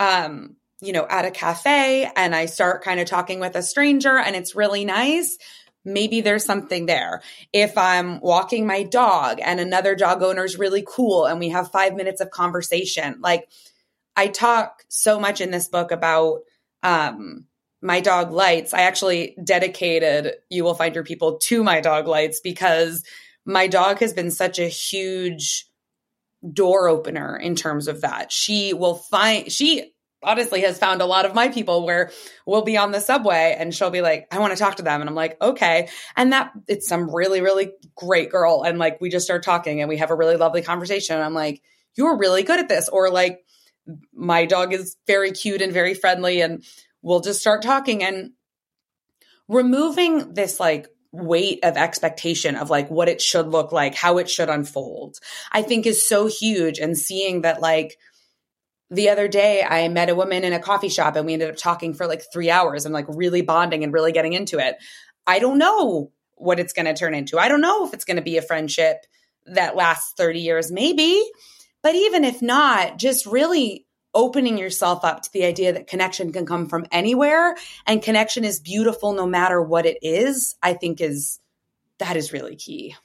um, 0.00 0.56
you 0.80 0.92
know, 0.92 1.06
at 1.08 1.24
a 1.24 1.30
cafe 1.30 2.10
and 2.16 2.34
I 2.34 2.46
start 2.46 2.82
kind 2.82 2.98
of 2.98 3.06
talking 3.06 3.38
with 3.38 3.54
a 3.54 3.62
stranger 3.62 4.18
and 4.18 4.34
it's 4.34 4.56
really 4.56 4.84
nice, 4.84 5.38
maybe 5.84 6.20
there's 6.20 6.44
something 6.44 6.86
there. 6.86 7.22
If 7.52 7.78
I'm 7.78 8.20
walking 8.20 8.66
my 8.66 8.82
dog 8.82 9.38
and 9.40 9.60
another 9.60 9.94
dog 9.94 10.24
owner 10.24 10.44
is 10.44 10.58
really 10.58 10.84
cool 10.84 11.24
and 11.24 11.38
we 11.38 11.50
have 11.50 11.70
five 11.70 11.94
minutes 11.94 12.20
of 12.20 12.30
conversation, 12.30 13.20
like 13.20 13.48
I 14.16 14.26
talk 14.26 14.82
so 14.88 15.20
much 15.20 15.40
in 15.40 15.52
this 15.52 15.68
book 15.68 15.92
about, 15.92 16.40
um, 16.82 17.46
my 17.80 18.00
dog 18.00 18.30
Lights. 18.30 18.74
I 18.74 18.82
actually 18.82 19.36
dedicated 19.42 20.34
You 20.50 20.64
Will 20.64 20.74
Find 20.74 20.94
Your 20.94 21.04
People 21.04 21.38
to 21.38 21.64
my 21.64 21.80
dog 21.80 22.06
Lights 22.06 22.40
because 22.40 23.04
my 23.44 23.66
dog 23.66 23.98
has 23.98 24.12
been 24.12 24.30
such 24.30 24.58
a 24.58 24.68
huge 24.68 25.66
door 26.52 26.88
opener 26.88 27.36
in 27.36 27.54
terms 27.54 27.88
of 27.88 28.02
that. 28.02 28.32
She 28.32 28.72
will 28.72 28.94
find, 28.94 29.50
she 29.50 29.92
honestly 30.22 30.62
has 30.62 30.78
found 30.78 31.02
a 31.02 31.06
lot 31.06 31.24
of 31.24 31.34
my 31.34 31.48
people 31.48 31.84
where 31.84 32.10
we'll 32.46 32.62
be 32.62 32.76
on 32.76 32.92
the 32.92 33.00
subway 33.00 33.56
and 33.58 33.74
she'll 33.74 33.90
be 33.90 34.02
like, 34.02 34.26
I 34.30 34.38
want 34.38 34.52
to 34.52 34.58
talk 34.58 34.76
to 34.76 34.82
them. 34.82 35.00
And 35.00 35.08
I'm 35.08 35.16
like, 35.16 35.40
okay. 35.42 35.88
And 36.16 36.32
that 36.32 36.52
it's 36.68 36.88
some 36.88 37.12
really, 37.14 37.40
really 37.40 37.72
great 37.96 38.30
girl. 38.30 38.62
And 38.62 38.78
like, 38.78 39.00
we 39.00 39.10
just 39.10 39.24
start 39.24 39.42
talking 39.42 39.80
and 39.80 39.88
we 39.88 39.96
have 39.98 40.10
a 40.10 40.16
really 40.16 40.36
lovely 40.36 40.62
conversation. 40.62 41.16
And 41.16 41.24
I'm 41.24 41.34
like, 41.34 41.62
you're 41.94 42.18
really 42.18 42.42
good 42.42 42.60
at 42.60 42.68
this. 42.68 42.88
Or 42.88 43.10
like, 43.10 43.44
my 44.14 44.46
dog 44.46 44.72
is 44.72 44.96
very 45.06 45.32
cute 45.32 45.60
and 45.60 45.72
very 45.72 45.94
friendly 45.94 46.40
and 46.40 46.64
we'll 47.02 47.20
just 47.20 47.40
start 47.40 47.62
talking 47.62 48.04
and 48.04 48.30
removing 49.48 50.34
this 50.34 50.60
like 50.60 50.86
weight 51.12 51.60
of 51.62 51.76
expectation 51.76 52.56
of 52.56 52.70
like 52.70 52.90
what 52.90 53.08
it 53.08 53.20
should 53.20 53.48
look 53.48 53.70
like, 53.70 53.94
how 53.94 54.18
it 54.18 54.28
should 54.28 54.48
unfold, 54.48 55.18
I 55.52 55.62
think 55.62 55.86
is 55.86 56.08
so 56.08 56.26
huge. 56.26 56.78
And 56.78 56.96
seeing 56.96 57.42
that, 57.42 57.60
like, 57.60 57.98
the 58.90 59.08
other 59.08 59.26
day, 59.26 59.62
I 59.62 59.88
met 59.88 60.10
a 60.10 60.14
woman 60.14 60.44
in 60.44 60.52
a 60.52 60.58
coffee 60.58 60.90
shop 60.90 61.16
and 61.16 61.24
we 61.24 61.32
ended 61.32 61.48
up 61.48 61.56
talking 61.56 61.94
for 61.94 62.06
like 62.06 62.22
three 62.30 62.50
hours 62.50 62.84
and 62.84 62.92
like 62.92 63.06
really 63.08 63.40
bonding 63.40 63.84
and 63.84 63.92
really 63.92 64.12
getting 64.12 64.34
into 64.34 64.58
it. 64.58 64.76
I 65.26 65.38
don't 65.38 65.56
know 65.56 66.12
what 66.34 66.60
it's 66.60 66.74
going 66.74 66.84
to 66.84 66.94
turn 66.94 67.14
into. 67.14 67.38
I 67.38 67.48
don't 67.48 67.62
know 67.62 67.86
if 67.86 67.94
it's 67.94 68.04
going 68.04 68.18
to 68.18 68.22
be 68.22 68.36
a 68.36 68.42
friendship 68.42 69.06
that 69.46 69.76
lasts 69.76 70.12
30 70.18 70.40
years, 70.40 70.70
maybe. 70.70 71.22
But 71.82 71.94
even 71.94 72.24
if 72.24 72.42
not, 72.42 72.98
just 72.98 73.24
really 73.24 73.86
opening 74.14 74.58
yourself 74.58 75.04
up 75.04 75.22
to 75.22 75.32
the 75.32 75.44
idea 75.44 75.72
that 75.72 75.86
connection 75.86 76.32
can 76.32 76.46
come 76.46 76.66
from 76.66 76.86
anywhere 76.90 77.56
and 77.86 78.02
connection 78.02 78.44
is 78.44 78.60
beautiful 78.60 79.12
no 79.12 79.26
matter 79.26 79.60
what 79.60 79.86
it 79.86 79.98
is, 80.02 80.56
I 80.62 80.74
think 80.74 81.00
is 81.00 81.40
that 81.98 82.16
is 82.16 82.32
really 82.32 82.56
key. 82.56 82.96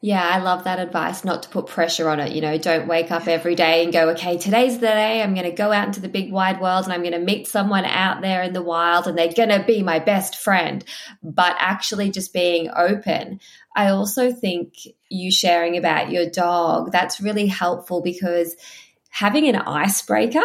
Yeah, 0.00 0.22
I 0.22 0.38
love 0.38 0.64
that 0.64 0.78
advice 0.78 1.24
not 1.24 1.44
to 1.44 1.48
put 1.48 1.66
pressure 1.66 2.08
on 2.08 2.20
it. 2.20 2.32
You 2.32 2.42
know, 2.42 2.58
don't 2.58 2.86
wake 2.86 3.10
up 3.10 3.26
every 3.26 3.54
day 3.54 3.82
and 3.82 3.92
go, 3.92 4.10
okay, 4.10 4.36
today's 4.36 4.74
the 4.74 4.86
day 4.86 5.22
I'm 5.22 5.34
going 5.34 5.50
to 5.50 5.56
go 5.56 5.72
out 5.72 5.86
into 5.86 6.00
the 6.00 6.10
big 6.10 6.30
wide 6.30 6.60
world 6.60 6.84
and 6.84 6.92
I'm 6.92 7.00
going 7.00 7.14
to 7.14 7.18
meet 7.18 7.48
someone 7.48 7.84
out 7.84 8.20
there 8.20 8.42
in 8.42 8.52
the 8.52 8.62
wild 8.62 9.08
and 9.08 9.16
they're 9.16 9.32
going 9.32 9.48
to 9.48 9.64
be 9.66 9.82
my 9.82 9.98
best 9.98 10.36
friend. 10.36 10.84
But 11.22 11.56
actually 11.58 12.10
just 12.10 12.34
being 12.34 12.70
open. 12.76 13.40
I 13.74 13.88
also 13.88 14.30
think 14.30 14.74
you 15.08 15.32
sharing 15.32 15.76
about 15.78 16.10
your 16.10 16.28
dog, 16.28 16.92
that's 16.92 17.20
really 17.20 17.46
helpful 17.46 18.02
because 18.02 18.54
having 19.14 19.46
an 19.46 19.54
icebreaker 19.54 20.42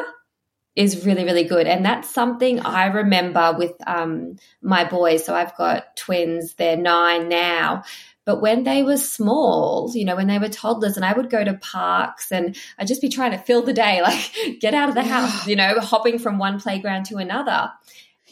is 0.75 1.03
really 1.03 1.25
really 1.25 1.43
good. 1.43 1.65
And 1.65 1.83
that's 1.83 2.09
something 2.09 2.59
i 2.59 2.85
remember 2.85 3.55
with 3.57 3.73
um, 3.87 4.37
my 4.61 4.83
boys. 4.83 5.25
So 5.25 5.33
i've 5.33 5.57
got 5.57 5.97
twins 5.97 6.53
they're 6.53 6.77
nine 6.77 7.27
now. 7.29 7.83
But 8.25 8.41
when 8.41 8.63
they 8.63 8.83
were 8.83 8.97
small 8.97 9.91
you 9.95 10.05
know 10.05 10.15
when 10.15 10.27
they 10.27 10.37
were 10.37 10.49
toddlers 10.49 10.97
and 10.97 11.03
i 11.03 11.13
would 11.13 11.31
go 11.31 11.43
to 11.43 11.55
parks 11.55 12.31
and 12.31 12.55
i'd 12.77 12.87
just 12.87 13.01
be 13.01 13.09
trying 13.09 13.31
to 13.31 13.39
fill 13.39 13.63
the 13.63 13.73
day 13.73 14.01
like 14.09 14.59
get 14.59 14.75
out 14.75 14.89
of 14.89 14.93
the 14.93 15.01
house 15.01 15.47
you 15.47 15.55
know 15.55 15.79
hopping 15.79 16.19
from 16.19 16.37
one 16.37 16.59
playground 16.59 17.05
to 17.05 17.17
another. 17.17 17.71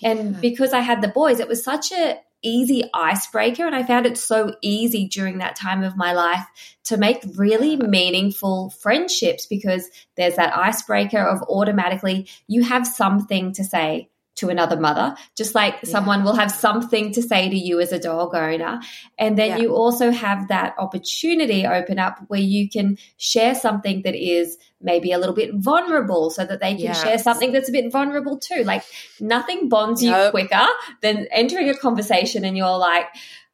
And 0.04 0.40
because 0.40 0.72
i 0.72 0.82
had 0.82 1.02
the 1.02 1.08
boys 1.08 1.40
it 1.40 1.48
was 1.48 1.64
such 1.64 1.92
a 1.92 2.20
easy 2.44 2.84
icebreaker. 2.94 3.66
And 3.66 3.76
I 3.76 3.84
found 3.84 4.06
it 4.06 4.18
so 4.18 4.56
easy 4.62 5.08
during 5.08 5.40
that 5.40 5.56
time 5.56 5.84
of 5.84 5.98
my 5.98 6.14
life 6.14 6.46
to 6.86 6.98
make 6.98 7.24
really 7.36 7.76
meaningful 7.76 8.70
friendships 8.70 9.46
because 9.46 9.90
there's 10.16 10.36
that 10.36 10.56
icebreaker 10.56 11.20
of 11.20 11.42
automatically 11.44 12.30
you 12.48 12.64
have 12.64 12.88
something 12.88 13.54
to 13.54 13.64
say 13.64 14.10
to 14.38 14.50
another 14.50 14.78
mother, 14.78 15.16
just 15.36 15.56
like 15.56 15.76
yeah. 15.76 15.90
someone 15.90 16.24
will 16.24 16.36
have 16.36 16.52
something 16.52 17.12
to 17.14 17.22
say 17.22 17.50
to 17.50 17.56
you 17.56 17.80
as 17.80 17.92
a 17.92 18.00
dog 18.00 18.34
owner. 18.36 18.80
And 19.18 19.38
then 19.38 19.50
yeah. 19.50 19.58
you 19.58 19.76
also 19.76 20.12
have 20.12 20.48
that 20.48 20.76
opportunity 20.78 21.66
open 21.66 22.00
up 22.00 22.20
where 22.28 22.40
you 22.40 22.70
can 22.70 22.98
share 23.18 23.56
something 23.56 24.04
that 24.04 24.16
is 24.16 24.58
maybe 24.80 25.12
a 25.12 25.18
little 25.18 25.34
bit 25.34 25.54
vulnerable 25.56 26.30
so 26.30 26.46
that 26.46 26.60
they 26.60 26.74
can 26.76 26.84
yes. 26.84 27.02
share 27.02 27.18
something 27.18 27.52
that's 27.52 27.68
a 27.68 27.72
bit 27.72 27.92
vulnerable 27.92 28.38
too. 28.38 28.64
Like 28.64 28.84
nothing 29.20 29.70
bonds 29.70 30.04
you 30.04 30.14
quicker 30.30 30.68
than 31.02 31.28
entering 31.32 31.70
a 31.70 31.76
conversation 31.76 32.46
and 32.46 32.56
you're 32.56 32.78
like, 32.78 33.08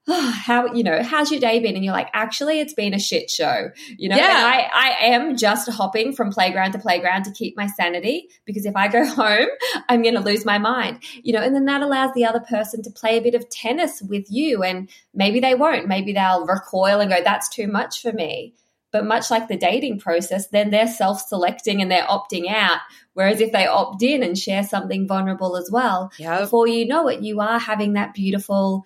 oh, 0.08 0.32
how 0.45 0.74
you 0.74 0.84
know 0.84 1.01
how's 1.04 1.32
your 1.32 1.39
day 1.39 1.60
been 1.60 1.76
and 1.76 1.84
you're 1.84 1.93
like 1.93 2.10
actually 2.14 2.60
it's 2.60 2.74
been 2.74 2.93
a 2.93 2.99
shit 2.99 3.30
show 3.30 3.70
you 3.97 4.10
know 4.10 4.18
yeah. 4.18 4.24
I, 4.45 4.70
I 4.74 5.06
am 5.14 5.38
just 5.38 5.70
hopping 5.70 6.14
from 6.14 6.32
playground 6.32 6.74
to 6.74 6.80
playground 6.80 7.24
to 7.24 7.32
keep 7.32 7.56
my 7.58 7.68
sanity 7.68 8.30
because 8.45 8.66
if 8.66 8.76
i 8.76 8.88
go 8.88 9.06
home 9.22 9.47
i'm 9.89 10.01
going 10.01 10.16
to 10.16 10.22
lose 10.22 10.45
my 10.45 10.58
mind 10.58 10.99
you 11.24 11.34
know 11.34 11.41
and 11.41 11.56
then 11.56 11.66
that 11.66 11.82
allows 11.82 12.14
the 12.14 12.26
other 12.26 12.41
person 12.41 12.82
to 12.84 12.91
play 12.91 13.18
a 13.18 13.22
bit 13.22 13.36
of 13.36 13.49
tennis 13.49 14.01
with 14.01 14.26
you 14.30 14.64
and 14.64 14.89
maybe 15.14 15.39
they 15.39 15.56
won't 15.56 15.88
maybe 15.88 16.14
they'll 16.14 16.45
recoil 16.45 16.99
and 16.99 17.12
go 17.12 17.24
that's 17.24 17.49
too 17.49 17.68
much 17.68 18.01
for 18.01 18.12
me 18.12 18.54
But 18.91 19.06
much 19.06 19.32
like 19.32 19.47
the 19.47 19.58
dating 19.58 19.99
process, 19.99 20.49
then 20.49 20.70
they're 20.70 20.88
self 20.88 21.20
selecting 21.22 21.82
and 21.82 21.89
they're 21.89 22.06
opting 22.06 22.47
out. 22.47 22.78
Whereas 23.16 23.41
if 23.41 23.51
they 23.51 23.66
opt 23.66 24.04
in 24.04 24.22
and 24.22 24.38
share 24.38 24.64
something 24.64 25.08
vulnerable 25.08 25.58
as 25.58 25.70
well, 25.72 26.12
Yep. 26.20 26.41
before 26.41 26.68
you 26.68 26.86
know 26.86 27.08
it, 27.08 27.22
you 27.24 27.39
are 27.39 27.58
having 27.58 27.93
that 27.93 28.14
beautiful, 28.14 28.86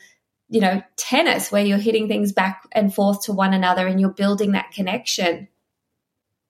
you 0.50 0.62
know, 0.62 0.82
tennis 0.96 1.52
where 1.52 1.66
you're 1.66 1.78
hitting 1.78 2.08
things 2.08 2.32
back 2.32 2.64
and 2.72 2.94
forth 2.94 3.24
to 3.24 3.34
one 3.34 3.54
another 3.54 3.86
and 3.86 4.00
you're 4.00 4.10
building 4.10 4.54
that 4.54 4.72
connection. 4.72 5.48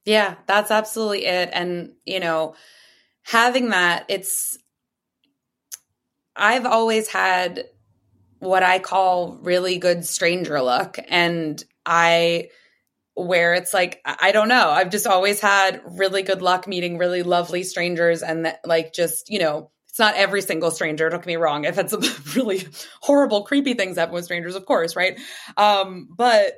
Yeah, 0.06 0.36
that's 0.46 0.72
absolutely 0.72 1.26
it. 1.26 1.50
And, 1.52 1.94
you 2.06 2.20
know, 2.20 2.56
having 3.24 3.70
that, 3.70 4.06
it's, 4.08 4.58
I've 6.36 6.66
always 6.66 7.08
had 7.10 7.66
what 8.40 8.64
I 8.64 8.80
call 8.80 9.40
really 9.42 9.80
good 9.80 10.06
stranger 10.06 10.62
luck. 10.62 11.00
And 11.10 11.62
I, 11.86 12.50
where 13.16 13.56
it's 13.56 13.74
like, 13.74 14.00
I 14.06 14.32
don't 14.32 14.48
know, 14.48 14.70
I've 14.70 14.92
just 14.92 15.08
always 15.08 15.40
had 15.42 15.82
really 15.88 16.22
good 16.22 16.44
luck 16.44 16.68
meeting 16.68 17.00
really 17.00 17.24
lovely 17.24 17.64
strangers 17.64 18.22
and 18.22 18.46
that, 18.46 18.60
like, 18.64 18.94
just, 18.94 19.32
you 19.32 19.40
know, 19.40 19.72
it's 19.98 20.00
not 20.00 20.14
every 20.14 20.44
single 20.44 20.70
stranger, 20.70 21.10
don't 21.10 21.22
get 21.22 21.26
me 21.26 21.38
wrong. 21.38 21.66
I've 21.66 21.76
had 21.76 21.90
some 21.90 22.02
really 22.36 22.68
horrible, 23.02 23.42
creepy 23.42 23.74
things 23.74 23.98
happen 23.98 24.14
with 24.14 24.26
strangers, 24.26 24.54
of 24.54 24.64
course, 24.64 24.96
right? 24.96 25.20
Um, 25.58 26.08
but 26.16 26.54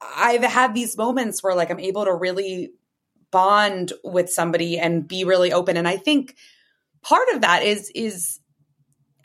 I've 0.00 0.42
had 0.42 0.74
these 0.74 0.96
moments 0.96 1.44
where 1.44 1.54
like 1.54 1.70
I'm 1.70 1.78
able 1.78 2.06
to 2.06 2.12
really 2.12 2.72
bond 3.30 3.92
with 4.02 4.30
somebody 4.30 4.80
and 4.80 5.06
be 5.06 5.22
really 5.22 5.52
open. 5.52 5.76
And 5.76 5.86
I 5.86 5.96
think 5.96 6.34
part 7.02 7.28
of 7.34 7.42
that 7.42 7.62
is 7.62 7.88
is 7.94 8.40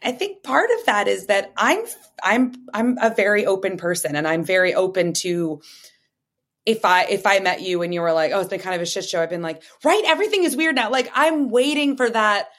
I 0.03 0.11
think 0.11 0.43
part 0.43 0.69
of 0.77 0.85
that 0.85 1.07
is 1.07 1.25
that 1.25 1.51
I'm 1.57 1.83
I'm 2.21 2.53
I'm 2.75 2.99
a 3.01 3.11
very 3.11 3.47
open 3.47 3.77
person 3.77 4.15
and 4.15 4.27
I'm 4.27 4.43
very 4.43 4.75
open 4.75 5.13
to 5.13 5.63
if 6.63 6.85
I 6.85 7.05
if 7.05 7.25
I 7.25 7.39
met 7.39 7.61
you 7.61 7.81
and 7.81 7.91
you 7.91 8.01
were 8.01 8.13
like, 8.13 8.33
oh, 8.33 8.41
it's 8.41 8.49
been 8.49 8.59
kind 8.59 8.75
of 8.75 8.83
a 8.83 8.85
shit 8.85 9.05
show, 9.05 9.19
I've 9.19 9.31
been 9.31 9.41
like, 9.41 9.63
right, 9.83 10.03
everything 10.05 10.43
is 10.43 10.55
weird 10.55 10.75
now. 10.75 10.91
Like 10.91 11.09
I'm 11.15 11.49
waiting 11.49 11.97
for 11.97 12.07
that. 12.07 12.49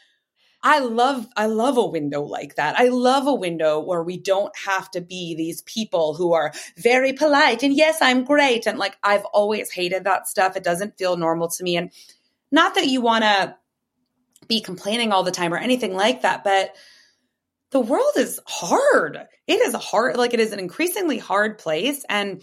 I 0.66 0.78
love 0.78 1.28
I 1.36 1.44
love 1.44 1.76
a 1.76 1.84
window 1.84 2.22
like 2.22 2.54
that. 2.54 2.80
I 2.80 2.88
love 2.88 3.26
a 3.26 3.34
window 3.34 3.80
where 3.80 4.02
we 4.02 4.16
don't 4.16 4.56
have 4.64 4.90
to 4.92 5.02
be 5.02 5.34
these 5.34 5.60
people 5.62 6.14
who 6.14 6.32
are 6.32 6.54
very 6.78 7.12
polite 7.12 7.62
and 7.62 7.76
yes, 7.76 7.98
I'm 8.00 8.24
great 8.24 8.66
and 8.66 8.78
like 8.78 8.96
I've 9.02 9.26
always 9.26 9.70
hated 9.70 10.04
that 10.04 10.26
stuff. 10.26 10.56
It 10.56 10.64
doesn't 10.64 10.96
feel 10.96 11.18
normal 11.18 11.48
to 11.48 11.62
me 11.62 11.76
and 11.76 11.92
not 12.50 12.76
that 12.76 12.86
you 12.86 13.02
want 13.02 13.24
to 13.24 13.54
be 14.48 14.62
complaining 14.62 15.12
all 15.12 15.22
the 15.22 15.30
time 15.30 15.52
or 15.52 15.58
anything 15.58 15.94
like 15.94 16.22
that, 16.22 16.44
but 16.44 16.74
the 17.70 17.80
world 17.80 18.12
is 18.16 18.40
hard. 18.46 19.18
It 19.46 19.60
is 19.60 19.74
a 19.74 19.78
hard 19.78 20.16
like 20.16 20.32
it 20.32 20.40
is 20.40 20.52
an 20.52 20.60
increasingly 20.60 21.18
hard 21.18 21.58
place 21.58 22.06
and 22.08 22.40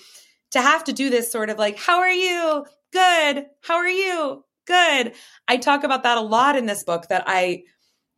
to 0.52 0.62
have 0.62 0.84
to 0.84 0.94
do 0.94 1.10
this 1.10 1.32
sort 1.32 1.50
of 1.50 1.58
like 1.58 1.80
how 1.80 2.02
are 2.02 2.12
you? 2.12 2.68
Good. 2.94 3.48
How 3.62 3.78
are 3.78 3.90
you? 3.90 4.46
Good. 4.68 5.14
I 5.48 5.58
talk 5.58 5.84
about 5.84 6.04
that 6.04 6.20
a 6.20 6.22
lot 6.22 6.56
in 6.56 6.68
this 6.68 6.84
book 6.84 7.08
that 7.08 7.24
I 7.26 7.64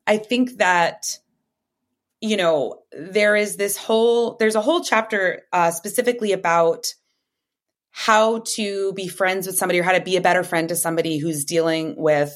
I 0.06 0.18
think 0.18 0.58
that 0.58 1.20
you 2.22 2.38
know 2.38 2.80
there 2.92 3.36
is 3.36 3.58
this 3.58 3.78
whole 3.78 4.38
there's 4.38 4.56
a 4.56 4.62
whole 4.62 4.82
chapter 4.82 5.42
uh, 5.52 5.72
specifically 5.72 6.32
about 6.32 6.94
how 7.92 8.40
to 8.40 8.92
be 8.94 9.08
friends 9.08 9.46
with 9.46 9.56
somebody 9.56 9.80
or 9.80 9.84
how 9.84 9.92
to 9.92 10.02
be 10.02 10.18
a 10.18 10.22
better 10.22 10.44
friend 10.44 10.70
to 10.70 10.76
somebody 10.76 11.18
who's 11.18 11.46
dealing 11.46 11.96
with 11.96 12.34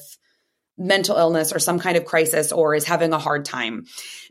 mental 0.76 1.16
illness 1.16 1.52
or 1.52 1.58
some 1.58 1.80
kind 1.80 1.96
of 1.96 2.04
crisis 2.04 2.52
or 2.52 2.76
is 2.76 2.84
having 2.84 3.12
a 3.12 3.18
hard 3.18 3.44
time. 3.44 3.84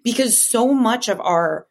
Because 0.04 0.48
so 0.48 0.74
much 0.74 1.10
of 1.10 1.20
our 1.20 1.68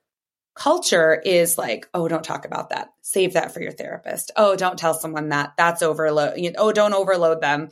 culture 0.54 1.14
is 1.14 1.56
like 1.56 1.88
oh 1.94 2.08
don't 2.08 2.24
talk 2.24 2.44
about 2.44 2.70
that. 2.70 2.88
Save 3.02 3.34
that 3.34 3.52
for 3.52 3.60
your 3.60 3.72
therapist. 3.72 4.30
Oh 4.36 4.56
don't 4.56 4.78
tell 4.78 4.94
someone 4.94 5.30
that. 5.30 5.54
That's 5.56 5.82
overload 5.82 6.38
you 6.38 6.50
know, 6.52 6.58
oh 6.58 6.72
don't 6.72 6.94
overload 6.94 7.40
them 7.40 7.70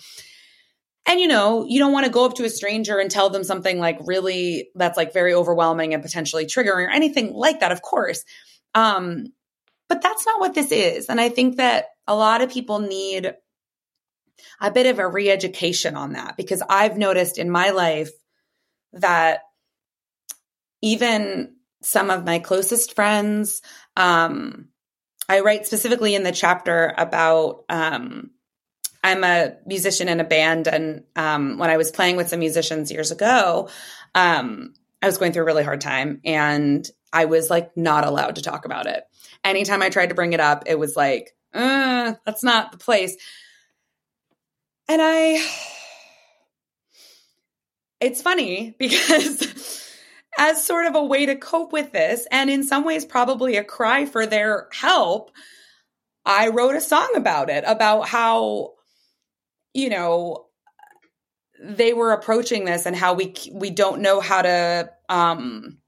and 1.06 1.20
you 1.20 1.28
know, 1.28 1.66
you 1.68 1.78
don't 1.78 1.92
want 1.92 2.06
to 2.06 2.12
go 2.12 2.24
up 2.24 2.34
to 2.34 2.44
a 2.44 2.50
stranger 2.50 2.98
and 2.98 3.10
tell 3.10 3.30
them 3.30 3.44
something 3.44 3.78
like 3.78 3.98
really 4.04 4.70
that's 4.74 4.96
like 4.96 5.12
very 5.12 5.34
overwhelming 5.34 5.92
and 5.92 6.02
potentially 6.02 6.46
triggering 6.46 6.86
or 6.86 6.90
anything 6.90 7.34
like 7.34 7.60
that, 7.60 7.72
of 7.72 7.82
course. 7.82 8.24
Um, 8.74 9.26
but 9.88 10.00
that's 10.00 10.24
not 10.24 10.40
what 10.40 10.54
this 10.54 10.72
is. 10.72 11.06
And 11.06 11.20
I 11.20 11.28
think 11.28 11.56
that 11.56 11.86
a 12.06 12.14
lot 12.14 12.40
of 12.40 12.50
people 12.50 12.78
need 12.78 13.34
a 14.60 14.70
bit 14.70 14.86
of 14.86 14.98
a 14.98 15.06
re 15.06 15.30
education 15.30 15.94
on 15.94 16.12
that 16.12 16.36
because 16.36 16.62
I've 16.68 16.96
noticed 16.96 17.38
in 17.38 17.50
my 17.50 17.70
life 17.70 18.10
that 18.94 19.40
even 20.80 21.56
some 21.82 22.10
of 22.10 22.24
my 22.24 22.38
closest 22.38 22.94
friends, 22.94 23.60
um, 23.96 24.68
I 25.28 25.40
write 25.40 25.66
specifically 25.66 26.14
in 26.14 26.22
the 26.22 26.32
chapter 26.32 26.94
about 26.96 27.64
um, 27.68 28.30
I'm 29.04 29.22
a 29.22 29.52
musician 29.66 30.08
in 30.08 30.18
a 30.18 30.24
band, 30.24 30.66
and 30.66 31.04
um, 31.14 31.58
when 31.58 31.68
I 31.68 31.76
was 31.76 31.90
playing 31.90 32.16
with 32.16 32.30
some 32.30 32.38
musicians 32.38 32.90
years 32.90 33.10
ago, 33.10 33.68
um, 34.14 34.72
I 35.02 35.06
was 35.06 35.18
going 35.18 35.32
through 35.32 35.42
a 35.42 35.46
really 35.46 35.62
hard 35.62 35.82
time, 35.82 36.22
and 36.24 36.88
I 37.12 37.26
was 37.26 37.50
like 37.50 37.76
not 37.76 38.06
allowed 38.06 38.36
to 38.36 38.42
talk 38.42 38.64
about 38.64 38.86
it. 38.86 39.04
Anytime 39.44 39.82
I 39.82 39.90
tried 39.90 40.08
to 40.08 40.14
bring 40.14 40.32
it 40.32 40.40
up, 40.40 40.64
it 40.66 40.78
was 40.78 40.96
like, 40.96 41.36
uh, 41.52 42.14
"That's 42.24 42.42
not 42.42 42.72
the 42.72 42.78
place." 42.78 43.14
And 44.88 45.02
I, 45.04 45.46
it's 48.00 48.22
funny 48.22 48.74
because. 48.78 49.82
As 50.36 50.66
sort 50.66 50.86
of 50.86 50.96
a 50.96 51.04
way 51.04 51.26
to 51.26 51.36
cope 51.36 51.72
with 51.72 51.92
this, 51.92 52.26
and 52.28 52.50
in 52.50 52.64
some 52.64 52.82
ways, 52.82 53.04
probably 53.04 53.56
a 53.56 53.62
cry 53.62 54.04
for 54.04 54.26
their 54.26 54.66
help, 54.72 55.30
I 56.26 56.48
wrote 56.48 56.74
a 56.74 56.80
song 56.80 57.12
about 57.14 57.50
it, 57.50 57.62
about 57.64 58.08
how 58.08 58.72
you 59.74 59.90
know 59.90 60.46
they 61.60 61.92
were 61.92 62.12
approaching 62.12 62.64
this 62.64 62.86
and 62.86 62.96
how 62.96 63.14
we 63.14 63.34
we 63.52 63.70
don't 63.70 64.00
know 64.00 64.20
how 64.20 64.42
to 64.42 64.90
um 65.08 65.78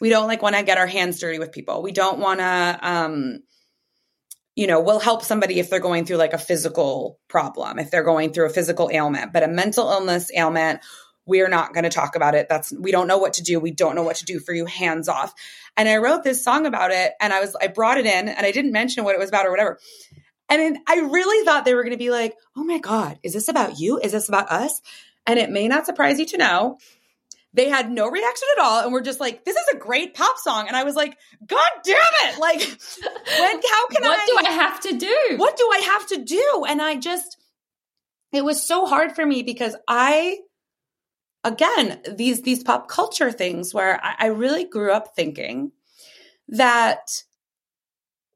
we 0.00 0.08
don't 0.10 0.26
like 0.26 0.42
want 0.42 0.56
to 0.56 0.62
get 0.62 0.78
our 0.78 0.86
hands 0.86 1.20
dirty 1.20 1.38
with 1.38 1.52
people. 1.52 1.82
We 1.82 1.92
don't 1.92 2.18
want 2.18 2.40
to 2.40 2.78
um 2.82 3.42
you 4.56 4.66
know 4.66 4.80
we'll 4.80 5.00
help 5.00 5.22
somebody 5.22 5.58
if 5.58 5.70
they're 5.70 5.80
going 5.80 6.04
through 6.04 6.16
like 6.16 6.32
a 6.32 6.38
physical 6.38 7.18
problem 7.28 7.78
if 7.78 7.90
they're 7.90 8.04
going 8.04 8.32
through 8.32 8.46
a 8.46 8.50
physical 8.50 8.88
ailment 8.92 9.32
but 9.32 9.42
a 9.42 9.48
mental 9.48 9.90
illness 9.90 10.30
ailment 10.36 10.80
we're 11.26 11.48
not 11.48 11.72
going 11.72 11.84
to 11.84 11.90
talk 11.90 12.16
about 12.16 12.34
it. 12.34 12.48
That's 12.50 12.72
we 12.72 12.92
don't 12.92 13.08
know 13.08 13.16
what 13.16 13.34
to 13.34 13.42
do. 13.42 13.58
We 13.58 13.70
don't 13.70 13.94
know 13.94 14.02
what 14.02 14.16
to 14.16 14.26
do 14.26 14.40
for 14.40 14.52
you 14.52 14.66
hands 14.66 15.08
off. 15.08 15.32
And 15.76 15.88
i 15.88 15.96
wrote 15.96 16.22
this 16.22 16.44
song 16.44 16.66
about 16.66 16.92
it 16.92 17.14
and 17.20 17.32
i 17.32 17.40
was 17.40 17.56
i 17.60 17.66
brought 17.66 17.98
it 17.98 18.06
in 18.06 18.28
and 18.28 18.46
i 18.46 18.52
didn't 18.52 18.72
mention 18.72 19.02
what 19.04 19.14
it 19.14 19.18
was 19.18 19.28
about 19.28 19.46
or 19.46 19.50
whatever 19.50 19.78
and 20.48 20.60
then 20.60 20.82
I 20.86 21.00
really 21.00 21.44
thought 21.44 21.64
they 21.64 21.74
were 21.74 21.82
going 21.82 21.92
to 21.92 21.98
be 21.98 22.10
like, 22.10 22.34
oh 22.56 22.64
my 22.64 22.78
God, 22.78 23.18
is 23.22 23.32
this 23.32 23.48
about 23.48 23.78
you? 23.78 23.98
Is 23.98 24.12
this 24.12 24.28
about 24.28 24.50
us? 24.50 24.80
And 25.26 25.38
it 25.38 25.50
may 25.50 25.68
not 25.68 25.86
surprise 25.86 26.18
you 26.18 26.26
to 26.26 26.38
know 26.38 26.78
they 27.54 27.68
had 27.68 27.90
no 27.90 28.10
reaction 28.10 28.48
at 28.56 28.64
all 28.64 28.82
and 28.82 28.92
were 28.92 29.00
just 29.00 29.20
like, 29.20 29.44
this 29.44 29.56
is 29.56 29.66
a 29.72 29.78
great 29.78 30.14
pop 30.14 30.36
song. 30.38 30.66
And 30.66 30.76
I 30.76 30.82
was 30.82 30.96
like, 30.96 31.16
God 31.46 31.70
damn 31.84 31.96
it. 31.96 32.38
Like, 32.38 32.58
when, 32.60 33.60
how 33.70 33.88
can 33.88 34.02
what 34.02 34.18
I? 34.18 34.28
What 34.34 34.44
do 34.44 34.48
I 34.48 34.50
have 34.50 34.80
to 34.80 34.98
do? 34.98 35.34
What 35.36 35.56
do 35.56 35.70
I 35.72 35.78
have 35.78 36.06
to 36.08 36.24
do? 36.24 36.64
And 36.68 36.82
I 36.82 36.96
just, 36.96 37.38
it 38.32 38.44
was 38.44 38.66
so 38.66 38.86
hard 38.86 39.14
for 39.14 39.24
me 39.24 39.44
because 39.44 39.76
I, 39.86 40.38
again, 41.44 42.00
these, 42.16 42.42
these 42.42 42.64
pop 42.64 42.88
culture 42.88 43.30
things 43.30 43.72
where 43.72 44.04
I, 44.04 44.14
I 44.18 44.26
really 44.26 44.64
grew 44.64 44.92
up 44.92 45.14
thinking 45.14 45.70
that 46.48 47.22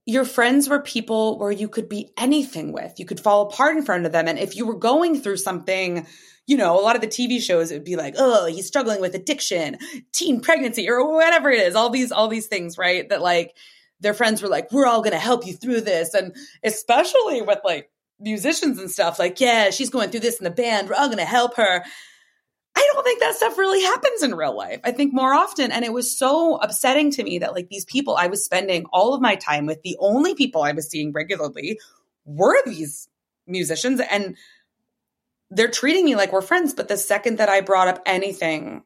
your 0.08 0.24
friends 0.24 0.70
were 0.70 0.80
people 0.80 1.38
where 1.38 1.50
you 1.50 1.68
could 1.68 1.86
be 1.86 2.10
anything 2.16 2.72
with. 2.72 2.98
You 2.98 3.04
could 3.04 3.20
fall 3.20 3.42
apart 3.42 3.76
in 3.76 3.82
front 3.82 4.06
of 4.06 4.12
them. 4.12 4.26
And 4.26 4.38
if 4.38 4.56
you 4.56 4.66
were 4.66 4.78
going 4.78 5.20
through 5.20 5.36
something, 5.36 6.06
you 6.46 6.56
know, 6.56 6.80
a 6.80 6.80
lot 6.80 6.96
of 6.96 7.02
the 7.02 7.08
TV 7.08 7.42
shows, 7.42 7.70
it 7.70 7.74
would 7.74 7.84
be 7.84 7.96
like, 7.96 8.14
oh, 8.16 8.46
he's 8.46 8.66
struggling 8.66 9.02
with 9.02 9.14
addiction, 9.14 9.76
teen 10.12 10.40
pregnancy, 10.40 10.88
or 10.88 11.12
whatever 11.12 11.50
it 11.50 11.60
is. 11.60 11.74
All 11.74 11.90
these, 11.90 12.10
all 12.10 12.28
these 12.28 12.46
things, 12.46 12.78
right? 12.78 13.06
That 13.10 13.20
like 13.20 13.54
their 14.00 14.14
friends 14.14 14.40
were 14.40 14.48
like, 14.48 14.72
we're 14.72 14.86
all 14.86 15.02
going 15.02 15.12
to 15.12 15.18
help 15.18 15.46
you 15.46 15.52
through 15.52 15.82
this. 15.82 16.14
And 16.14 16.34
especially 16.64 17.42
with 17.42 17.58
like 17.62 17.90
musicians 18.18 18.78
and 18.78 18.90
stuff, 18.90 19.18
like, 19.18 19.42
yeah, 19.42 19.68
she's 19.68 19.90
going 19.90 20.08
through 20.08 20.20
this 20.20 20.38
in 20.38 20.44
the 20.44 20.50
band. 20.50 20.88
We're 20.88 20.96
all 20.96 21.08
going 21.08 21.18
to 21.18 21.26
help 21.26 21.56
her. 21.56 21.84
I 22.78 22.90
don't 22.92 23.02
think 23.02 23.18
that 23.18 23.34
stuff 23.34 23.58
really 23.58 23.82
happens 23.82 24.22
in 24.22 24.36
real 24.36 24.56
life. 24.56 24.80
I 24.84 24.92
think 24.92 25.12
more 25.12 25.34
often, 25.34 25.72
and 25.72 25.84
it 25.84 25.92
was 25.92 26.16
so 26.16 26.58
upsetting 26.58 27.10
to 27.10 27.24
me 27.24 27.40
that 27.40 27.52
like 27.52 27.68
these 27.68 27.84
people 27.84 28.14
I 28.16 28.28
was 28.28 28.44
spending 28.44 28.86
all 28.92 29.14
of 29.14 29.20
my 29.20 29.34
time 29.34 29.66
with, 29.66 29.82
the 29.82 29.96
only 29.98 30.36
people 30.36 30.62
I 30.62 30.70
was 30.70 30.88
seeing 30.88 31.10
regularly 31.10 31.80
were 32.24 32.56
these 32.64 33.08
musicians, 33.48 34.00
and 34.08 34.36
they're 35.50 35.66
treating 35.66 36.04
me 36.04 36.14
like 36.14 36.32
we're 36.32 36.40
friends. 36.40 36.72
But 36.72 36.86
the 36.86 36.96
second 36.96 37.38
that 37.38 37.48
I 37.48 37.62
brought 37.62 37.88
up 37.88 38.00
anything 38.06 38.84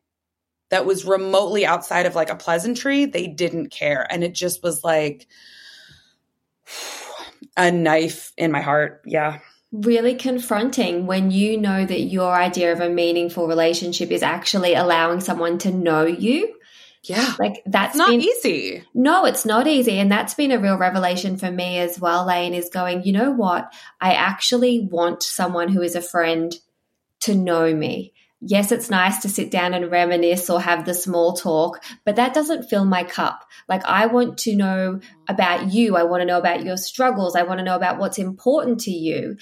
that 0.70 0.86
was 0.86 1.05
remotely 1.05 1.66
outside 1.66 2.07
of 2.07 2.14
like 2.14 2.30
a 2.30 2.36
pleasantry, 2.36 3.05
they 3.05 3.26
didn't 3.26 3.68
care. 3.68 4.07
And 4.11 4.24
it 4.24 4.32
just 4.32 4.62
was 4.62 4.82
like 4.82 5.26
a 7.59 7.70
knife 7.70 8.32
in 8.38 8.53
my 8.53 8.62
heart. 8.62 9.03
Yeah 9.05 9.40
really 9.72 10.14
confronting 10.14 11.06
when 11.06 11.30
you 11.30 11.58
know 11.58 11.84
that 11.84 12.02
your 12.02 12.34
idea 12.34 12.72
of 12.72 12.80
a 12.80 12.90
meaningful 12.90 13.48
relationship 13.48 14.10
is 14.10 14.22
actually 14.22 14.74
allowing 14.74 15.20
someone 15.20 15.58
to 15.58 15.72
know 15.72 16.04
you 16.04 16.54
Yeah. 17.04 17.34
Like 17.38 17.62
that's 17.66 17.94
it's 17.94 17.98
not 17.98 18.10
been, 18.10 18.20
easy. 18.20 18.84
No, 18.94 19.24
it's 19.24 19.44
not 19.44 19.66
easy. 19.66 19.98
And 19.98 20.10
that's 20.10 20.34
been 20.34 20.52
a 20.52 20.58
real 20.58 20.76
revelation 20.76 21.36
for 21.36 21.50
me 21.50 21.78
as 21.78 21.98
well, 21.98 22.24
Lane, 22.26 22.54
is 22.54 22.68
going, 22.68 23.02
you 23.04 23.12
know 23.12 23.32
what? 23.32 23.72
I 24.00 24.14
actually 24.14 24.80
want 24.80 25.22
someone 25.22 25.68
who 25.68 25.82
is 25.82 25.96
a 25.96 26.02
friend 26.02 26.54
to 27.20 27.34
know 27.34 27.74
me. 27.74 28.12
Yes, 28.45 28.72
it's 28.72 28.90
nice 28.90 29.22
to 29.22 29.28
sit 29.28 29.53
down 29.53 29.72
and 29.72 29.88
reminisce 29.88 30.51
or 30.51 30.61
have 30.61 30.84
the 30.84 30.95
small 30.95 31.34
talk, 31.34 31.82
but 32.05 32.16
that 32.16 32.34
doesn't 32.34 32.68
fill 32.68 32.84
my 32.84 33.05
cup. 33.05 33.45
Like, 33.68 33.84
I 33.84 34.07
want 34.07 34.38
to 34.38 34.57
know 34.57 35.01
about 35.28 35.72
you. 35.72 35.97
I 35.97 36.03
want 36.03 36.22
to 36.22 36.26
know 36.26 36.38
about 36.38 36.64
your 36.64 36.76
struggles. 36.76 37.36
I 37.36 37.45
want 37.45 37.59
to 37.59 37.64
know 37.64 37.76
about 37.76 37.99
what's 37.99 38.18
important 38.18 38.80
to 38.80 38.90
you. 38.90 39.36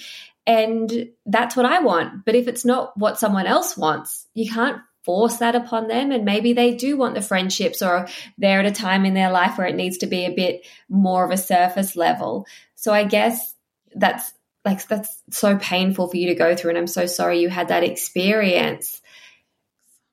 And 0.45 1.09
that's 1.25 1.55
what 1.55 1.65
I 1.65 1.79
want. 1.79 2.25
But 2.25 2.35
if 2.35 2.47
it's 2.47 2.63
not 2.63 2.95
what 2.95 3.17
someone 3.17 3.47
else 3.47 3.75
wants, 3.75 4.27
you 4.35 4.51
can't 4.51 4.81
force 5.03 5.37
that 5.37 5.55
upon 5.55 5.87
them. 5.87 6.11
And 6.11 6.23
maybe 6.23 6.53
they 6.53 6.75
do 6.75 6.95
want 6.95 7.15
the 7.15 7.21
friendships 7.23 7.81
or 7.81 8.07
they're 8.37 8.59
at 8.59 8.67
a 8.67 8.71
time 8.71 9.05
in 9.05 9.15
their 9.15 9.31
life 9.31 9.57
where 9.57 9.67
it 9.67 9.75
needs 9.75 9.97
to 9.99 10.05
be 10.05 10.25
a 10.25 10.35
bit 10.35 10.63
more 10.89 11.25
of 11.25 11.31
a 11.31 11.37
surface 11.37 11.95
level. 11.95 12.45
So 12.75 12.93
I 12.93 13.05
guess 13.05 13.55
that's 13.95 14.31
like, 14.63 14.87
that's 14.87 15.21
so 15.31 15.57
painful 15.57 16.07
for 16.07 16.17
you 16.17 16.27
to 16.27 16.35
go 16.35 16.55
through. 16.55 16.71
And 16.71 16.77
I'm 16.77 16.87
so 16.87 17.05
sorry 17.05 17.39
you 17.39 17.49
had 17.49 17.69
that 17.69 17.83
experience. 17.83 19.01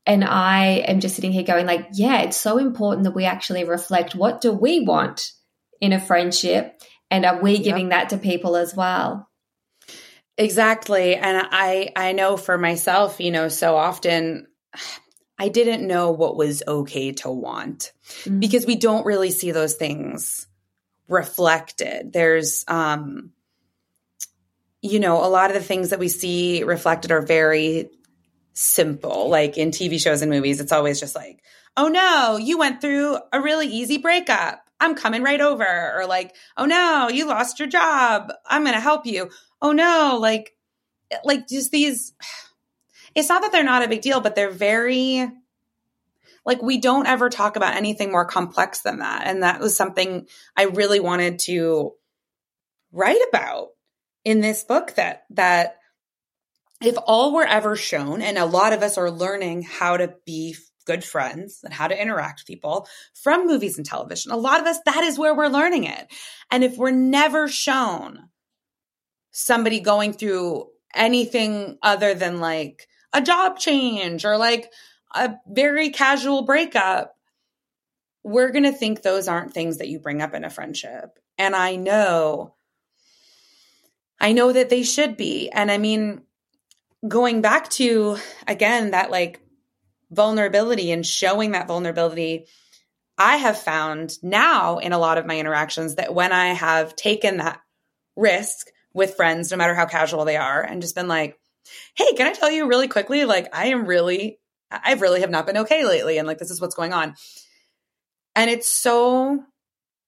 And 0.07 0.25
I 0.25 0.85
am 0.87 1.01
just 1.01 1.17
sitting 1.17 1.33
here 1.33 1.43
going, 1.43 1.67
like, 1.67 1.89
yeah, 1.93 2.23
it's 2.23 2.37
so 2.37 2.57
important 2.59 3.05
that 3.05 3.15
we 3.15 3.27
actually 3.27 3.65
reflect 3.65 4.15
what 4.15 4.41
do 4.41 4.53
we 4.53 4.81
want 4.81 5.33
in 5.81 5.93
a 5.93 6.01
friendship? 6.01 6.81
And 7.11 7.25
are 7.25 7.43
we 7.43 7.59
giving 7.59 7.91
yep. 7.91 7.91
that 7.91 8.09
to 8.11 8.19
people 8.19 8.57
as 8.57 8.75
well? 8.75 9.29
Exactly. 10.39 11.17
And 11.17 11.49
I 11.51 11.91
I 11.97 12.13
know 12.13 12.37
for 12.37 12.57
myself, 12.57 13.21
you 13.21 13.33
know, 13.33 13.49
so 13.49 13.77
often 13.77 14.47
I 15.37 15.49
didn't 15.49 15.87
know 15.87 16.13
what 16.13 16.37
was 16.37 16.63
okay 16.67 17.13
to 17.13 17.31
want 17.31 17.93
mm-hmm. 18.21 18.39
because 18.39 18.65
we 18.65 18.77
don't 18.77 19.05
really 19.05 19.31
see 19.31 19.51
those 19.51 19.75
things 19.75 20.47
reflected. 21.09 22.13
There's 22.13 22.65
um 22.69 23.33
you 24.89 25.01
know, 25.01 25.25
a 25.25 25.29
lot 25.29 25.51
of 25.51 25.55
the 25.55 25.63
things 25.63 25.91
that 25.91 25.99
we 25.99 26.09
see 26.09 26.63
reflected 26.65 27.11
are 27.13 27.23
very 27.23 27.91
simple. 28.53 29.29
Like 29.29 29.57
in 29.57 29.71
TV 29.71 30.01
shows 30.01 30.23
and 30.23 30.31
movies, 30.31 30.61
it's 30.61 30.73
always 30.73 31.01
just 31.01 31.15
like, 31.15 31.43
"Oh 31.77 31.89
no, 31.89 32.37
you 32.37 32.59
went 32.59 32.81
through 32.81 33.19
a 33.33 33.41
really 33.41 33.69
easy 33.69 33.99
breakup. 33.99 34.63
I'm 34.81 34.95
coming 34.95 35.23
right 35.23 35.41
over." 35.41 35.95
Or 35.97 36.07
like, 36.07 36.35
"Oh 36.57 36.67
no, 36.67 37.09
you 37.09 37.27
lost 37.27 37.59
your 37.59 37.69
job. 37.69 38.33
I'm 38.47 38.63
going 38.63 38.75
to 38.75 38.81
help 38.81 39.07
you." 39.07 39.31
oh 39.61 39.73
no, 39.73 40.19
like, 40.21 40.55
like 41.25 41.49
just 41.49 41.71
these, 41.71 42.13
it's 43.15 43.29
not 43.29 43.43
that 43.43 43.53
they're 43.53 43.65
not 43.65 43.83
a 43.83 43.89
big 43.89 44.03
deal, 44.03 44.21
but 44.21 44.35
they're 44.35 44.51
very, 44.51 45.29
like, 46.45 46.63
we 46.63 46.79
don't 46.79 47.07
ever 47.07 47.29
talk 47.29 47.57
about 47.57 47.77
anything 47.77 48.11
more 48.11 48.25
complex 48.25 48.81
than 48.81 48.99
that. 48.99 49.27
And 49.27 49.43
that 49.43 49.61
was 49.61 49.77
something 49.77 50.27
I 50.57 50.65
really 50.65 51.01
wanted 51.01 51.41
to 51.41 51.93
write 52.93 53.21
about 53.29 53.69
in 54.29 54.41
this 54.43 54.63
book 54.63 54.95
that, 54.97 55.25
that, 55.31 55.79
if 56.83 56.97
all 57.07 57.33
were 57.33 57.47
ever 57.47 57.77
shown, 57.77 58.21
and 58.21 58.37
a 58.37 58.45
lot 58.45 58.75
of 58.75 58.83
us 58.83 58.99
are 58.99 59.11
learning 59.11 59.63
how 59.63 59.97
to 59.97 60.15
be 60.27 60.55
good 60.85 61.03
friends 61.03 61.61
and 61.65 61.73
how 61.73 61.89
to 61.89 62.01
interact 62.01 62.41
with 62.41 62.47
people 62.47 62.87
from 63.15 63.47
movies 63.47 63.79
and 63.79 63.87
television. 63.87 64.31
A 64.31 64.37
lot 64.37 64.61
of 64.61 64.67
us, 64.67 64.79
that 64.85 65.03
is 65.03 65.19
where 65.19 65.35
we're 65.35 65.49
learning 65.49 65.85
it. 65.85 66.13
And 66.51 66.63
if 66.63 66.77
we're 66.77 66.91
never 66.91 67.49
shown 67.49 68.29
somebody 69.31 69.81
going 69.81 70.13
through 70.13 70.67
anything 70.95 71.79
other 71.83 72.13
than 72.13 72.41
like 72.41 72.87
a 73.15 73.23
job 73.23 73.59
change 73.59 74.27
or 74.27 74.37
like 74.37 74.71
a 75.15 75.37
very 75.47 75.89
casual 75.89 76.43
breakup, 76.43 77.15
we're 78.25 78.53
going 78.53 78.65
to 78.65 78.73
think 78.73 79.01
those 79.01 79.27
aren't 79.27 79.55
things 79.55 79.79
that 79.79 79.89
you 79.89 79.99
bring 79.99 80.21
up 80.21 80.35
in 80.35 80.45
a 80.45 80.51
friendship. 80.51 81.19
And 81.39 81.57
I 81.57 81.77
know, 81.77 82.55
I 84.21 84.33
know 84.33 84.53
that 84.53 84.69
they 84.69 84.83
should 84.83 85.17
be. 85.17 85.49
And 85.51 85.71
I 85.71 85.79
mean, 85.79 86.23
going 87.07 87.41
back 87.41 87.69
to 87.71 88.19
again, 88.47 88.91
that 88.91 89.11
like 89.11 89.41
vulnerability 90.11 90.91
and 90.91 91.07
showing 91.07 91.53
that 91.53 91.69
vulnerability, 91.69 92.47
I 93.17 93.37
have 93.37 93.59
found 93.59 94.13
now 94.23 94.79
in 94.79 94.93
a 94.93 94.99
lot 94.99 95.19
of 95.19 95.27
my 95.27 95.39
interactions 95.39 95.97
that 95.97 96.15
when 96.15 96.33
I 96.33 96.49
have 96.49 96.97
taken 96.97 97.39
that 97.39 97.61
risk 98.17 98.69
with 98.95 99.15
friends, 99.15 99.51
no 99.51 99.57
matter 99.57 99.75
how 99.75 99.87
casual 99.87 100.25
they 100.25 100.37
are, 100.37 100.63
and 100.63 100.83
just 100.83 100.95
been 100.95 101.09
like, 101.09 101.39
hey, 101.95 102.13
can 102.15 102.27
I 102.27 102.33
tell 102.33 102.51
you 102.51 102.69
really 102.69 102.89
quickly? 102.89 103.25
Like, 103.25 103.55
I 103.55 103.67
am 103.67 103.87
really, 103.87 104.39
I 104.71 104.95
really 104.95 105.21
have 105.21 105.31
not 105.31 105.47
been 105.47 105.59
okay 105.59 105.85
lately. 105.85 106.19
And 106.19 106.27
like, 106.27 106.39
this 106.39 106.51
is 106.51 106.61
what's 106.61 106.75
going 106.75 106.93
on. 106.93 107.15
And 108.35 108.51
it's 108.51 108.69
so, 108.69 109.43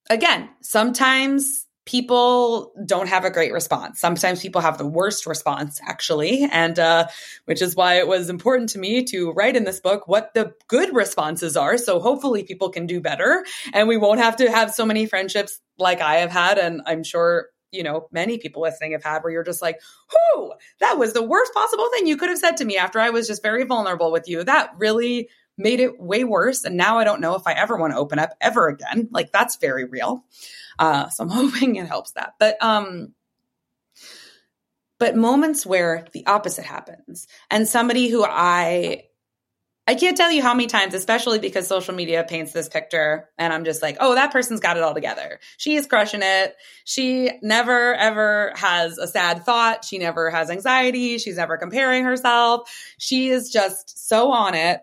again, 0.08 0.48
sometimes 0.62 1.66
people 1.90 2.72
don't 2.86 3.08
have 3.08 3.24
a 3.24 3.30
great 3.30 3.52
response. 3.52 3.98
Sometimes 3.98 4.40
people 4.40 4.60
have 4.60 4.78
the 4.78 4.86
worst 4.86 5.26
response, 5.26 5.80
actually. 5.82 6.44
And, 6.44 6.78
uh, 6.78 7.08
which 7.46 7.60
is 7.60 7.74
why 7.74 7.94
it 7.98 8.06
was 8.06 8.30
important 8.30 8.68
to 8.70 8.78
me 8.78 9.02
to 9.06 9.32
write 9.32 9.56
in 9.56 9.64
this 9.64 9.80
book 9.80 10.06
what 10.06 10.32
the 10.32 10.54
good 10.68 10.94
responses 10.94 11.56
are. 11.56 11.76
So 11.76 11.98
hopefully 11.98 12.44
people 12.44 12.70
can 12.70 12.86
do 12.86 13.00
better 13.00 13.44
and 13.72 13.88
we 13.88 13.96
won't 13.96 14.20
have 14.20 14.36
to 14.36 14.48
have 14.48 14.72
so 14.72 14.86
many 14.86 15.06
friendships 15.06 15.60
like 15.78 16.00
I 16.00 16.16
have 16.18 16.30
had. 16.30 16.58
And 16.58 16.82
I'm 16.86 17.02
sure 17.02 17.48
you 17.72 17.84
know, 17.84 18.08
many 18.10 18.36
people 18.38 18.62
listening 18.62 18.92
have 18.92 19.04
had 19.04 19.22
where 19.22 19.32
you're 19.32 19.44
just 19.44 19.62
like, 19.62 19.80
whoo, 20.34 20.52
that 20.80 20.98
was 20.98 21.12
the 21.12 21.22
worst 21.22 21.54
possible 21.54 21.88
thing 21.92 22.04
you 22.04 22.16
could 22.16 22.28
have 22.28 22.38
said 22.38 22.56
to 22.56 22.64
me 22.64 22.76
after 22.76 22.98
I 22.98 23.10
was 23.10 23.28
just 23.28 23.44
very 23.44 23.62
vulnerable 23.62 24.10
with 24.10 24.28
you. 24.28 24.42
That 24.42 24.72
really 24.76 25.28
made 25.60 25.80
it 25.80 26.00
way 26.00 26.24
worse. 26.24 26.64
And 26.64 26.76
now 26.76 26.98
I 26.98 27.04
don't 27.04 27.20
know 27.20 27.34
if 27.34 27.46
I 27.46 27.52
ever 27.52 27.76
want 27.76 27.92
to 27.92 27.98
open 27.98 28.18
up 28.18 28.30
ever 28.40 28.68
again. 28.68 29.08
Like 29.10 29.32
that's 29.32 29.56
very 29.56 29.84
real. 29.84 30.24
Uh, 30.78 31.08
so 31.10 31.24
I'm 31.24 31.30
hoping 31.50 31.76
it 31.76 31.86
helps 31.86 32.12
that. 32.12 32.34
But, 32.38 32.62
um, 32.62 33.14
but 34.98 35.16
moments 35.16 35.64
where 35.64 36.06
the 36.12 36.26
opposite 36.26 36.64
happens 36.64 37.26
and 37.50 37.66
somebody 37.66 38.08
who 38.08 38.24
I 38.24 39.04
I 39.90 39.96
can't 39.96 40.16
tell 40.16 40.30
you 40.30 40.40
how 40.40 40.54
many 40.54 40.68
times, 40.68 40.94
especially 40.94 41.40
because 41.40 41.66
social 41.66 41.94
media 41.94 42.22
paints 42.22 42.52
this 42.52 42.68
picture 42.68 43.28
and 43.36 43.52
I'm 43.52 43.64
just 43.64 43.82
like, 43.82 43.96
oh, 43.98 44.14
that 44.14 44.30
person's 44.30 44.60
got 44.60 44.76
it 44.76 44.84
all 44.84 44.94
together. 44.94 45.40
She 45.56 45.74
is 45.74 45.88
crushing 45.88 46.20
it. 46.22 46.54
She 46.84 47.30
never 47.42 47.94
ever 47.94 48.52
has 48.54 48.98
a 48.98 49.08
sad 49.08 49.44
thought. 49.44 49.84
She 49.84 49.98
never 49.98 50.30
has 50.30 50.48
anxiety. 50.48 51.18
She's 51.18 51.38
never 51.38 51.56
comparing 51.56 52.04
herself. 52.04 52.70
She 52.98 53.30
is 53.30 53.50
just 53.50 54.06
so 54.06 54.30
on 54.30 54.54
it. 54.54 54.80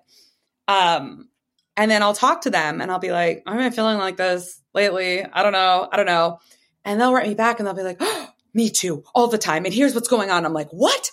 Um, 0.67 1.29
and 1.75 1.91
then 1.91 2.01
I'll 2.01 2.13
talk 2.13 2.41
to 2.41 2.49
them 2.49 2.81
and 2.81 2.91
I'll 2.91 2.99
be 2.99 3.11
like, 3.11 3.45
been 3.45 3.71
feeling 3.71 3.97
like 3.97 4.17
this 4.17 4.61
lately. 4.73 5.23
I 5.23 5.43
don't 5.43 5.51
know. 5.51 5.87
I 5.91 5.95
don't 5.97 6.05
know. 6.05 6.39
And 6.83 6.99
they'll 6.99 7.13
write 7.13 7.27
me 7.27 7.35
back 7.35 7.59
and 7.59 7.67
they'll 7.67 7.75
be 7.75 7.83
like, 7.83 7.97
oh, 7.99 8.29
me 8.53 8.69
too, 8.69 9.03
all 9.13 9.27
the 9.27 9.37
time. 9.37 9.65
And 9.65 9.73
here's 9.73 9.93
what's 9.93 10.07
going 10.07 10.31
on. 10.31 10.45
I'm 10.45 10.53
like, 10.53 10.69
what? 10.71 11.11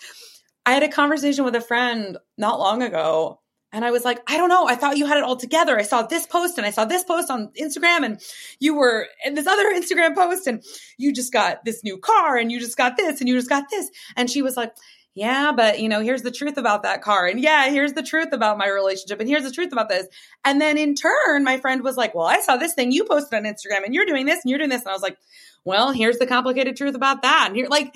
I 0.64 0.72
had 0.72 0.82
a 0.82 0.88
conversation 0.88 1.44
with 1.44 1.54
a 1.54 1.60
friend 1.60 2.16
not 2.38 2.58
long 2.58 2.82
ago 2.82 3.40
and 3.74 3.84
I 3.84 3.90
was 3.90 4.04
like, 4.04 4.22
I 4.28 4.36
don't 4.36 4.48
know. 4.48 4.68
I 4.68 4.76
thought 4.76 4.98
you 4.98 5.04
had 5.04 5.18
it 5.18 5.24
all 5.24 5.36
together. 5.36 5.76
I 5.76 5.82
saw 5.82 6.02
this 6.02 6.28
post 6.28 6.58
and 6.58 6.66
I 6.66 6.70
saw 6.70 6.84
this 6.84 7.02
post 7.02 7.28
on 7.28 7.50
Instagram 7.60 8.04
and 8.04 8.20
you 8.60 8.76
were 8.76 9.08
in 9.26 9.34
this 9.34 9.48
other 9.48 9.64
Instagram 9.74 10.14
post 10.14 10.46
and 10.46 10.62
you 10.96 11.12
just 11.12 11.32
got 11.32 11.64
this 11.64 11.82
new 11.82 11.98
car 11.98 12.36
and 12.36 12.52
you 12.52 12.60
just 12.60 12.76
got 12.76 12.96
this 12.96 13.18
and 13.18 13.28
you 13.28 13.34
just 13.34 13.48
got 13.48 13.68
this. 13.68 13.90
And 14.16 14.30
she 14.30 14.42
was 14.42 14.56
like, 14.56 14.72
yeah, 15.14 15.52
but 15.52 15.78
you 15.78 15.88
know, 15.88 16.00
here's 16.00 16.22
the 16.22 16.32
truth 16.32 16.56
about 16.56 16.82
that 16.82 17.00
car. 17.00 17.26
And 17.26 17.40
yeah, 17.40 17.70
here's 17.70 17.92
the 17.92 18.02
truth 18.02 18.32
about 18.32 18.58
my 18.58 18.68
relationship. 18.68 19.20
And 19.20 19.28
here's 19.28 19.44
the 19.44 19.52
truth 19.52 19.72
about 19.72 19.88
this. 19.88 20.06
And 20.44 20.60
then 20.60 20.76
in 20.76 20.96
turn, 20.96 21.44
my 21.44 21.58
friend 21.58 21.84
was 21.84 21.96
like, 21.96 22.16
well, 22.16 22.26
I 22.26 22.40
saw 22.40 22.56
this 22.56 22.74
thing 22.74 22.90
you 22.90 23.04
posted 23.04 23.34
on 23.34 23.44
Instagram 23.44 23.84
and 23.84 23.94
you're 23.94 24.06
doing 24.06 24.26
this 24.26 24.40
and 24.42 24.50
you're 24.50 24.58
doing 24.58 24.70
this. 24.70 24.82
And 24.82 24.90
I 24.90 24.92
was 24.92 25.02
like, 25.02 25.16
well, 25.64 25.92
here's 25.92 26.18
the 26.18 26.26
complicated 26.26 26.76
truth 26.76 26.96
about 26.96 27.22
that. 27.22 27.46
And 27.48 27.56
you're 27.56 27.68
like, 27.68 27.94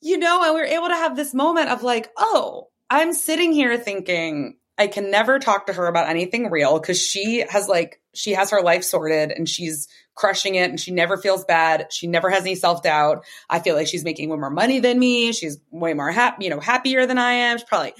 you 0.00 0.16
know, 0.16 0.42
and 0.42 0.54
we 0.54 0.60
were 0.60 0.66
able 0.66 0.88
to 0.88 0.94
have 0.94 1.14
this 1.14 1.34
moment 1.34 1.68
of 1.68 1.82
like, 1.82 2.10
oh, 2.16 2.68
I'm 2.88 3.12
sitting 3.12 3.52
here 3.52 3.76
thinking 3.76 4.56
I 4.80 4.86
can 4.86 5.10
never 5.10 5.38
talk 5.38 5.66
to 5.66 5.74
her 5.74 5.86
about 5.88 6.08
anything 6.08 6.50
real 6.50 6.80
because 6.80 6.98
she 6.98 7.44
has 7.46 7.68
like 7.68 8.00
she 8.14 8.32
has 8.32 8.48
her 8.50 8.62
life 8.62 8.82
sorted 8.82 9.30
and 9.30 9.46
she's 9.46 9.88
crushing 10.14 10.54
it 10.54 10.70
and 10.70 10.80
she 10.80 10.90
never 10.90 11.18
feels 11.18 11.44
bad. 11.44 11.88
She 11.90 12.06
never 12.06 12.30
has 12.30 12.44
any 12.44 12.54
self 12.54 12.82
doubt. 12.82 13.26
I 13.50 13.58
feel 13.58 13.76
like 13.76 13.88
she's 13.88 14.04
making 14.04 14.30
way 14.30 14.38
more 14.38 14.48
money 14.48 14.80
than 14.80 14.98
me. 14.98 15.32
She's 15.32 15.58
way 15.70 15.92
more 15.92 16.10
happy, 16.10 16.44
you 16.44 16.50
know, 16.50 16.60
happier 16.60 17.04
than 17.04 17.18
I 17.18 17.32
am. 17.32 17.58
She's 17.58 17.68
probably 17.68 17.92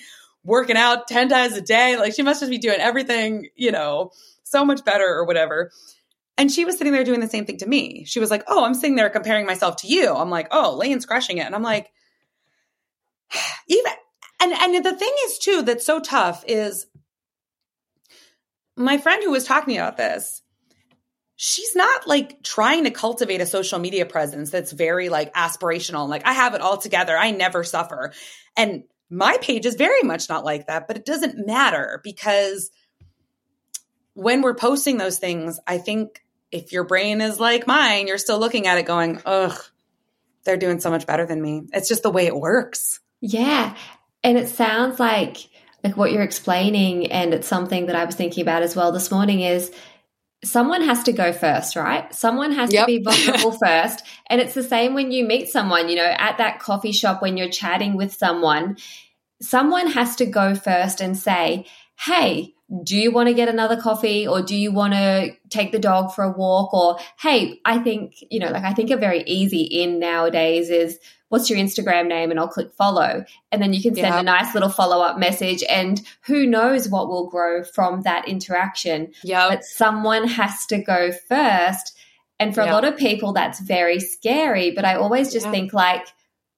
working 0.43 0.79
out 0.79 1.07
10 1.07 1.29
times 1.29 1.55
a 1.55 1.61
day. 1.61 1.99
Like 1.99 2.15
she 2.15 2.23
must 2.23 2.41
just 2.41 2.49
be 2.49 2.57
doing 2.57 2.81
everything, 2.81 3.51
you 3.57 3.73
know, 3.73 4.13
so 4.43 4.65
much 4.65 4.83
better 4.83 5.05
or 5.05 5.27
whatever. 5.27 5.73
And 6.39 6.51
she 6.51 6.65
was 6.65 6.79
sitting 6.79 6.95
there 6.95 7.05
doing 7.05 7.21
the 7.21 7.29
same 7.29 7.45
thing 7.45 7.59
to 7.59 7.69
me. 7.69 8.05
She 8.07 8.21
was 8.21 8.31
like, 8.31 8.45
Oh, 8.49 8.65
I'm 8.65 8.73
sitting 8.73 8.97
there 8.97 9.11
comparing 9.11 9.45
myself 9.45 9.77
to 9.83 9.87
you. 9.87 10.15
I'm 10.15 10.31
like, 10.31 10.49
Oh, 10.51 10.79
Lane's 10.79 11.05
crushing 11.05 11.37
it. 11.37 11.45
And 11.45 11.55
I'm 11.55 11.63
like, 11.63 11.93
even 13.69 13.93
and 14.51 14.75
and 14.75 14.85
the 14.85 14.97
thing 14.97 15.13
is 15.27 15.39
too 15.39 15.63
that's 15.63 15.87
so 15.87 16.01
tough 16.01 16.45
is 16.47 16.87
my 18.77 18.99
friend 18.99 19.23
who 19.23 19.31
was 19.31 19.45
talking 19.45 19.77
about 19.77 19.97
this 19.97 20.43
she's 21.37 21.75
not 21.75 22.07
like 22.07 22.43
trying 22.43 22.85
to 22.85 22.91
cultivate 22.91 23.41
a 23.41 23.47
social 23.47 23.79
media 23.79 24.07
presence 24.07 24.51
that's 24.51 24.73
very 24.73 25.09
like 25.09 25.33
aspirational 25.35 26.09
like 26.09 26.27
i 26.27 26.33
have 26.33 26.55
it 26.55 26.61
all 26.61 26.77
together 26.77 27.17
i 27.17 27.31
never 27.31 27.65
suffer 27.65 28.13
and 28.57 28.85
my 29.09 29.37
page 29.41 29.67
is 29.67 29.75
very 29.75 30.03
much 30.03 30.29
not 30.29 30.45
like 30.45 30.67
that 30.67 30.87
but 30.87 30.97
it 30.97 31.05
doesn't 31.05 31.47
matter 31.47 32.01
because 32.05 32.71
when 34.15 34.43
we're 34.43 34.55
posting 34.55 34.99
those 34.99 35.19
things, 35.19 35.59
I 35.67 35.79
think 35.79 36.23
if 36.51 36.73
your 36.73 36.85
brain 36.85 37.21
is 37.21 37.41
like 37.41 37.67
mine, 37.67 38.07
you're 38.07 38.19
still 38.19 38.39
looking 38.39 38.67
at 38.67 38.79
it 38.79 38.85
going, 38.87 39.21
ugh, 39.25 39.59
they're 40.45 40.57
doing 40.57 40.81
so 40.81 40.91
much 40.91 41.07
better 41.07 41.27
than 41.27 41.41
me. 41.41 41.63
It's 41.73 41.89
just 41.89 42.03
the 42.03 42.11
way 42.11 42.27
it 42.27 42.37
works. 42.37 43.01
Yeah. 43.21 43.75
And 44.23 44.37
it 44.39 44.49
sounds 44.49 45.01
like 45.01 45.49
like 45.83 45.97
what 45.97 46.13
you're 46.13 46.23
explaining 46.23 47.11
and 47.11 47.33
it's 47.33 47.49
something 47.49 47.87
that 47.87 47.97
I 47.97 48.05
was 48.05 48.15
thinking 48.15 48.43
about 48.43 48.63
as 48.63 48.77
well 48.77 48.93
this 48.93 49.11
morning 49.11 49.41
is 49.41 49.73
someone 50.45 50.83
has 50.83 51.03
to 51.05 51.13
go 51.13 51.33
first, 51.33 51.77
right? 51.77 52.13
Someone 52.15 52.53
has 52.53 52.73
yep. 52.73 52.87
to 52.87 52.99
be 52.99 53.03
vulnerable 53.03 53.53
first. 53.53 54.03
And 54.29 54.41
it's 54.41 54.55
the 54.55 54.63
same 54.63 54.95
when 54.95 55.13
you 55.13 55.25
meet 55.25 55.49
someone, 55.49 55.89
you 55.89 55.97
know, 55.97 56.05
at 56.05 56.39
that 56.39 56.61
coffee 56.61 56.93
shop 56.93 57.23
when 57.23 57.37
you're 57.37 57.51
chatting 57.51 57.97
with 57.97 58.13
someone, 58.13 58.77
someone 59.41 59.89
has 59.89 60.17
to 60.17 60.27
go 60.27 60.55
first 60.55 61.01
and 61.01 61.17
say, 61.17 61.67
Hey, 61.99 62.55
do 62.85 62.97
you 62.97 63.11
want 63.11 63.29
to 63.29 63.35
get 63.35 63.49
another 63.49 63.81
coffee 63.81 64.27
or 64.27 64.43
do 64.43 64.57
you 64.57 64.71
want 64.71 64.95
to 64.95 65.33
take 65.51 65.73
the 65.73 65.79
dog 65.79 66.15
for 66.15 66.25
a 66.25 66.31
walk? 66.31 66.73
Or, 66.73 66.99
hey, 67.21 67.61
I 67.65 67.79
think, 67.79 68.15
you 68.31 68.39
know, 68.39 68.51
like 68.51 68.65
I 68.65 68.73
think 68.73 68.91
a 68.91 68.97
very 68.97 69.23
easy 69.25 69.63
in 69.63 69.99
nowadays 69.99 70.71
is 70.71 70.99
what's 71.31 71.49
your 71.49 71.59
Instagram 71.59 72.09
name? 72.09 72.31
And 72.31 72.39
I'll 72.39 72.49
click 72.49 72.73
follow. 72.75 73.25
And 73.51 73.63
then 73.63 73.73
you 73.73 73.81
can 73.81 73.95
send 73.95 74.15
a 74.15 74.23
nice 74.23 74.53
little 74.53 74.69
follow 74.69 75.01
up 75.01 75.19
message. 75.19 75.65
And 75.69 76.01
who 76.23 76.45
knows 76.47 76.89
what 76.89 77.09
will 77.09 77.29
grow 77.29 77.65
from 77.65 78.03
that 78.03 78.29
interaction. 78.29 79.13
Yeah. 79.25 79.49
But 79.49 79.65
someone 79.65 80.29
has 80.29 80.67
to 80.67 80.79
go 80.79 81.13
first. 81.13 81.97
And 82.39 82.55
for 82.55 82.63
a 82.63 82.73
lot 82.73 82.85
of 82.85 82.97
people, 82.97 83.33
that's 83.33 83.61
very 83.61 84.01
scary. 84.01 84.73
But 84.73 84.85
I 84.85 84.97
always 84.97 85.33
just 85.33 85.49
think, 85.51 85.73
like, 85.73 86.07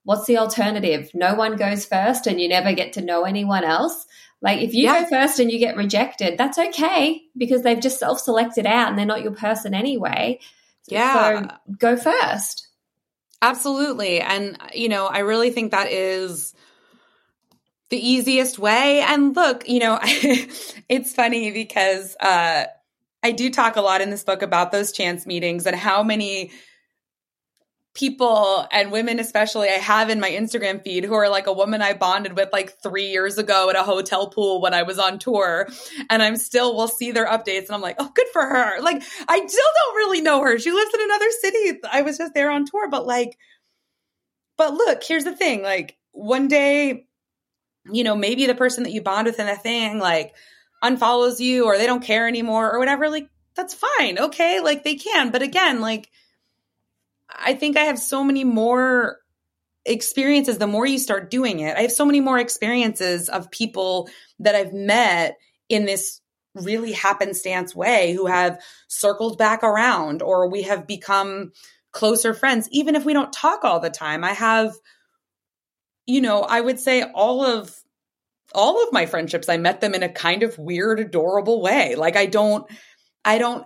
what's 0.05 0.27
the 0.27 0.39
alternative? 0.39 1.11
No 1.15 1.35
one 1.35 1.57
goes 1.57 1.85
first 1.85 2.27
and 2.27 2.41
you 2.41 2.49
never 2.49 2.73
get 2.73 2.95
to 2.95 3.03
know 3.03 3.25
anyone 3.25 3.65
else. 3.65 4.07
Like 4.41 4.61
if 4.61 4.75
you 4.75 4.85
yeah. 4.85 5.03
go 5.03 5.09
first 5.09 5.39
and 5.39 5.53
you 5.53 5.59
get 5.59 5.77
rejected, 5.77 6.37
that's 6.37 6.59
okay 6.59 7.23
because 7.37 7.63
they've 7.63 7.81
just 7.81 8.01
self 8.01 8.19
selected 8.19 8.67
out 8.67 8.89
and 8.89 8.99
they're 8.99 9.07
not 9.07 9.23
your 9.23 9.33
person 9.33 9.73
anyway. 9.73 10.41
Yeah. 10.89 11.43
So 11.43 11.75
go 11.79 11.97
first. 11.97 12.67
Absolutely. 13.43 14.21
And, 14.21 14.57
you 14.73 14.89
know, 14.89 15.07
I 15.07 15.19
really 15.19 15.51
think 15.51 15.73
that 15.73 15.91
is 15.91 16.55
the 17.91 17.99
easiest 17.99 18.59
way. 18.59 19.01
And 19.03 19.37
look, 19.37 19.69
you 19.69 19.81
know, 19.81 19.99
it's 20.03 21.15
funny 21.15 21.51
because 21.53 22.17
uh, 22.21 22.65
I 23.23 23.33
do 23.33 23.51
talk 23.51 23.77
a 23.77 23.83
lot 23.83 24.01
in 24.01 24.11
this 24.11 24.25
book 24.25 24.43
about 24.43 24.73
those 24.73 24.93
chance 24.93 25.27
meetings 25.27 25.67
and 25.67 25.77
how 25.77 26.03
many 26.03 26.53
people 27.95 28.67
and 28.73 28.91
women 28.91 29.19
especially 29.19 29.69
I 29.69 29.73
have 29.73 30.09
in 30.09 30.19
my 30.19 30.31
Instagram 30.31 30.83
feed 30.83 31.05
who 31.05 31.13
are 31.13 31.29
like 31.29 31.47
a 31.47 31.53
woman 31.53 31.83
I 31.83 31.93
bonded 31.93 32.37
with 32.37 32.49
like 32.51 32.81
3 32.83 33.09
years 33.09 33.37
ago 33.37 33.69
at 33.69 33.77
a 33.77 33.83
hotel 33.83 34.31
pool 34.31 34.63
when 34.63 34.73
I 34.73 34.83
was 34.83 34.99
on 34.99 35.19
tour 35.19 35.69
and 36.09 36.23
I'm 36.23 36.37
still 36.37 36.75
will 36.75 36.89
see 36.89 37.13
their 37.13 37.27
updates 37.27 37.67
and 37.67 37.73
I'm 37.73 37.83
like, 37.83 37.97
"Oh, 37.99 38.11
good 38.15 38.29
for 38.33 38.43
her." 38.43 38.81
Like 38.81 39.03
I 39.29 39.47
still 39.47 39.71
don't 39.85 39.97
really 39.97 40.23
know 40.23 40.41
her. 40.43 40.59
She 40.59 40.73
lives 40.73 40.95
in 40.95 41.03
another 41.03 41.31
city. 41.43 41.81
I 41.91 42.03
was 42.03 42.17
just 42.17 42.33
there 42.33 42.51
on 42.51 42.65
tour, 42.65 42.89
but 42.89 43.07
like 43.07 43.37
but 44.57 44.73
look, 44.75 45.03
here's 45.03 45.25
the 45.25 45.37
thing, 45.37 45.63
like 45.63 45.97
one 46.13 46.49
day 46.49 47.07
you 47.91 48.05
know, 48.05 48.15
maybe 48.15 48.47
the 48.47 48.55
person 48.55 48.85
that 48.85 48.93
you 48.93 49.03
bond 49.03 49.27
with 49.27 49.41
in 49.41 49.49
a 49.49 49.57
thing 49.57 49.99
like 49.99 50.35
unfollows 50.83 51.41
you 51.41 51.65
or 51.67 51.77
they 51.77 51.87
don't 51.87 52.03
care 52.03 52.27
anymore 52.29 52.73
or 52.73 52.79
whatever, 52.79 53.11
like 53.11 53.29
that's 53.55 53.75
fine. 53.75 54.19
Okay, 54.19 54.61
like 54.61 54.83
they 54.83 54.95
can. 54.95 55.31
But 55.31 55.43
again, 55.43 55.81
like 55.81 56.09
I 57.39 57.55
think 57.55 57.77
I 57.77 57.85
have 57.85 57.99
so 57.99 58.23
many 58.25 58.45
more 58.45 59.19
experiences 59.85 60.59
the 60.59 60.67
more 60.67 60.87
you 60.87 60.99
start 60.99 61.31
doing 61.31 61.61
it. 61.61 61.77
I 61.77 61.83
have 61.83 61.93
so 61.93 62.05
many 62.05 62.21
more 62.21 62.39
experiences 62.39 63.29
of 63.29 63.51
people 63.51 64.09
that 64.39 64.55
I've 64.55 64.73
met 64.73 65.37
in 65.69 65.87
this 65.87 66.21
really 66.55 66.93
happenstance 66.93 67.75
way 67.75 68.13
who 68.13 68.27
have 68.27 68.61
circled 68.89 69.39
back 69.39 69.63
around 69.63 70.23
or 70.23 70.51
we 70.51 70.63
have 70.63 70.87
become 70.87 71.53
closer 71.93 72.35
friends 72.35 72.69
even 72.71 72.95
if 72.95 73.05
we 73.05 73.13
don't 73.13 73.33
talk 73.33 73.65
all 73.65 73.81
the 73.81 73.91
time. 73.91 74.25
I 74.25 74.33
have 74.33 74.75
you 76.05 76.21
know, 76.21 76.41
I 76.41 76.61
would 76.61 76.81
say 76.81 77.03
all 77.03 77.45
of 77.45 77.75
all 78.55 78.83
of 78.83 78.93
my 78.93 79.07
friendships 79.07 79.49
I 79.49 79.57
met 79.57 79.81
them 79.81 79.95
in 79.95 80.03
a 80.03 80.09
kind 80.09 80.43
of 80.43 80.59
weird 80.59 81.01
adorable 81.01 81.63
way. 81.63 81.95
Like 81.95 82.17
I 82.17 82.27
don't 82.27 82.67
I 83.25 83.39
don't 83.39 83.65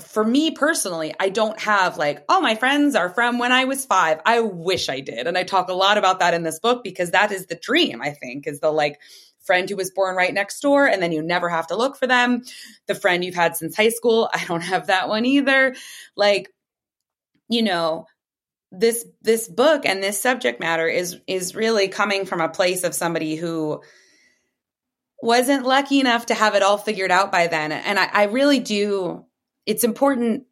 for 0.00 0.24
me 0.24 0.50
personally, 0.50 1.14
I 1.18 1.28
don't 1.28 1.58
have 1.60 1.96
like, 1.96 2.24
oh, 2.28 2.40
my 2.40 2.54
friends 2.54 2.94
are 2.94 3.10
from 3.10 3.38
when 3.38 3.52
I 3.52 3.64
was 3.64 3.84
five. 3.84 4.20
I 4.24 4.40
wish 4.40 4.88
I 4.88 5.00
did. 5.00 5.26
And 5.26 5.36
I 5.36 5.44
talk 5.44 5.68
a 5.68 5.74
lot 5.74 5.98
about 5.98 6.20
that 6.20 6.34
in 6.34 6.42
this 6.42 6.58
book 6.58 6.82
because 6.84 7.12
that 7.12 7.32
is 7.32 7.46
the 7.46 7.54
dream, 7.54 8.02
I 8.02 8.10
think, 8.10 8.46
is 8.46 8.60
the 8.60 8.70
like 8.70 9.00
friend 9.40 9.68
who 9.68 9.76
was 9.76 9.90
born 9.90 10.14
right 10.14 10.34
next 10.34 10.60
door 10.60 10.86
and 10.86 11.02
then 11.02 11.12
you 11.12 11.22
never 11.22 11.48
have 11.48 11.68
to 11.68 11.76
look 11.76 11.96
for 11.96 12.06
them. 12.06 12.42
The 12.86 12.94
friend 12.94 13.24
you've 13.24 13.34
had 13.34 13.56
since 13.56 13.76
high 13.76 13.88
school. 13.88 14.28
I 14.32 14.44
don't 14.44 14.60
have 14.60 14.88
that 14.88 15.08
one 15.08 15.24
either. 15.24 15.74
Like, 16.16 16.52
you 17.48 17.62
know, 17.62 18.06
this 18.70 19.06
this 19.22 19.48
book 19.48 19.86
and 19.86 20.02
this 20.02 20.20
subject 20.20 20.60
matter 20.60 20.86
is 20.86 21.18
is 21.26 21.54
really 21.54 21.88
coming 21.88 22.26
from 22.26 22.42
a 22.42 22.50
place 22.50 22.84
of 22.84 22.94
somebody 22.94 23.36
who 23.36 23.80
wasn't 25.22 25.66
lucky 25.66 26.00
enough 26.00 26.26
to 26.26 26.34
have 26.34 26.54
it 26.54 26.62
all 26.62 26.78
figured 26.78 27.10
out 27.10 27.32
by 27.32 27.46
then. 27.46 27.72
And 27.72 27.98
I, 27.98 28.06
I 28.12 28.22
really 28.24 28.60
do 28.60 29.24
it's 29.68 29.84
important 29.84 30.44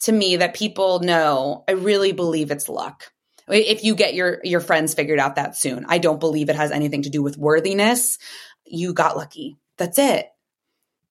to 0.00 0.12
me 0.12 0.36
that 0.36 0.54
people 0.54 0.98
know 0.98 1.62
I 1.68 1.72
really 1.72 2.10
believe 2.10 2.50
it's 2.50 2.68
luck. 2.68 3.12
If 3.46 3.84
you 3.84 3.94
get 3.94 4.14
your 4.14 4.40
your 4.42 4.60
friends 4.60 4.92
figured 4.92 5.20
out 5.20 5.36
that 5.36 5.56
soon, 5.56 5.86
I 5.88 5.98
don't 5.98 6.18
believe 6.18 6.48
it 6.48 6.56
has 6.56 6.72
anything 6.72 7.02
to 7.02 7.10
do 7.10 7.22
with 7.22 7.38
worthiness. 7.38 8.18
You 8.66 8.92
got 8.92 9.16
lucky. 9.16 9.56
That's 9.78 9.98
it. 9.98 10.26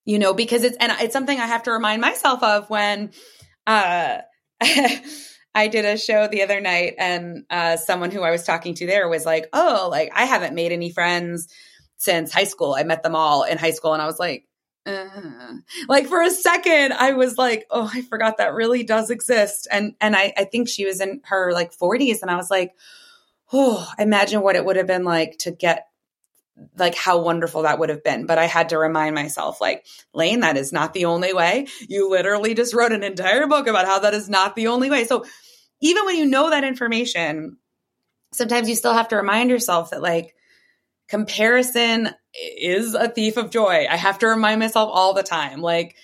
You 0.04 0.20
know, 0.20 0.34
because 0.34 0.64
it's 0.64 0.76
and 0.78 0.92
it's 1.00 1.14
something 1.14 1.40
I 1.40 1.46
have 1.46 1.64
to 1.64 1.72
remind 1.72 2.02
myself 2.02 2.44
of 2.44 2.70
when 2.70 3.12
uh 3.66 4.18
I 5.56 5.68
did 5.68 5.86
a 5.86 5.98
show 5.98 6.28
the 6.28 6.42
other 6.42 6.60
night 6.60 6.96
and 6.98 7.46
uh 7.50 7.78
someone 7.78 8.12
who 8.12 8.22
I 8.22 8.32
was 8.32 8.44
talking 8.44 8.74
to 8.76 8.86
there 8.86 9.08
was 9.08 9.26
like, 9.26 9.48
"Oh, 9.54 9.88
like 9.90 10.12
I 10.14 10.26
haven't 10.26 10.56
made 10.56 10.74
any 10.74 10.92
friends 10.92 11.48
since 11.96 12.34
high 12.34 12.44
school. 12.44 12.76
I 12.78 12.84
met 12.84 13.02
them 13.02 13.16
all 13.16 13.44
in 13.44 13.58
high 13.58 13.72
school." 13.72 13.94
And 13.94 14.02
I 14.02 14.08
was 14.08 14.20
like, 14.20 14.46
uh, 14.86 15.54
like 15.88 16.08
for 16.08 16.22
a 16.22 16.30
second 16.30 16.94
i 16.94 17.14
was 17.14 17.38
like 17.38 17.66
oh 17.70 17.90
i 17.94 18.02
forgot 18.02 18.38
that 18.38 18.54
really 18.54 18.84
does 18.84 19.10
exist. 19.10 19.68
And 19.72 19.96
and 20.02 20.16
i 20.16 20.34
i 20.38 20.44
think 20.44 20.68
she 20.68 20.86
was 20.86 21.00
in 21.00 21.22
her 21.26 21.54
like 21.54 21.74
40s 21.74 22.22
and 22.22 22.30
i 22.30 22.36
was 22.36 22.52
like 22.52 22.74
oh 23.52 23.88
imagine 23.98 24.42
what 24.42 24.56
it 24.56 24.66
would 24.66 24.76
have 24.76 24.88
been 24.88 25.06
like 25.06 25.38
to 25.40 25.52
get 25.52 25.88
like 26.78 26.96
how 26.96 27.20
wonderful 27.20 27.64
that 27.64 27.80
would 27.80 27.90
have 27.90 28.04
been. 28.04 28.26
But 28.26 28.38
i 28.38 28.46
had 28.46 28.70
to 28.70 28.78
remind 28.78 29.16
myself 29.16 29.60
like 29.62 29.86
lane 30.14 30.42
that 30.42 30.58
is 30.58 30.72
not 30.72 30.94
the 30.94 31.06
only 31.06 31.34
way. 31.34 31.68
You 31.88 32.10
literally 32.10 32.54
just 32.54 32.74
wrote 32.74 32.92
an 32.92 33.04
entire 33.04 33.48
book 33.48 33.68
about 33.68 33.86
how 33.86 34.00
that 34.00 34.14
is 34.14 34.30
not 34.30 34.56
the 34.56 34.68
only 34.68 34.90
way. 34.90 35.06
So 35.06 35.26
even 35.82 36.06
when 36.06 36.18
you 36.18 36.26
know 36.26 36.50
that 36.50 36.64
information 36.64 37.58
sometimes 38.34 38.68
you 38.68 38.76
still 38.76 38.94
have 38.94 39.08
to 39.10 39.16
remind 39.16 39.50
yourself 39.50 39.92
that 39.92 40.02
like 40.02 40.36
comparison 41.08 42.10
is 42.34 42.94
a 42.94 43.10
thief 43.10 43.38
of 43.38 43.50
joy. 43.50 43.86
I 43.90 43.96
have 43.96 44.20
to 44.20 44.28
remind 44.28 44.60
myself 44.60 44.90
all 44.92 45.14
the 45.14 45.24
time. 45.24 45.62
Like, 45.62 45.96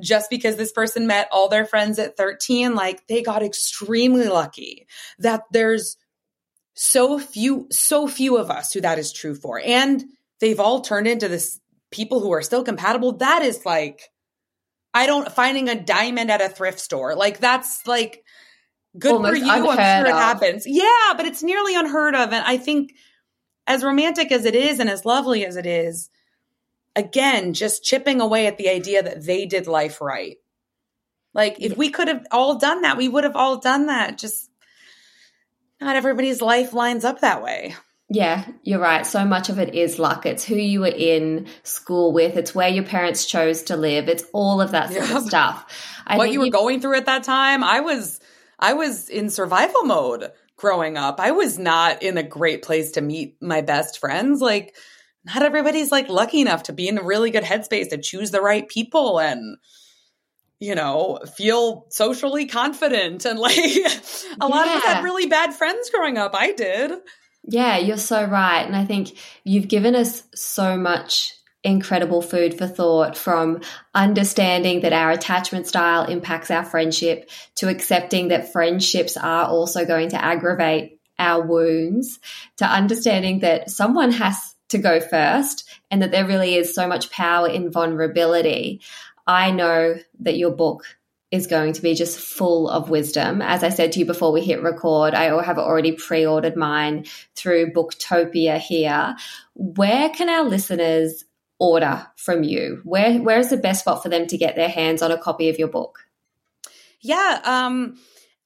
just 0.00 0.30
because 0.30 0.56
this 0.56 0.72
person 0.72 1.06
met 1.06 1.28
all 1.32 1.48
their 1.48 1.66
friends 1.66 1.98
at 1.98 2.16
13, 2.16 2.74
like 2.74 3.06
they 3.08 3.22
got 3.22 3.42
extremely 3.42 4.28
lucky 4.28 4.86
that 5.18 5.42
there's 5.50 5.96
so 6.74 7.18
few, 7.18 7.66
so 7.70 8.06
few 8.06 8.36
of 8.36 8.50
us 8.50 8.72
who 8.72 8.80
that 8.82 8.98
is 8.98 9.12
true 9.12 9.34
for. 9.34 9.60
And 9.60 10.04
they've 10.38 10.60
all 10.60 10.80
turned 10.80 11.08
into 11.08 11.28
this 11.28 11.60
people 11.90 12.20
who 12.20 12.32
are 12.32 12.42
still 12.42 12.62
compatible. 12.62 13.16
That 13.18 13.42
is 13.42 13.66
like, 13.66 14.10
I 14.94 15.06
don't 15.06 15.30
finding 15.30 15.68
a 15.68 15.80
diamond 15.80 16.30
at 16.30 16.40
a 16.40 16.48
thrift 16.48 16.80
store. 16.80 17.14
Like 17.14 17.38
that's 17.38 17.86
like 17.86 18.24
good 18.98 19.12
Almost 19.12 19.30
for 19.32 19.44
you. 19.44 19.50
I'm 19.50 19.64
sure 19.64 19.72
of. 19.72 20.06
it 20.06 20.14
happens. 20.14 20.64
Yeah, 20.66 21.14
but 21.16 21.26
it's 21.26 21.42
nearly 21.42 21.74
unheard 21.74 22.14
of. 22.14 22.32
And 22.32 22.44
I 22.44 22.56
think 22.56 22.94
as 23.66 23.84
romantic 23.84 24.32
as 24.32 24.44
it 24.44 24.54
is 24.54 24.80
and 24.80 24.90
as 24.90 25.04
lovely 25.04 25.44
as 25.44 25.56
it 25.56 25.66
is, 25.66 26.10
again, 26.96 27.54
just 27.54 27.84
chipping 27.84 28.20
away 28.20 28.46
at 28.46 28.58
the 28.58 28.68
idea 28.68 29.02
that 29.02 29.24
they 29.24 29.46
did 29.46 29.66
life 29.66 30.00
right. 30.00 30.36
Like 31.32 31.60
if 31.60 31.76
we 31.76 31.90
could 31.90 32.08
have 32.08 32.26
all 32.30 32.56
done 32.56 32.82
that, 32.82 32.96
we 32.96 33.08
would 33.08 33.24
have 33.24 33.36
all 33.36 33.58
done 33.58 33.86
that. 33.86 34.18
Just 34.18 34.50
not 35.80 35.96
everybody's 35.96 36.42
life 36.42 36.72
lines 36.72 37.04
up 37.04 37.20
that 37.20 37.42
way. 37.42 37.76
Yeah, 38.12 38.44
you're 38.64 38.80
right. 38.80 39.06
So 39.06 39.24
much 39.24 39.50
of 39.50 39.60
it 39.60 39.72
is 39.76 40.00
luck. 40.00 40.26
It's 40.26 40.44
who 40.44 40.56
you 40.56 40.80
were 40.80 40.88
in 40.88 41.46
school 41.62 42.12
with. 42.12 42.36
It's 42.36 42.52
where 42.52 42.68
your 42.68 42.82
parents 42.82 43.24
chose 43.24 43.62
to 43.64 43.76
live. 43.76 44.08
It's 44.08 44.24
all 44.32 44.60
of 44.60 44.72
that 44.72 44.92
sort 44.92 45.08
yeah. 45.08 45.16
of 45.16 45.22
stuff. 45.22 46.02
I 46.08 46.16
what 46.16 46.32
you 46.32 46.40
were 46.40 46.46
you- 46.46 46.52
going 46.52 46.80
through 46.80 46.96
at 46.96 47.06
that 47.06 47.22
time, 47.22 47.62
I 47.62 47.80
was 47.80 48.18
I 48.58 48.72
was 48.72 49.08
in 49.08 49.30
survival 49.30 49.84
mode 49.84 50.32
growing 50.60 50.96
up. 50.96 51.18
I 51.18 51.30
was 51.30 51.58
not 51.58 52.02
in 52.02 52.18
a 52.18 52.22
great 52.22 52.62
place 52.62 52.92
to 52.92 53.00
meet 53.00 53.36
my 53.40 53.62
best 53.62 53.98
friends. 53.98 54.40
Like, 54.40 54.76
not 55.24 55.42
everybody's 55.42 55.90
like 55.90 56.08
lucky 56.08 56.40
enough 56.40 56.64
to 56.64 56.72
be 56.72 56.88
in 56.88 56.98
a 56.98 57.02
really 57.02 57.30
good 57.30 57.44
headspace 57.44 57.90
to 57.90 57.98
choose 57.98 58.30
the 58.30 58.40
right 58.40 58.68
people 58.68 59.18
and 59.18 59.56
you 60.58 60.74
know 60.74 61.18
feel 61.36 61.86
socially 61.90 62.46
confident 62.46 63.24
and 63.24 63.38
like 63.38 63.56
a 63.56 63.62
yeah. 63.62 64.46
lot 64.46 64.66
of 64.66 64.74
us 64.74 64.84
had 64.84 65.04
really 65.04 65.26
bad 65.26 65.52
friends 65.54 65.90
growing 65.90 66.18
up 66.18 66.34
i 66.34 66.52
did 66.52 66.92
yeah 67.44 67.78
you're 67.78 67.96
so 67.96 68.24
right 68.24 68.62
and 68.66 68.76
i 68.76 68.84
think 68.84 69.16
you've 69.44 69.68
given 69.68 69.94
us 69.94 70.22
so 70.34 70.76
much 70.76 71.34
incredible 71.62 72.22
food 72.22 72.56
for 72.56 72.66
thought 72.66 73.16
from 73.16 73.60
understanding 73.94 74.80
that 74.80 74.92
our 74.92 75.10
attachment 75.10 75.66
style 75.66 76.04
impacts 76.04 76.50
our 76.50 76.64
friendship 76.64 77.30
to 77.56 77.68
accepting 77.68 78.28
that 78.28 78.52
friendships 78.52 79.16
are 79.16 79.46
also 79.46 79.84
going 79.84 80.08
to 80.10 80.24
aggravate 80.24 80.98
our 81.18 81.42
wounds 81.42 82.18
to 82.56 82.64
understanding 82.64 83.40
that 83.40 83.70
someone 83.70 84.10
has 84.10 84.54
to 84.70 84.78
go 84.78 85.00
first 85.00 85.68
and 85.90 86.00
that 86.00 86.10
there 86.10 86.26
really 86.26 86.54
is 86.54 86.74
so 86.74 86.86
much 86.86 87.10
power 87.10 87.48
in 87.48 87.70
vulnerability. 87.70 88.80
I 89.26 89.50
know 89.50 89.96
that 90.20 90.38
your 90.38 90.52
book 90.52 90.84
is 91.30 91.46
going 91.46 91.74
to 91.74 91.82
be 91.82 91.94
just 91.94 92.18
full 92.18 92.68
of 92.68 92.90
wisdom. 92.90 93.40
As 93.40 93.62
I 93.62 93.68
said 93.68 93.92
to 93.92 94.00
you 94.00 94.06
before 94.06 94.32
we 94.32 94.40
hit 94.40 94.62
record, 94.62 95.14
I 95.14 95.42
have 95.42 95.58
already 95.58 95.92
pre 95.92 96.26
ordered 96.26 96.56
mine 96.56 97.04
through 97.36 97.72
Booktopia 97.72 98.58
here. 98.58 99.14
Where 99.54 100.08
can 100.08 100.28
our 100.28 100.44
listeners 100.44 101.24
order 101.60 102.06
from 102.16 102.42
you? 102.42 102.80
Where, 102.84 103.18
where 103.20 103.38
is 103.38 103.50
the 103.50 103.56
best 103.56 103.80
spot 103.80 104.02
for 104.02 104.08
them 104.08 104.26
to 104.26 104.38
get 104.38 104.56
their 104.56 104.68
hands 104.68 105.02
on 105.02 105.12
a 105.12 105.18
copy 105.18 105.48
of 105.48 105.58
your 105.58 105.68
book? 105.68 106.00
Yeah. 107.00 107.40
Um, 107.44 107.98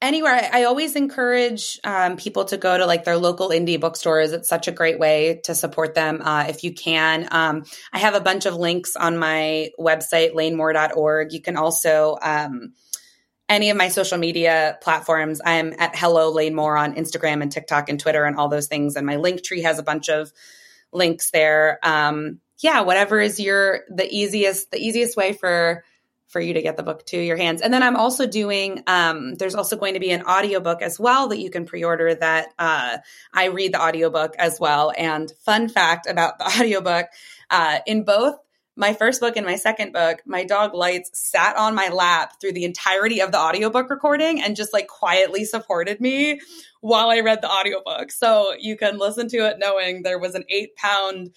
anywhere. 0.04 0.50
I 0.52 0.64
always 0.64 0.96
encourage 0.96 1.80
um, 1.82 2.16
people 2.16 2.44
to 2.46 2.56
go 2.56 2.76
to 2.76 2.86
like 2.86 3.04
their 3.04 3.16
local 3.16 3.48
indie 3.48 3.80
bookstores. 3.80 4.32
It's 4.32 4.48
such 4.48 4.68
a 4.68 4.72
great 4.72 4.98
way 4.98 5.40
to 5.44 5.54
support 5.54 5.94
them 5.94 6.20
uh, 6.22 6.44
if 6.48 6.62
you 6.62 6.74
can. 6.74 7.26
Um, 7.30 7.64
I 7.92 7.98
have 7.98 8.14
a 8.14 8.20
bunch 8.20 8.46
of 8.46 8.54
links 8.54 8.96
on 8.96 9.18
my 9.18 9.70
website, 9.78 10.34
lanemoore.org. 10.34 11.32
You 11.32 11.40
can 11.40 11.56
also, 11.56 12.18
um, 12.20 12.74
any 13.48 13.70
of 13.70 13.76
my 13.76 13.88
social 13.88 14.18
media 14.18 14.78
platforms, 14.82 15.40
I'm 15.44 15.72
at 15.78 15.96
Hello 15.96 16.30
Lane 16.30 16.54
Moore 16.54 16.76
on 16.76 16.94
Instagram 16.94 17.42
and 17.42 17.50
TikTok 17.50 17.88
and 17.88 17.98
Twitter 17.98 18.24
and 18.24 18.36
all 18.36 18.48
those 18.48 18.66
things. 18.66 18.96
And 18.96 19.06
my 19.06 19.16
link 19.16 19.42
tree 19.42 19.62
has 19.62 19.78
a 19.78 19.82
bunch 19.82 20.08
of 20.08 20.32
links 20.92 21.30
there. 21.30 21.78
Um, 21.82 22.40
yeah, 22.60 22.82
whatever 22.82 23.20
is 23.20 23.40
your 23.40 23.80
the 23.88 24.06
easiest 24.08 24.70
the 24.70 24.78
easiest 24.78 25.16
way 25.16 25.32
for 25.32 25.84
for 26.34 26.40
you 26.40 26.54
to 26.54 26.62
get 26.62 26.76
the 26.76 26.82
book 26.82 27.06
to 27.06 27.16
your 27.16 27.36
hands. 27.36 27.60
And 27.60 27.72
then 27.72 27.84
I'm 27.84 27.94
also 27.94 28.26
doing, 28.26 28.82
um, 28.88 29.36
there's 29.36 29.54
also 29.54 29.76
going 29.76 29.94
to 29.94 30.00
be 30.00 30.10
an 30.10 30.22
audiobook 30.22 30.82
as 30.82 30.98
well 30.98 31.28
that 31.28 31.38
you 31.38 31.48
can 31.48 31.64
pre-order 31.64 32.12
that 32.12 32.48
uh, 32.58 32.98
I 33.32 33.46
read 33.46 33.72
the 33.72 33.80
audiobook 33.80 34.34
as 34.36 34.58
well. 34.58 34.92
And 34.98 35.30
fun 35.44 35.68
fact 35.68 36.08
about 36.08 36.38
the 36.38 36.44
audiobook, 36.58 37.06
uh, 37.50 37.78
in 37.86 38.02
both 38.02 38.34
my 38.74 38.94
first 38.94 39.20
book 39.20 39.36
and 39.36 39.46
my 39.46 39.54
second 39.54 39.92
book, 39.92 40.22
my 40.26 40.42
dog 40.42 40.74
Lights 40.74 41.10
sat 41.12 41.56
on 41.56 41.76
my 41.76 41.88
lap 41.90 42.40
through 42.40 42.52
the 42.52 42.64
entirety 42.64 43.20
of 43.20 43.30
the 43.30 43.38
audiobook 43.38 43.88
recording 43.88 44.42
and 44.42 44.56
just 44.56 44.72
like 44.72 44.88
quietly 44.88 45.44
supported 45.44 46.00
me 46.00 46.40
while 46.80 47.10
I 47.10 47.20
read 47.20 47.42
the 47.42 47.50
audiobook. 47.50 48.10
So 48.10 48.54
you 48.58 48.76
can 48.76 48.98
listen 48.98 49.28
to 49.28 49.48
it 49.48 49.58
knowing 49.60 50.02
there 50.02 50.18
was 50.18 50.34
an 50.34 50.44
eight 50.48 50.74
pound 50.74 51.30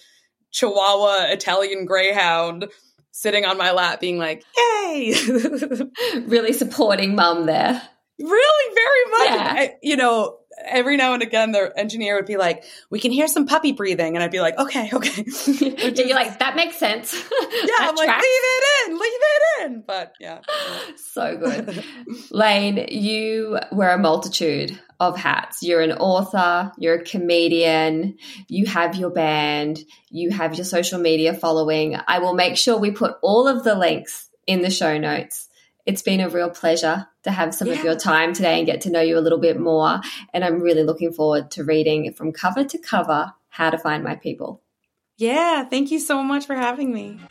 Chihuahua 0.58 1.28
Italian 1.30 1.86
Greyhound 1.86 2.68
sitting 3.12 3.46
on 3.46 3.58
my 3.58 3.72
lap 3.72 4.00
being 4.00 4.18
like, 4.18 4.44
yay. 4.58 5.14
really 6.26 6.54
supporting 6.54 7.16
mum 7.16 7.46
there. 7.46 7.82
Really, 8.20 8.76
very 8.76 9.12
much. 9.12 9.30
Yeah. 9.30 9.54
I, 9.56 9.76
you 9.84 9.96
know, 9.96 10.38
every 10.66 10.98
now 10.98 11.14
and 11.14 11.24
again, 11.24 11.52
the 11.52 11.72
engineer 11.78 12.16
would 12.16 12.26
be 12.26 12.38
like, 12.38 12.64
we 12.90 13.00
can 13.00 13.12
hear 13.12 13.28
some 13.28 13.46
puppy 13.46 13.72
breathing. 13.72 14.16
And 14.16 14.24
I'd 14.24 14.32
be 14.32 14.42
like, 14.42 14.58
okay, 14.58 14.90
okay. 14.92 15.26
yeah, 15.60 15.90
you're 15.90 16.16
like, 16.16 16.40
that 16.40 16.56
makes 16.56 16.78
sense. 16.78 17.14
yeah, 17.42 17.76
I'm 17.80 17.96
like, 17.96 18.10
leave 18.10 18.24
it 18.24 18.90
in, 18.90 18.94
leave 18.94 19.02
it 19.04 19.66
in. 19.66 19.84
But 19.86 20.14
yeah. 20.20 20.42
so 20.96 21.38
good. 21.38 21.84
Lane, 22.32 22.88
you 22.90 23.60
wear 23.72 23.94
a 23.94 23.98
multitude 23.98 24.80
of 25.00 25.18
hats. 25.18 25.62
You're 25.62 25.82
an 25.82 25.92
author, 25.92 26.72
you're 26.78 26.96
a 26.96 27.04
comedian, 27.04 28.18
you 28.48 28.66
have 28.66 28.96
your 28.96 29.12
band, 29.12 29.80
you 30.10 30.32
have 30.32 30.56
your 30.56 30.66
social 30.66 31.00
media 31.00 31.34
following. 31.34 31.96
I 32.08 32.20
will 32.20 32.34
make 32.34 32.58
sure 32.58 32.78
we 32.78 32.92
put 32.92 33.18
all 33.22 33.48
of 33.48 33.64
the 33.64 33.76
links 33.76 34.28
in 34.48 34.62
the 34.62 34.72
show 34.72 34.98
notes. 34.98 35.47
It's 35.88 36.02
been 36.02 36.20
a 36.20 36.28
real 36.28 36.50
pleasure 36.50 37.08
to 37.24 37.32
have 37.32 37.56
some 37.56 37.70
yeah. 37.70 37.76
of 37.76 37.84
your 37.86 37.96
time 37.96 38.34
today 38.34 38.58
and 38.58 38.66
get 38.66 38.82
to 38.82 38.90
know 38.90 39.00
you 39.00 39.18
a 39.18 39.24
little 39.24 39.40
bit 39.40 39.58
more. 39.58 40.02
And 40.34 40.44
I'm 40.44 40.60
really 40.60 40.84
looking 40.84 41.14
forward 41.14 41.50
to 41.52 41.64
reading 41.64 42.12
from 42.12 42.34
cover 42.34 42.66
to 42.66 42.78
cover 42.78 43.32
How 43.48 43.70
to 43.70 43.78
Find 43.78 44.04
My 44.04 44.16
People. 44.16 44.62
Yeah, 45.16 45.64
thank 45.64 45.90
you 45.90 46.02
so 46.02 46.22
much 46.22 46.46
for 46.46 46.56
having 46.56 46.94
me. 46.94 47.22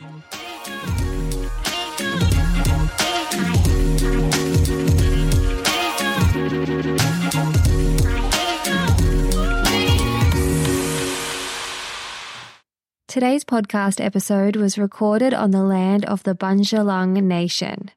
Today's 13.07 13.43
podcast 13.43 14.03
episode 14.03 14.55
was 14.55 14.79
recorded 14.79 15.35
on 15.35 15.51
the 15.51 15.63
land 15.63 16.05
of 16.05 16.23
the 16.23 16.33
Bundjalung 16.33 17.21
Nation. 17.21 17.91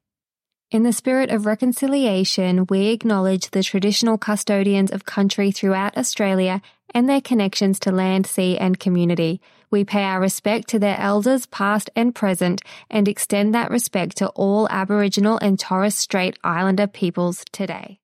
In 0.70 0.84
the 0.84 0.92
spirit 0.92 1.30
of 1.30 1.46
reconciliation, 1.46 2.64
we 2.70 2.90
acknowledge 2.90 3.50
the 3.50 3.62
traditional 3.64 4.16
custodians 4.16 4.92
of 4.92 5.04
country 5.04 5.50
throughout 5.50 5.98
Australia 5.98 6.62
and 6.94 7.08
their 7.08 7.20
connections 7.20 7.80
to 7.80 7.90
land, 7.90 8.24
sea, 8.24 8.56
and 8.56 8.78
community. 8.78 9.40
We 9.72 9.84
pay 9.84 10.04
our 10.04 10.20
respect 10.20 10.68
to 10.68 10.78
their 10.78 10.96
elders, 10.96 11.46
past 11.46 11.90
and 11.96 12.14
present, 12.14 12.62
and 12.88 13.08
extend 13.08 13.52
that 13.52 13.72
respect 13.72 14.16
to 14.18 14.28
all 14.28 14.68
Aboriginal 14.70 15.38
and 15.38 15.58
Torres 15.58 15.96
Strait 15.96 16.38
Islander 16.44 16.86
peoples 16.86 17.44
today. 17.50 17.99